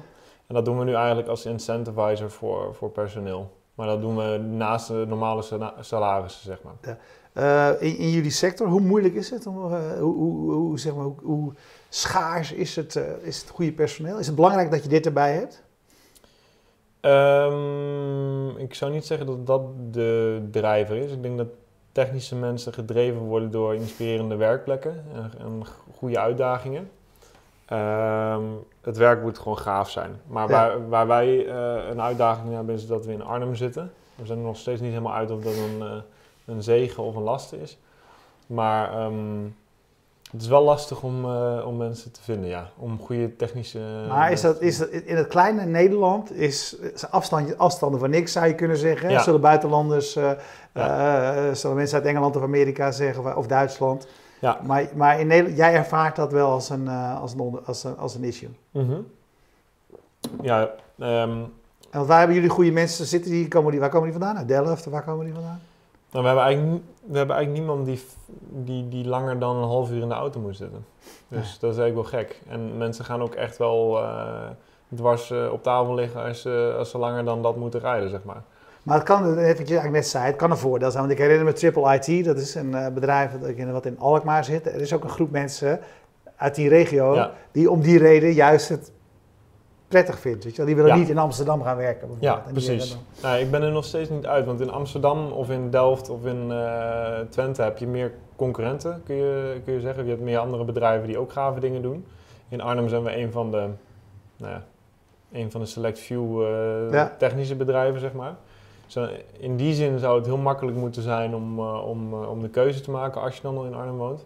En 0.47 0.55
dat 0.55 0.65
doen 0.65 0.79
we 0.79 0.85
nu 0.85 0.93
eigenlijk 0.93 1.27
als 1.27 1.45
incentivizer 1.45 2.31
voor, 2.31 2.75
voor 2.75 2.89
personeel. 2.89 3.51
Maar 3.75 3.87
dat 3.87 4.01
doen 4.01 4.17
we 4.17 4.37
naast 4.37 4.87
de 4.87 5.05
normale 5.07 5.43
salarissen, 5.79 6.43
zeg 6.43 6.57
maar. 6.63 6.73
Ja. 6.81 6.97
Uh, 7.33 7.81
in, 7.81 7.97
in, 7.97 8.09
jullie 8.09 8.31
sector, 8.31 8.67
hoe 8.67 8.81
moeilijk 8.81 9.13
is 9.13 9.29
het? 9.29 9.47
Om, 9.47 9.57
uh, 9.57 9.99
hoe, 9.99 10.15
hoe, 10.15 10.51
hoe, 10.51 10.79
zeg 10.79 10.95
maar, 10.95 11.03
hoe, 11.03 11.15
hoe 11.23 11.53
schaars 11.89 12.51
is 12.51 12.75
het, 12.75 12.95
uh, 12.95 13.03
is 13.21 13.41
het 13.41 13.49
goede 13.49 13.71
personeel? 13.71 14.19
Is 14.19 14.25
het 14.25 14.35
belangrijk 14.35 14.71
dat 14.71 14.83
je 14.83 14.89
dit 14.89 15.05
erbij 15.05 15.33
hebt? 15.33 15.63
Um, 17.01 18.57
ik 18.57 18.73
zou 18.73 18.91
niet 18.91 19.05
zeggen 19.05 19.27
dat 19.27 19.47
dat 19.47 19.61
de 19.93 20.47
drijver 20.51 20.95
is. 20.95 21.11
Ik 21.11 21.21
denk 21.21 21.37
dat 21.37 21.47
technische 21.91 22.35
mensen 22.35 22.73
gedreven 22.73 23.19
worden 23.19 23.51
door 23.51 23.75
inspirerende 23.75 24.35
werkplekken 24.35 25.03
en, 25.13 25.31
en 25.39 25.63
goede 25.97 26.19
uitdagingen. 26.19 26.91
Ehm, 27.65 28.43
het 28.81 28.97
werk 28.97 29.21
moet 29.21 29.39
gewoon 29.39 29.57
gaaf 29.57 29.89
zijn. 29.89 30.21
Maar 30.27 30.49
Ja. 30.49 30.51
waar, 30.51 30.89
waar 30.89 31.07
wij 31.07 31.47
eh, 31.47 31.89
een 31.89 32.01
uitdaging 32.01 32.53
hebben 32.53 32.75
is 32.75 32.87
dat 32.87 33.05
we 33.05 33.11
in 33.11 33.23
Arnhem 33.23 33.55
zitten. 33.55 33.91
We 34.15 34.25
zijn 34.25 34.37
er 34.39 34.45
nog 34.45 34.57
steeds 34.57 34.81
niet 34.81 34.89
helemaal 34.89 35.13
uit 35.13 35.31
of 35.31 35.41
dat 35.41 35.53
een, 35.53 35.81
eh, 35.81 35.91
een 36.45 36.63
zegen 36.63 37.03
of 37.03 37.15
een 37.15 37.21
last 37.23 37.53
is. 37.53 37.77
Maar 38.47 38.91
ehm, 38.93 39.45
het 40.31 40.41
is 40.41 40.47
wel 40.47 40.63
lastig 40.63 41.01
om, 41.03 41.25
eh, 41.25 41.63
om 41.67 41.77
mensen 41.77 42.11
te 42.11 42.21
vinden, 42.21 42.49
ja. 42.49 42.69
Om 42.77 42.99
goede 42.99 43.35
technische... 43.35 43.79
Maar 44.07 44.31
is 44.31 44.41
dat, 44.41 44.61
is 44.61 44.77
dat, 44.77 44.89
in 44.89 45.15
het 45.15 45.27
kleine 45.27 45.65
Nederland 45.65 46.33
is, 46.33 46.75
is 46.93 47.09
afstand, 47.09 47.57
afstanden 47.57 47.99
van 47.99 48.09
niks, 48.09 48.31
zou 48.31 48.47
je 48.47 48.55
kunnen 48.55 48.77
zeggen. 48.77 49.09
Ja. 49.09 49.21
Zullen 49.21 49.41
buitenlanders, 49.41 50.15
eh, 50.15 50.31
eh, 50.73 51.47
eh, 51.49 51.55
zullen 51.55 51.75
mensen 51.75 51.97
uit 51.97 52.05
Engeland 52.07 52.35
of 52.35 52.43
Amerika 52.43 52.91
zeggen, 52.91 53.37
of- 53.37 53.47
Duitsland. 53.47 54.07
Ja. 54.39 54.59
Maar, 54.65 54.85
maar 54.95 55.19
in 55.19 55.27
Nederland, 55.27 55.57
jij 55.57 55.73
ervaart 55.73 56.15
dat 56.15 56.31
wel 56.31 56.49
als 56.51 56.69
een, 56.69 56.87
eh, 56.87 57.21
als 57.21 57.33
een, 57.33 57.39
onder- 57.39 57.61
als 57.65 57.83
een, 57.83 57.97
als 57.97 58.15
een 58.15 58.23
issue. 58.23 58.49
Mhm. 58.71 58.97
Ja, 60.41 60.69
ehm, 60.99 61.37
En 61.91 62.05
waar 62.05 62.17
hebben 62.17 62.35
jullie 62.35 62.49
goede 62.51 62.71
mensen 62.71 63.05
zitten? 63.05 63.31
Die 63.31 63.47
komen 63.47 63.71
die, 63.71 63.79
waar 63.79 63.89
komen 63.89 64.09
die 64.09 64.19
vandaan? 64.19 64.37
Uit 64.37 64.47
Delft? 64.47 64.85
Waar 64.85 65.03
komen 65.03 65.25
die 65.25 65.33
vandaan? 65.33 65.61
Nou, 66.11 66.23
we, 66.23 66.29
hebben 66.29 66.43
eigenlijk, 66.43 66.81
we 67.05 67.17
hebben 67.17 67.35
eigenlijk 67.35 67.65
niemand 67.65 67.85
die, 67.85 68.01
die, 68.49 68.87
die 68.89 69.05
langer 69.07 69.39
dan 69.39 69.55
een 69.55 69.67
half 69.67 69.91
uur 69.91 70.01
in 70.01 70.07
de 70.09 70.13
auto 70.15 70.39
moet 70.39 70.55
zitten. 70.55 70.85
Dus 71.27 71.59
dat 71.59 71.71
is 71.73 71.77
eigenlijk 71.79 72.11
wel 72.11 72.19
gek. 72.21 72.41
En 72.49 72.77
mensen 72.77 73.05
gaan 73.05 73.21
ook 73.21 73.33
echt 73.35 73.57
wel 73.57 73.97
eh, 73.97 74.49
dwars 74.95 75.31
eh, 75.31 75.51
op 75.51 75.63
tafel 75.63 75.93
liggen 75.93 76.23
als, 76.23 76.41
ze- 76.41 76.75
als 76.77 76.89
ze 76.89 76.97
langer 76.97 77.25
dan 77.25 77.41
dat 77.41 77.55
moeten 77.55 77.79
rijden, 77.79 78.09
zeg 78.09 78.23
maar. 78.23 78.41
Maar 78.83 78.95
het 78.97 79.05
kan, 79.05 79.21
net 79.23 79.35
wat 79.35 79.67
je 79.67 79.73
eigenlijk 79.73 79.91
net 79.91 80.07
zei, 80.07 80.25
het 80.25 80.35
kan 80.35 80.51
een 80.51 80.57
voordeel 80.57 80.91
zijn. 80.91 81.01
Want 81.03 81.15
ik 81.15 81.21
herinner 81.21 81.45
me 81.45 81.53
Triple 81.53 81.93
IT, 81.99 82.25
dat 82.25 82.37
is 82.37 82.55
een 82.55 82.75
eh, 82.75 82.87
bedrijf 82.93 83.31
dat 83.39 83.49
ik- 83.49 83.67
wat 83.71 83.85
in 83.85 83.99
Alkmaar 83.99 84.43
zit. 84.43 84.65
Er 84.65 84.81
is 84.81 84.93
ook 84.93 85.03
een 85.03 85.09
groep 85.09 85.31
mensen 85.31 85.79
uit 86.35 86.55
die 86.55 86.69
regio 86.69 87.15
Ja. 87.15 87.31
die 87.51 87.71
om 87.71 87.81
die 87.81 87.97
reden 87.97 88.31
juist 88.33 88.69
het 88.69 88.91
prettig 89.91 90.19
vindt. 90.19 90.43
Weet 90.43 90.55
je? 90.55 90.63
Die 90.65 90.75
willen 90.75 90.91
Ja. 90.91 90.97
niet 90.97 91.09
in 91.09 91.17
Amsterdam 91.17 91.63
gaan 91.63 91.77
werken. 91.77 92.09
Ja, 92.19 92.43
precies. 92.51 92.97
Nou, 93.21 93.37
ik 93.39 93.51
ben 93.51 93.61
er 93.61 93.71
nog 93.71 93.85
steeds 93.85 94.09
niet 94.09 94.25
uit, 94.25 94.45
want 94.45 94.61
in 94.61 94.71
Amsterdam 94.71 95.31
of 95.31 95.49
in 95.49 95.69
Delft 95.69 96.09
of 96.09 96.25
in 96.25 96.51
eh, 96.51 97.19
Twente 97.29 97.61
heb 97.61 97.77
je 97.77 97.87
meer 97.87 98.11
concurrenten, 98.35 99.01
kun 99.05 99.15
je, 99.15 99.61
kun 99.65 99.73
je 99.73 99.79
zeggen. 99.79 100.03
Je 100.03 100.09
hebt 100.09 100.21
meer 100.21 100.37
andere 100.37 100.63
bedrijven 100.63 101.07
die 101.07 101.17
ook 101.17 101.31
gave 101.31 101.59
dingen 101.59 101.81
doen. 101.81 102.05
In 102.49 102.61
Arnhem 102.61 102.89
zijn 102.89 103.03
we 103.03 103.17
een 103.17 103.31
van 103.31 103.51
de, 103.51 103.67
nou 104.37 104.51
ja, 104.51 104.63
een 105.31 105.51
van 105.51 105.61
de 105.61 105.67
select 105.67 105.99
few 105.99 106.41
eh, 106.43 106.91
Ja. 106.91 107.15
technische 107.17 107.55
bedrijven, 107.55 107.99
zeg 107.99 108.13
maar. 108.13 108.35
Dus 108.85 109.09
in 109.39 109.55
die 109.57 109.73
zin 109.73 109.99
zou 109.99 110.17
het 110.17 110.25
heel 110.25 110.37
makkelijk 110.37 110.77
moeten 110.77 111.01
zijn 111.01 111.35
om, 111.35 111.59
eh, 111.59 111.87
om, 111.87 112.13
om 112.13 112.41
de 112.41 112.49
keuze 112.49 112.81
te 112.81 112.91
maken 112.91 113.21
als 113.21 113.35
je 113.35 113.41
dan 113.41 113.53
nog 113.53 113.65
in 113.65 113.73
Arnhem 113.73 113.97
woont. 113.97 114.25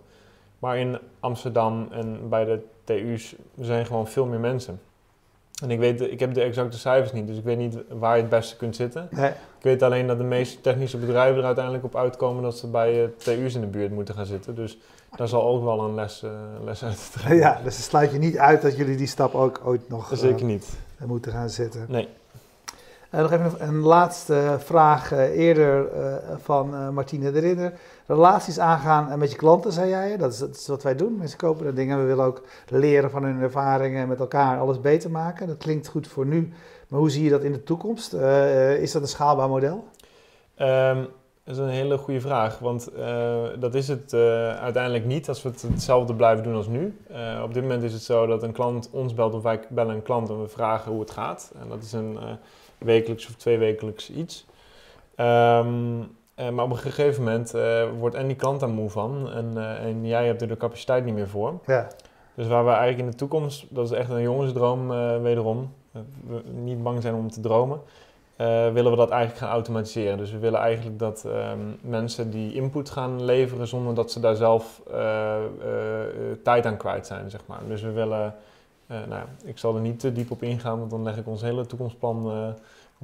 Maar 0.59 0.77
in 0.77 0.97
Amsterdam 1.19 1.87
en 1.91 2.29
bij 2.29 2.45
de 2.45 2.59
TU's 2.83 3.35
zijn 3.59 3.85
gewoon 3.85 4.07
veel 4.07 4.25
meer 4.25 4.39
mensen. 4.39 4.79
En 5.61 5.71
ik, 5.71 5.79
weet, 5.79 6.01
ik 6.01 6.19
heb 6.19 6.33
de 6.33 6.41
exacte 6.41 6.77
cijfers 6.77 7.11
niet, 7.11 7.27
dus 7.27 7.37
ik 7.37 7.43
weet 7.43 7.57
niet 7.57 7.77
waar 7.89 8.15
je 8.15 8.21
het 8.21 8.29
beste 8.29 8.55
kunt 8.55 8.75
zitten. 8.75 9.07
nee. 9.11 9.31
Ik 9.65 9.71
weet 9.71 9.83
alleen 9.83 10.07
dat 10.07 10.17
de 10.17 10.23
meeste 10.23 10.61
technische 10.61 10.97
bedrijven 10.97 11.37
er 11.37 11.45
uiteindelijk 11.45 11.83
op 11.85 11.95
uitkomen 11.95 12.43
dat 12.43 12.57
ze 12.57 12.67
bij 12.67 13.03
eh, 13.03 13.09
TU's 13.17 13.55
in 13.55 13.61
de 13.61 13.67
buurt 13.67 13.91
moeten 13.91 14.15
gaan 14.15 14.25
zitten. 14.25 14.55
Dus 14.55 14.77
daar 15.15 15.27
zal 15.27 15.43
ook 15.43 15.63
wel 15.63 15.83
een 15.83 15.95
les, 15.95 16.23
eh, 16.23 16.31
les 16.63 16.83
uit 16.83 16.95
te 16.95 17.19
trekken. 17.19 17.35
Ja, 17.35 17.59
dus 17.63 17.75
het 17.75 17.85
sluit 17.85 18.11
je 18.11 18.17
niet 18.17 18.37
uit 18.37 18.61
dat 18.61 18.77
jullie 18.77 18.95
die 18.95 19.07
stap 19.07 19.35
ook 19.35 19.61
ooit 19.63 19.89
nog 19.89 20.11
eh, 20.11 20.17
Zeker 20.17 20.45
niet. 20.45 20.67
moeten 21.05 21.31
gaan 21.31 21.49
zetten. 21.49 21.85
Nee. 21.87 22.07
Nog 23.11 23.31
even 23.31 23.53
een, 23.57 23.79
laatste 23.79 24.55
vraag 24.59 25.11
eerder 25.11 25.87
van 26.41 26.93
Martine 26.93 27.31
de 27.31 27.39
Ridder. 27.39 27.73
Relaties 28.07 28.59
aangaan 28.59 29.19
met 29.19 29.31
je 29.31 29.37
klanten, 29.37 29.71
zei 29.71 29.89
jij. 29.89 30.17
Dat 30.17 30.33
is, 30.33 30.37
dat 30.37 30.55
is 30.55 30.67
wat 30.67 30.83
wij 30.83 30.95
doen. 30.95 31.17
Mensen 31.17 31.37
kopen 31.37 31.65
dat 31.65 31.75
dingen. 31.75 31.97
We 31.99 32.05
willen 32.05 32.25
ook 32.25 32.41
leren 32.69 33.09
van 33.09 33.23
hun 33.23 33.41
ervaringen 33.41 34.01
en 34.01 34.07
met 34.07 34.19
elkaar 34.19 34.59
alles 34.59 34.81
beter 34.81 35.11
maken. 35.11 35.47
Dat 35.47 35.57
klinkt 35.57 35.87
goed 35.87 36.07
voor 36.07 36.25
nu. 36.25 36.53
Maar 36.87 36.99
hoe 36.99 37.09
zie 37.09 37.23
je 37.23 37.29
dat 37.29 37.43
in 37.43 37.51
de 37.51 37.63
toekomst? 37.63 38.13
Eh, 38.13 38.71
eh, 38.73 38.81
is 38.81 38.91
dat 38.91 39.01
een 39.01 39.07
schaalbaar 39.07 39.49
model? 39.49 39.87
Ehm, 40.55 41.03
dat 41.43 41.55
is 41.55 41.57
een 41.57 41.69
hele 41.69 41.97
goede 41.97 42.21
vraag, 42.21 42.59
want 42.59 42.87
eh, 42.87 43.43
dat 43.59 43.75
is 43.75 43.87
het 43.87 44.13
uiteindelijk 44.59 45.05
niet 45.05 45.27
als 45.27 45.41
we 45.41 45.49
het 45.49 45.61
hetzelfde 45.61 46.15
blijven 46.15 46.43
doen 46.43 46.55
als 46.55 46.67
nu. 46.67 46.97
Op 47.43 47.53
dit 47.53 47.63
moment 47.63 47.83
is 47.83 47.93
het 47.93 48.01
zo 48.01 48.25
dat 48.25 48.43
een 48.43 48.51
klant 48.51 48.89
ons 48.91 49.13
belt 49.13 49.33
of 49.33 49.43
wij 49.43 49.59
bellen 49.69 49.95
een 49.95 50.01
klant 50.01 50.29
en 50.29 50.41
we 50.41 50.47
vragen 50.47 50.91
hoe 50.91 50.99
het 50.99 51.11
gaat. 51.11 51.51
En 51.61 51.69
dat 51.69 51.83
is 51.83 51.91
een 51.91 52.17
wekelijks 52.77 53.27
of 53.27 53.35
tweewekelijks 53.35 54.09
iets. 54.11 54.45
Ehm, 55.15 56.01
eh, 56.35 56.49
maar 56.49 56.65
op 56.65 56.71
een 56.71 56.77
gegeven 56.77 57.23
moment 57.23 57.53
eh, 57.53 57.83
wordt 57.99 58.15
en 58.15 58.27
die 58.27 58.35
klant 58.35 58.59
daar 58.59 58.69
moe 58.69 58.89
van 58.89 59.31
en, 59.31 59.51
eh, 59.55 59.85
en 59.85 60.05
jij 60.05 60.25
hebt 60.25 60.41
er 60.41 60.47
de 60.47 60.57
capaciteit 60.57 61.05
niet 61.05 61.13
meer 61.13 61.27
voor. 61.27 61.59
Ja. 61.65 61.87
Dus 62.33 62.47
waar 62.47 62.63
we 62.63 62.69
eigenlijk 62.69 62.99
in 62.99 63.09
de 63.09 63.17
toekomst, 63.17 63.65
dat 63.69 63.91
is 63.91 63.97
echt 63.97 64.09
een 64.09 64.21
jongensdroom 64.21 64.87
wederom, 65.21 65.73
we 66.27 66.41
niet 66.51 66.83
bang 66.83 67.01
zijn 67.01 67.13
om 67.13 67.29
te 67.29 67.39
dromen, 67.39 67.79
willen 68.73 68.91
we 68.91 68.97
dat 68.97 69.09
eigenlijk 69.09 69.41
gaan 69.41 69.51
automatiseren. 69.51 70.17
Dus 70.17 70.31
we 70.31 70.37
willen 70.37 70.59
eigenlijk 70.59 70.99
dat 70.99 71.25
ehm, 71.25 71.59
mensen 71.81 72.29
die 72.31 72.53
input 72.53 72.89
gaan 72.89 73.23
leveren 73.23 73.67
zonder 73.67 73.95
dat 73.95 74.11
ze 74.11 74.19
daar 74.19 74.35
zelf 74.35 74.81
tijd 76.43 76.65
aan 76.65 76.77
kwijt 76.77 77.07
zijn, 77.07 77.29
zeg 77.29 77.41
maar. 77.45 77.59
Dus 77.67 77.81
we 77.81 77.91
willen, 77.91 78.35
nou 78.87 79.09
ja, 79.09 79.25
ik 79.43 79.57
zal 79.57 79.75
er 79.75 79.81
niet 79.81 79.99
te 79.99 80.11
diep 80.11 80.31
op 80.31 80.43
ingaan, 80.43 80.79
want 80.79 80.91
dan 80.91 81.03
leg 81.03 81.17
ik 81.17 81.27
ons 81.27 81.41
hele 81.41 81.65
toekomstplan 81.65 82.55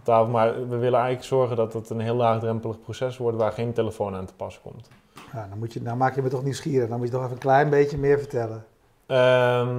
op 0.01 0.07
tafel. 0.07 0.31
Maar 0.31 0.53
we 0.53 0.77
willen 0.77 0.99
eigenlijk 0.99 1.23
zorgen 1.23 1.55
dat 1.55 1.73
het 1.73 1.89
een 1.89 1.99
heel 1.99 2.15
laagdrempelig 2.15 2.81
proces 2.81 3.17
wordt 3.17 3.37
waar 3.37 3.51
geen 3.51 3.73
telefoon 3.73 4.15
aan 4.15 4.25
te 4.25 4.33
pas 4.33 4.59
komt. 4.61 4.89
Nou, 5.33 5.49
dan, 5.49 5.59
moet 5.59 5.73
je, 5.73 5.83
dan 5.83 5.97
maak 5.97 6.15
je 6.15 6.21
me 6.21 6.29
toch 6.29 6.43
nieuwsgierig. 6.43 6.89
Dan 6.89 6.97
moet 6.97 7.07
je 7.07 7.13
toch 7.13 7.21
even 7.21 7.33
een 7.33 7.39
klein 7.39 7.69
beetje 7.69 7.97
meer 7.97 8.17
vertellen. 8.19 8.65
Ehm, 9.05 9.69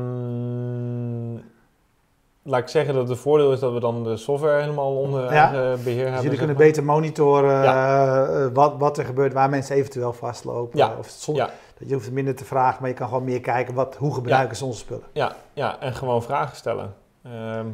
laat 2.43 2.61
ik 2.61 2.69
zeggen 2.69 2.95
dat 2.95 3.09
het 3.09 3.19
voordeel 3.19 3.53
is 3.53 3.61
dat 3.61 3.73
we 3.73 3.81
dan 3.81 4.05
de 4.05 4.17
software 4.17 4.61
helemaal 4.61 4.97
onder 4.97 5.33
Ja. 5.33 5.51
beheer 5.51 5.77
Dus 5.85 5.95
hebben. 5.97 6.23
jullie 6.23 6.39
kunnen 6.39 6.57
maar. 6.57 6.65
beter 6.67 6.85
monitoren 6.85 7.63
eh, 7.65 8.47
wat, 8.53 8.75
wat 8.79 8.99
er 8.99 9.05
gebeurt, 9.05 9.33
waar 9.33 9.51
mensen 9.51 9.77
eventueel 9.77 10.13
vastlopen. 10.13 10.79
Ja. 10.79 10.95
Of 10.99 11.27
Ja. 11.33 11.51
dat 11.79 11.89
je 11.89 11.95
hoeft 11.95 12.11
minder 12.11 12.35
te 12.35 12.45
vragen, 12.45 12.77
maar 12.81 12.91
je 12.91 12.97
kan 12.97 13.09
gewoon 13.09 13.25
meer 13.25 13.41
kijken 13.41 13.75
wat, 13.75 13.97
hoe 13.97 14.15
gebruiken 14.15 14.57
ze 14.57 14.65
onze 14.65 14.79
spullen. 14.79 15.05
Ja, 15.13 15.33
ja, 15.53 15.81
en 15.81 15.95
gewoon 15.95 16.23
vragen 16.23 16.57
stellen. 16.57 16.95
Ehm, 17.23 17.67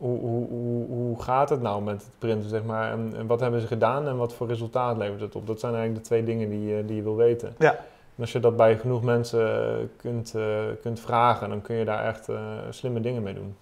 hoe, 0.00 0.18
hoe, 0.20 0.48
hoe, 0.48 0.86
hoe 0.86 1.22
gaat 1.22 1.48
het 1.50 1.62
nou 1.62 1.82
met 1.82 2.02
het 2.02 2.10
printen, 2.18 2.48
zeg 2.50 2.64
maar? 2.64 2.90
En, 2.92 3.12
en 3.16 3.26
wat 3.26 3.40
hebben 3.40 3.60
ze 3.60 3.66
gedaan 3.66 4.08
en 4.08 4.16
wat 4.16 4.34
voor 4.34 4.46
resultaat 4.48 4.96
levert 4.96 5.20
het 5.20 5.36
op? 5.36 5.46
Dat 5.46 5.60
zijn 5.60 5.72
eigenlijk 5.74 6.02
de 6.02 6.08
twee 6.08 6.24
dingen 6.24 6.48
die, 6.48 6.64
je- 6.76 6.84
die 6.84 6.96
je 6.96 7.02
wil 7.02 7.16
weten. 7.16 7.54
Ja. 7.58 7.72
En 8.16 8.26
als 8.26 8.32
je 8.32 8.40
dat 8.40 8.56
bij 8.56 8.78
genoeg 8.78 9.02
mensen 9.02 9.70
eh, 9.70 9.76
kunt, 9.96 10.34
eh, 10.34 10.42
kunt 10.82 11.00
vragen, 11.00 11.48
dan 11.48 11.62
kun 11.62 11.76
je 11.76 11.84
daar 11.84 12.04
echt 12.04 12.28
eh, 12.28 12.36
slimme 12.70 13.00
dingen 13.00 13.22
mee 13.22 13.34
doen. 13.34 13.56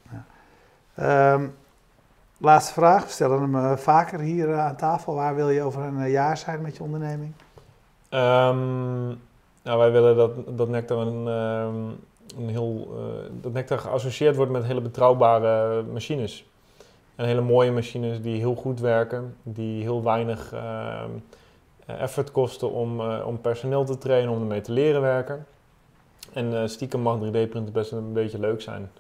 Ehm, 0.95 1.47
laatste 2.39 2.73
vraag, 2.73 3.05
we 3.05 3.11
stellen 3.11 3.41
hem 3.41 3.55
eh, 3.57 3.77
vaker 3.77 4.21
hier 4.21 4.51
eh, 4.53 4.59
aan 4.67 4.77
tafel. 4.77 5.15
Waar 5.15 5.35
wil 5.35 5.49
je 5.51 5.63
over 5.63 5.83
een 5.83 6.01
eh, 6.01 6.11
jaar 6.13 6.37
zijn 6.37 6.63
met 6.63 6.77
je 6.77 6.83
onderneming? 6.83 7.33
Ehm, 8.09 9.07
nou, 9.63 9.79
wij 9.79 9.93
willen 9.93 10.17
dat, 10.17 10.59
dat 10.59 10.69
Nectar 10.69 10.99
een, 11.07 11.29
ehm, 11.29 11.75
een 12.39 12.49
heel, 12.49 12.89
eh, 12.97 13.31
dat 13.41 13.53
Nectar 13.53 13.79
geassocieerd 13.79 14.37
wordt 14.37 14.53
met 14.53 14.65
hele 14.65 14.81
betrouwbare 14.81 15.83
machines. 15.83 16.47
En 17.15 17.25
hele 17.25 17.41
mooie 17.41 17.73
machines 17.73 18.23
die 18.23 18.39
heel 18.39 18.55
goed 18.55 18.81
werken, 18.81 19.37
die 19.43 19.83
heel 19.83 20.03
weinig 20.03 20.53
ehm, 20.53 21.11
eh, 21.89 22.03
effort 22.03 22.33
kosten 22.33 22.71
om, 22.73 23.01
eh, 23.01 23.27
om 23.27 23.41
personeel 23.41 23.85
te 23.85 23.99
trainen, 23.99 24.33
om 24.33 24.41
ermee 24.41 24.61
te 24.61 24.73
leren 24.73 25.01
werken. 25.01 25.47
En 26.33 26.63
eh, 26.63 26.67
stiekem 26.67 27.01
mag 27.01 27.19
3D-printen 27.19 27.73
best 27.73 27.93
een 27.93 28.13
beetje 28.13 28.39
leuk 28.39 28.61
zijn. 28.61 28.91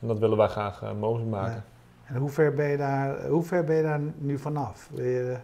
En 0.00 0.08
dat 0.08 0.18
willen 0.18 0.36
wij 0.36 0.48
graag 0.48 0.82
mogelijk 0.98 1.30
maken. 1.30 1.64
En 2.04 2.16
hoe 2.16 2.30
ver 2.30 2.54
ben 2.54 2.68
je 2.68 2.76
daar, 2.76 3.26
hoe 3.26 3.42
ver 3.42 3.64
ben 3.64 3.76
je 3.76 3.82
daar 3.82 4.00
nu 4.18 4.38
vanaf? 4.38 4.88
Wil 4.92 5.04
je, 5.04 5.36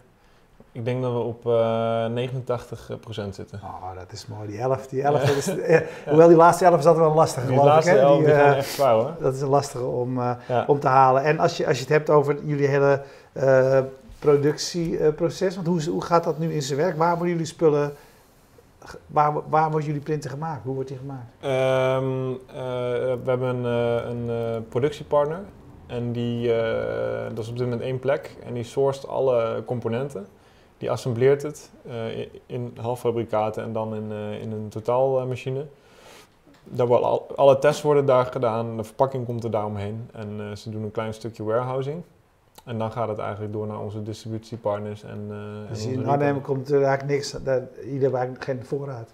Ik 0.72 0.84
denk 0.84 1.02
dat 1.02 1.12
we 1.12 1.18
op 1.18 1.46
eh 1.46 2.06
89% 2.06 3.34
zitten. 3.34 3.60
oh, 3.62 3.94
dat 3.98 4.12
is 4.12 4.26
mooi. 4.26 4.48
Die 4.48 4.58
11, 4.60 4.86
die 4.86 5.02
11 5.02 5.20
dat 5.24 5.36
is, 5.36 5.48
eh, 5.58 5.80
hoewel 6.08 6.28
die 6.28 6.36
laatste 6.36 6.64
11 6.64 6.78
is 6.78 6.84
dat 6.84 6.96
wel 6.96 7.08
een 7.08 7.14
lastige, 7.14 7.46
Die 7.46 7.58
geloof 7.58 7.68
ik. 7.68 7.74
laatste 7.74 7.92
Hè? 7.92 7.98
elf 8.00 8.16
Die, 8.16 8.24
die 8.26 8.34
eh, 8.34 8.56
echt 8.56 8.76
dat 9.20 9.34
is 9.34 9.40
een 9.40 9.48
lastige 9.48 9.84
om, 9.84 10.20
Ja. 10.48 10.64
om 10.66 10.80
te 10.80 10.88
halen. 10.88 11.22
En 11.22 11.38
als 11.38 11.56
je, 11.56 11.66
als 11.66 11.76
je 11.76 11.82
het 11.82 11.92
hebt 11.92 12.10
over 12.10 12.36
jullie 12.44 12.66
hele 12.66 13.02
productieproces, 14.18 15.54
want 15.54 15.66
hoe, 15.66 15.84
hoe 15.90 16.02
gaat 16.02 16.24
dat 16.24 16.38
nu 16.38 16.52
in 16.52 16.62
zijn 16.62 16.78
werk? 16.78 16.96
Waar 16.96 17.10
worden 17.12 17.28
jullie 17.28 17.46
spullen, 17.46 17.92
waar, 19.06 19.32
waar 19.48 19.68
worden 19.70 19.86
jullie 19.86 20.02
printen 20.02 20.30
gemaakt? 20.30 20.64
Hoe 20.64 20.74
wordt 20.74 20.88
die 20.88 20.98
gemaakt? 20.98 21.26
Ehm, 21.40 22.30
eh, 22.48 22.62
we 23.24 23.30
hebben 23.30 23.64
een, 23.64 24.28
een 24.28 24.68
productiepartner. 24.68 25.40
En 25.86 26.12
die, 26.12 26.48
dat 27.34 27.38
is 27.38 27.48
op 27.48 27.56
dit 27.56 27.64
moment 27.66 27.80
één 27.82 27.98
plek. 27.98 28.36
En 28.46 28.54
die 28.54 28.64
sourced 28.64 29.08
alle 29.08 29.62
componenten. 29.66 30.26
Die 30.83 30.91
assembleert 30.91 31.43
het 31.43 31.70
eh, 31.87 32.18
in- 32.18 32.28
in 32.47 32.76
halffabrikaten 32.80 33.62
en 33.62 33.72
dan 33.72 33.95
in, 33.95 34.12
eh, 34.12 34.41
in 34.41 34.53
een 34.53 34.68
totaalmachine. 34.68 35.66
Daar 36.64 36.87
worden 36.87 37.07
al, 37.09 37.26
alle 37.37 37.59
tests 37.59 37.83
worden 37.83 38.07
daar 38.07 38.26
gedaan. 38.26 38.76
De 38.76 38.85
verpakking 38.85 39.24
komt 39.26 39.45
er 39.45 39.51
daaromheen. 39.51 40.09
En 40.12 40.41
eh, 40.41 40.57
ze 40.57 40.70
doen 40.70 40.83
een 40.83 40.91
klein 40.91 41.14
stukje 41.14 41.43
warehousing. 41.43 42.03
En 42.64 42.78
dan 42.78 42.93
gaat 42.93 43.09
het 43.09 43.18
eigenlijk 43.18 43.53
door 43.53 43.66
naar 43.66 43.80
onze 43.80 44.03
distributiepartners. 44.03 45.03
En, 45.03 45.26
eh, 45.30 45.37
en 45.37 45.66
Dus 45.68 45.87
in. 45.87 46.07
Arnhem 46.07 46.41
komt 46.41 46.68
er 46.70 46.83
eigenlijk 46.83 47.14
niks, 47.14 47.30
daar, 47.30 47.62
jullie 47.85 48.01
hebben 48.01 48.18
eigenlijk 48.20 48.45
geen 48.45 48.64
voorraad. 48.64 49.11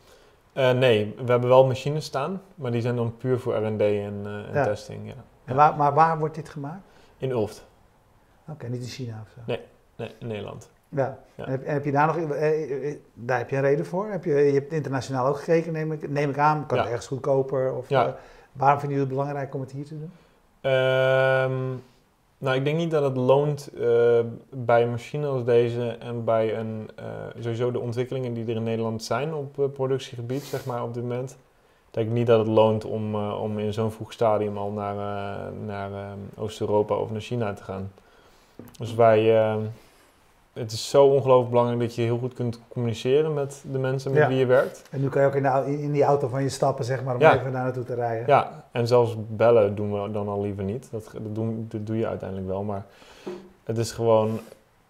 Eh, 0.53 0.71
nee, 0.73 1.15
we 1.25 1.31
hebben 1.31 1.49
wel 1.49 1.67
machines 1.67 2.05
staan, 2.05 2.43
maar 2.55 2.71
die 2.71 2.81
zijn 2.81 2.97
dan 2.97 3.17
puur 3.17 3.39
voor 3.39 3.55
R&D 3.55 3.81
en, 3.81 4.21
eh, 4.25 4.49
en 4.49 4.53
Ja. 4.53 4.65
testing. 4.65 5.07
Ja. 5.07 5.15
En 5.45 5.55
waar, 5.57 5.77
maar 5.77 5.95
waar 5.95 6.19
wordt 6.19 6.35
dit 6.35 6.49
gemaakt? 6.49 6.83
In 7.19 7.31
Ulft. 7.31 7.67
Oké, 8.49 8.69
niet 8.69 8.81
in 8.83 8.89
China 8.89 9.21
of 9.23 9.29
zo. 9.35 9.41
Nee. 9.47 9.61
Nee, 9.97 10.11
in 10.19 10.27
Nederland. 10.27 10.71
Ja. 10.89 11.19
Ja. 11.35 11.45
En, 11.45 11.51
heb, 11.51 11.63
en 11.65 11.73
heb 11.73 11.85
je 11.85 11.93
daar 11.93 12.07
nog, 12.07 12.17
eh, 12.17 12.89
eh, 12.91 12.97
daar 13.15 13.39
heb 13.39 13.51
je 13.51 13.57
een 13.57 13.63
reden 13.63 13.87
voor? 13.87 14.07
Heb 14.07 14.25
je, 14.25 14.35
je 14.35 14.53
hebt 14.53 14.73
internationaal 14.73 15.27
ook 15.27 15.39
gekeken, 15.39 15.73
neem 15.73 15.93
ik, 15.93 16.11
neem 16.11 16.31
ik 16.31 16.39
aan. 16.39 16.67
Kan 16.67 16.77
Ja. 16.77 16.83
het 16.83 16.93
ergens 16.93 17.09
goedkoper? 17.09 17.73
Of, 17.75 17.89
Ja. 17.89 18.07
eh, 18.07 18.13
waarom 18.53 18.81
vinden 18.81 18.99
jullie 18.99 19.13
het 19.13 19.19
belangrijk 19.23 19.55
om 19.55 19.61
het 19.61 19.71
hier 19.73 19.85
te 19.85 19.99
doen? 19.99 20.11
Ehm, 20.61 21.77
nou, 22.39 22.57
ik 22.57 22.65
denk 22.65 22.77
niet 22.77 22.91
dat 22.91 23.03
het 23.03 23.17
loont 23.17 23.71
bij 24.51 24.83
een 24.83 24.91
machine 24.91 25.27
als 25.27 25.45
deze 25.45 25.97
en 26.01 26.25
bij 26.25 26.57
een, 26.59 26.91
sowieso 27.39 27.71
de 27.71 27.79
ontwikkelingen 27.81 28.35
die 28.35 28.47
er 28.47 28.57
in 28.57 28.63
Nederland 28.63 29.03
zijn 29.03 29.35
op 29.35 29.71
productiegebied, 29.75 30.43
zeg 30.43 30.67
maar, 30.67 30.83
op 30.83 30.95
dit 30.95 31.03
moment. 31.03 31.39
Ik 31.89 31.95
denk 31.95 32.11
niet 32.11 32.27
dat 32.27 32.39
het 32.39 32.49
loont 32.49 32.85
om, 32.85 33.15
om 33.15 33.59
in 33.59 33.73
zo'n 33.73 33.93
vroeg 33.93 34.13
stadium 34.13 34.59
al 34.59 34.71
naar, 34.71 34.95
naar 35.67 35.93
eh, 35.93 36.13
Oost-Europa 36.37 36.95
of 36.95 37.11
naar 37.11 37.21
China 37.21 37.53
te 37.53 37.63
gaan. 37.65 37.93
Dus 38.79 38.95
wij, 38.95 39.39
eh, 39.41 39.57
het 40.59 40.73
is 40.73 40.91
zo 40.91 41.05
ongelooflijk 41.07 41.51
belangrijk 41.51 41.81
dat 41.81 41.95
je 41.95 42.03
heel 42.03 42.19
goed 42.19 42.35
kunt 42.35 42.61
communiceren 42.69 43.35
met 43.35 43.65
de 43.73 43.79
mensen 43.79 44.11
met 44.13 44.21
Ja. 44.23 44.29
wie 44.29 44.37
je 44.37 44.47
werkt. 44.47 44.83
En 44.91 45.01
nu 45.01 45.09
kan 45.09 45.23
je 45.23 45.29
ook 45.29 45.35
in, 45.35 45.43
de, 45.43 45.79
in 45.83 45.93
die 45.93 46.03
auto 46.03 46.29
van 46.29 46.43
je 46.43 46.49
stappen, 46.49 46.85
zeg 46.85 47.05
maar, 47.05 47.15
om 47.15 47.21
Ja. 47.21 47.35
even 47.39 47.53
daar 47.53 47.63
naartoe 47.63 47.85
te 47.85 47.95
rijden. 47.95 48.27
Ja, 48.27 48.65
en 48.73 48.87
zelfs 48.87 49.17
bellen 49.29 49.75
doen 49.75 50.03
we 50.03 50.11
dan 50.11 50.29
al 50.29 50.41
liever 50.43 50.65
niet. 50.65 50.89
Dat, 50.91 51.11
dat, 51.13 51.35
doen, 51.35 51.67
dat 51.69 51.87
doe 51.87 51.97
je 51.97 52.07
uiteindelijk 52.07 52.49
wel, 52.49 52.63
maar 52.63 52.85
het 53.65 53.79
is 53.79 53.93
gewoon 53.93 54.41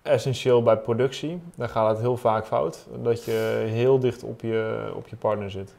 essentieel 0.02 0.62
bij 0.62 0.76
productie. 0.76 1.42
Dan 1.54 1.68
gaat 1.68 1.88
het 1.90 1.98
heel 1.98 2.16
vaak 2.16 2.46
fout, 2.46 2.86
dat 3.02 3.24
je 3.24 3.64
heel 3.68 3.98
dicht 3.98 4.22
op 4.22 4.40
je, 4.40 4.90
op 4.96 5.08
je 5.08 5.16
partner 5.16 5.50
zit. 5.50 5.74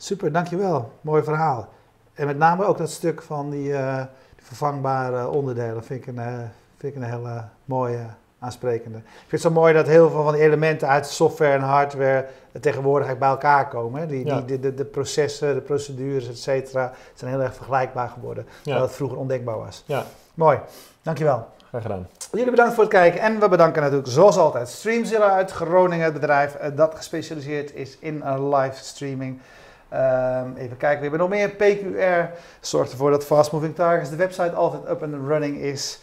Super, 0.00 0.32
dankjewel. 0.32 0.92
Mooi 1.00 1.22
verhaal. 1.22 1.68
En 2.14 2.26
met 2.26 2.36
name 2.38 2.64
ook 2.64 2.78
dat 2.78 2.90
stuk 2.90 3.22
van 3.22 3.50
die, 3.50 3.72
eh, 3.72 4.02
vervangbare 4.36 5.28
onderdelen 5.28 5.84
vind 5.84 6.00
ik 6.00 6.06
een, 6.06 6.18
eh, 6.18 6.38
vind 6.78 6.96
ik 6.96 7.02
een 7.02 7.08
hele 7.08 7.44
mooie, 7.64 8.06
aansprekende. 8.40 8.98
Ik 8.98 9.04
vind 9.16 9.30
het 9.30 9.40
zo 9.40 9.50
mooi 9.50 9.72
dat 9.74 9.86
heel 9.86 10.10
veel 10.10 10.22
van 10.22 10.32
die 10.32 10.42
elementen 10.42 10.88
uit 10.88 11.06
software 11.06 11.52
en 11.52 11.60
hardware 11.60 12.26
tegenwoordig 12.60 13.18
bij 13.18 13.28
elkaar 13.28 13.68
komen. 13.68 14.00
hè. 14.00 14.06
Die, 14.06 14.26
Ja. 14.26 14.40
die, 14.40 14.60
de, 14.60 14.74
de, 14.74 14.84
processen, 14.84 15.54
de 15.54 15.60
procedures, 15.60 16.28
et 16.28 16.38
cetera, 16.38 16.92
zijn 17.14 17.30
heel 17.30 17.40
erg 17.40 17.54
vergelijkbaar 17.54 18.08
geworden. 18.08 18.46
Ja, 18.62 18.80
het 18.80 18.92
vroeger 18.92 19.18
ondenkbaar 19.18 19.58
was. 19.58 19.82
Ja. 19.86 20.04
Mooi, 20.34 20.58
dankjewel. 21.02 21.46
graag 21.68 21.82
gedaan. 21.82 22.06
Jullie 22.32 22.50
bedankt 22.50 22.74
voor 22.74 22.82
het 22.84 22.92
kijken 22.92 23.20
en 23.20 23.40
we 23.40 23.48
bedanken 23.48 23.82
natuurlijk 23.82 24.08
zoals 24.08 24.36
altijd 24.36 24.68
Streamzilla 24.68 25.30
uit 25.30 25.50
Groningen, 25.50 26.04
het 26.04 26.12
bedrijf 26.12 26.54
eh, 26.54 26.70
dat 26.76 26.94
gespecialiseerd 26.94 27.74
is 27.74 27.96
in 28.00 28.22
eh, 28.22 28.58
live 28.58 28.84
streaming. 28.84 29.40
Ehm, 29.88 30.46
even 30.56 30.76
kijken, 30.76 30.96
we 31.00 31.08
hebben 31.08 31.18
nog 31.18 31.28
meer. 31.28 31.48
PQR 31.50 32.38
zorgt 32.60 32.90
ervoor 32.90 33.10
dat 33.10 33.24
Fast 33.24 33.52
Moving 33.52 33.74
Targets, 33.74 34.10
de 34.10 34.16
website, 34.16 34.52
altijd 34.52 34.82
up 34.88 35.02
and 35.02 35.14
running 35.26 35.56
is. 35.56 35.98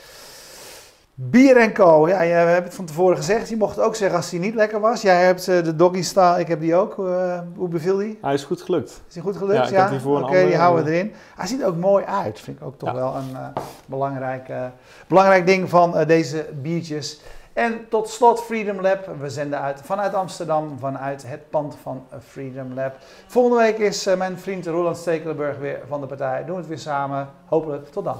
Bier 1.17 1.71
Co. 1.71 2.07
Ja, 2.07 2.21
je 2.21 2.33
hebt 2.33 2.65
het 2.65 2.73
van 2.73 2.85
tevoren 2.85 3.17
gezegd. 3.17 3.49
Je 3.49 3.57
mocht 3.57 3.75
het 3.75 3.85
ook 3.85 3.95
zeggen 3.95 4.17
als 4.17 4.29
die 4.29 4.39
niet 4.39 4.55
lekker 4.55 4.79
was. 4.79 5.01
Jij 5.01 5.23
hebt 5.25 5.47
eh, 5.47 5.63
de 5.63 5.75
doggy 5.75 6.01
style, 6.01 6.39
ik 6.39 6.47
heb 6.47 6.59
die 6.59 6.75
ook. 6.75 6.99
Eh, 6.99 7.39
hoe 7.55 7.67
beviel 7.67 7.97
die? 7.97 8.17
Hij 8.21 8.33
is 8.33 8.43
goed 8.43 8.61
gelukt. 8.61 9.01
Is 9.07 9.13
die 9.13 9.21
goed 9.21 9.37
gelukt? 9.37 9.57
Ja, 9.57 9.63
ik 9.67 9.75
heb 9.75 9.89
die 9.89 9.99
voor 9.99 10.17
een 10.17 10.23
Oké, 10.23 10.45
die 10.45 10.55
houden 10.55 10.85
we 10.85 10.91
erin. 10.91 11.13
Hij 11.35 11.47
ziet 11.47 11.61
er 11.61 11.67
ook 11.67 11.75
mooi 11.75 12.05
uit. 12.05 12.39
Vind 12.39 12.57
ik 12.57 12.63
ook 12.63 12.77
toch 12.79 12.89
Ja. 12.89 12.95
wel 12.95 13.15
een 13.15 13.35
eh, 13.35 13.47
belangrijk, 13.85 14.49
belangrijk 15.07 15.45
ding 15.45 15.69
van 15.69 16.03
deze 16.07 16.45
biertjes. 16.61 17.21
En 17.53 17.79
tot 17.89 18.09
slot 18.09 18.41
Freedom 18.41 18.81
Lab. 18.81 19.09
We 19.19 19.29
zenden 19.29 19.61
uit 19.61 19.81
vanuit 19.83 20.13
Amsterdam, 20.13 20.77
vanuit 20.79 21.23
het 21.27 21.49
pand 21.49 21.77
van 21.81 22.03
Freedom 22.27 22.73
Lab. 22.73 22.95
Volgende 23.27 23.57
week 23.63 23.77
is 23.77 24.15
mijn 24.17 24.37
vriend 24.39 24.65
Roland 24.65 24.97
Stekelenburg 24.97 25.57
weer 25.57 25.79
van 25.87 26.01
de 26.01 26.07
partij. 26.07 26.45
Doen 26.45 26.53
we 26.55 26.59
het 26.59 26.67
weer 26.67 26.79
samen. 26.79 27.29
Hopelijk 27.45 27.91
tot 27.91 28.03
dan. 28.03 28.17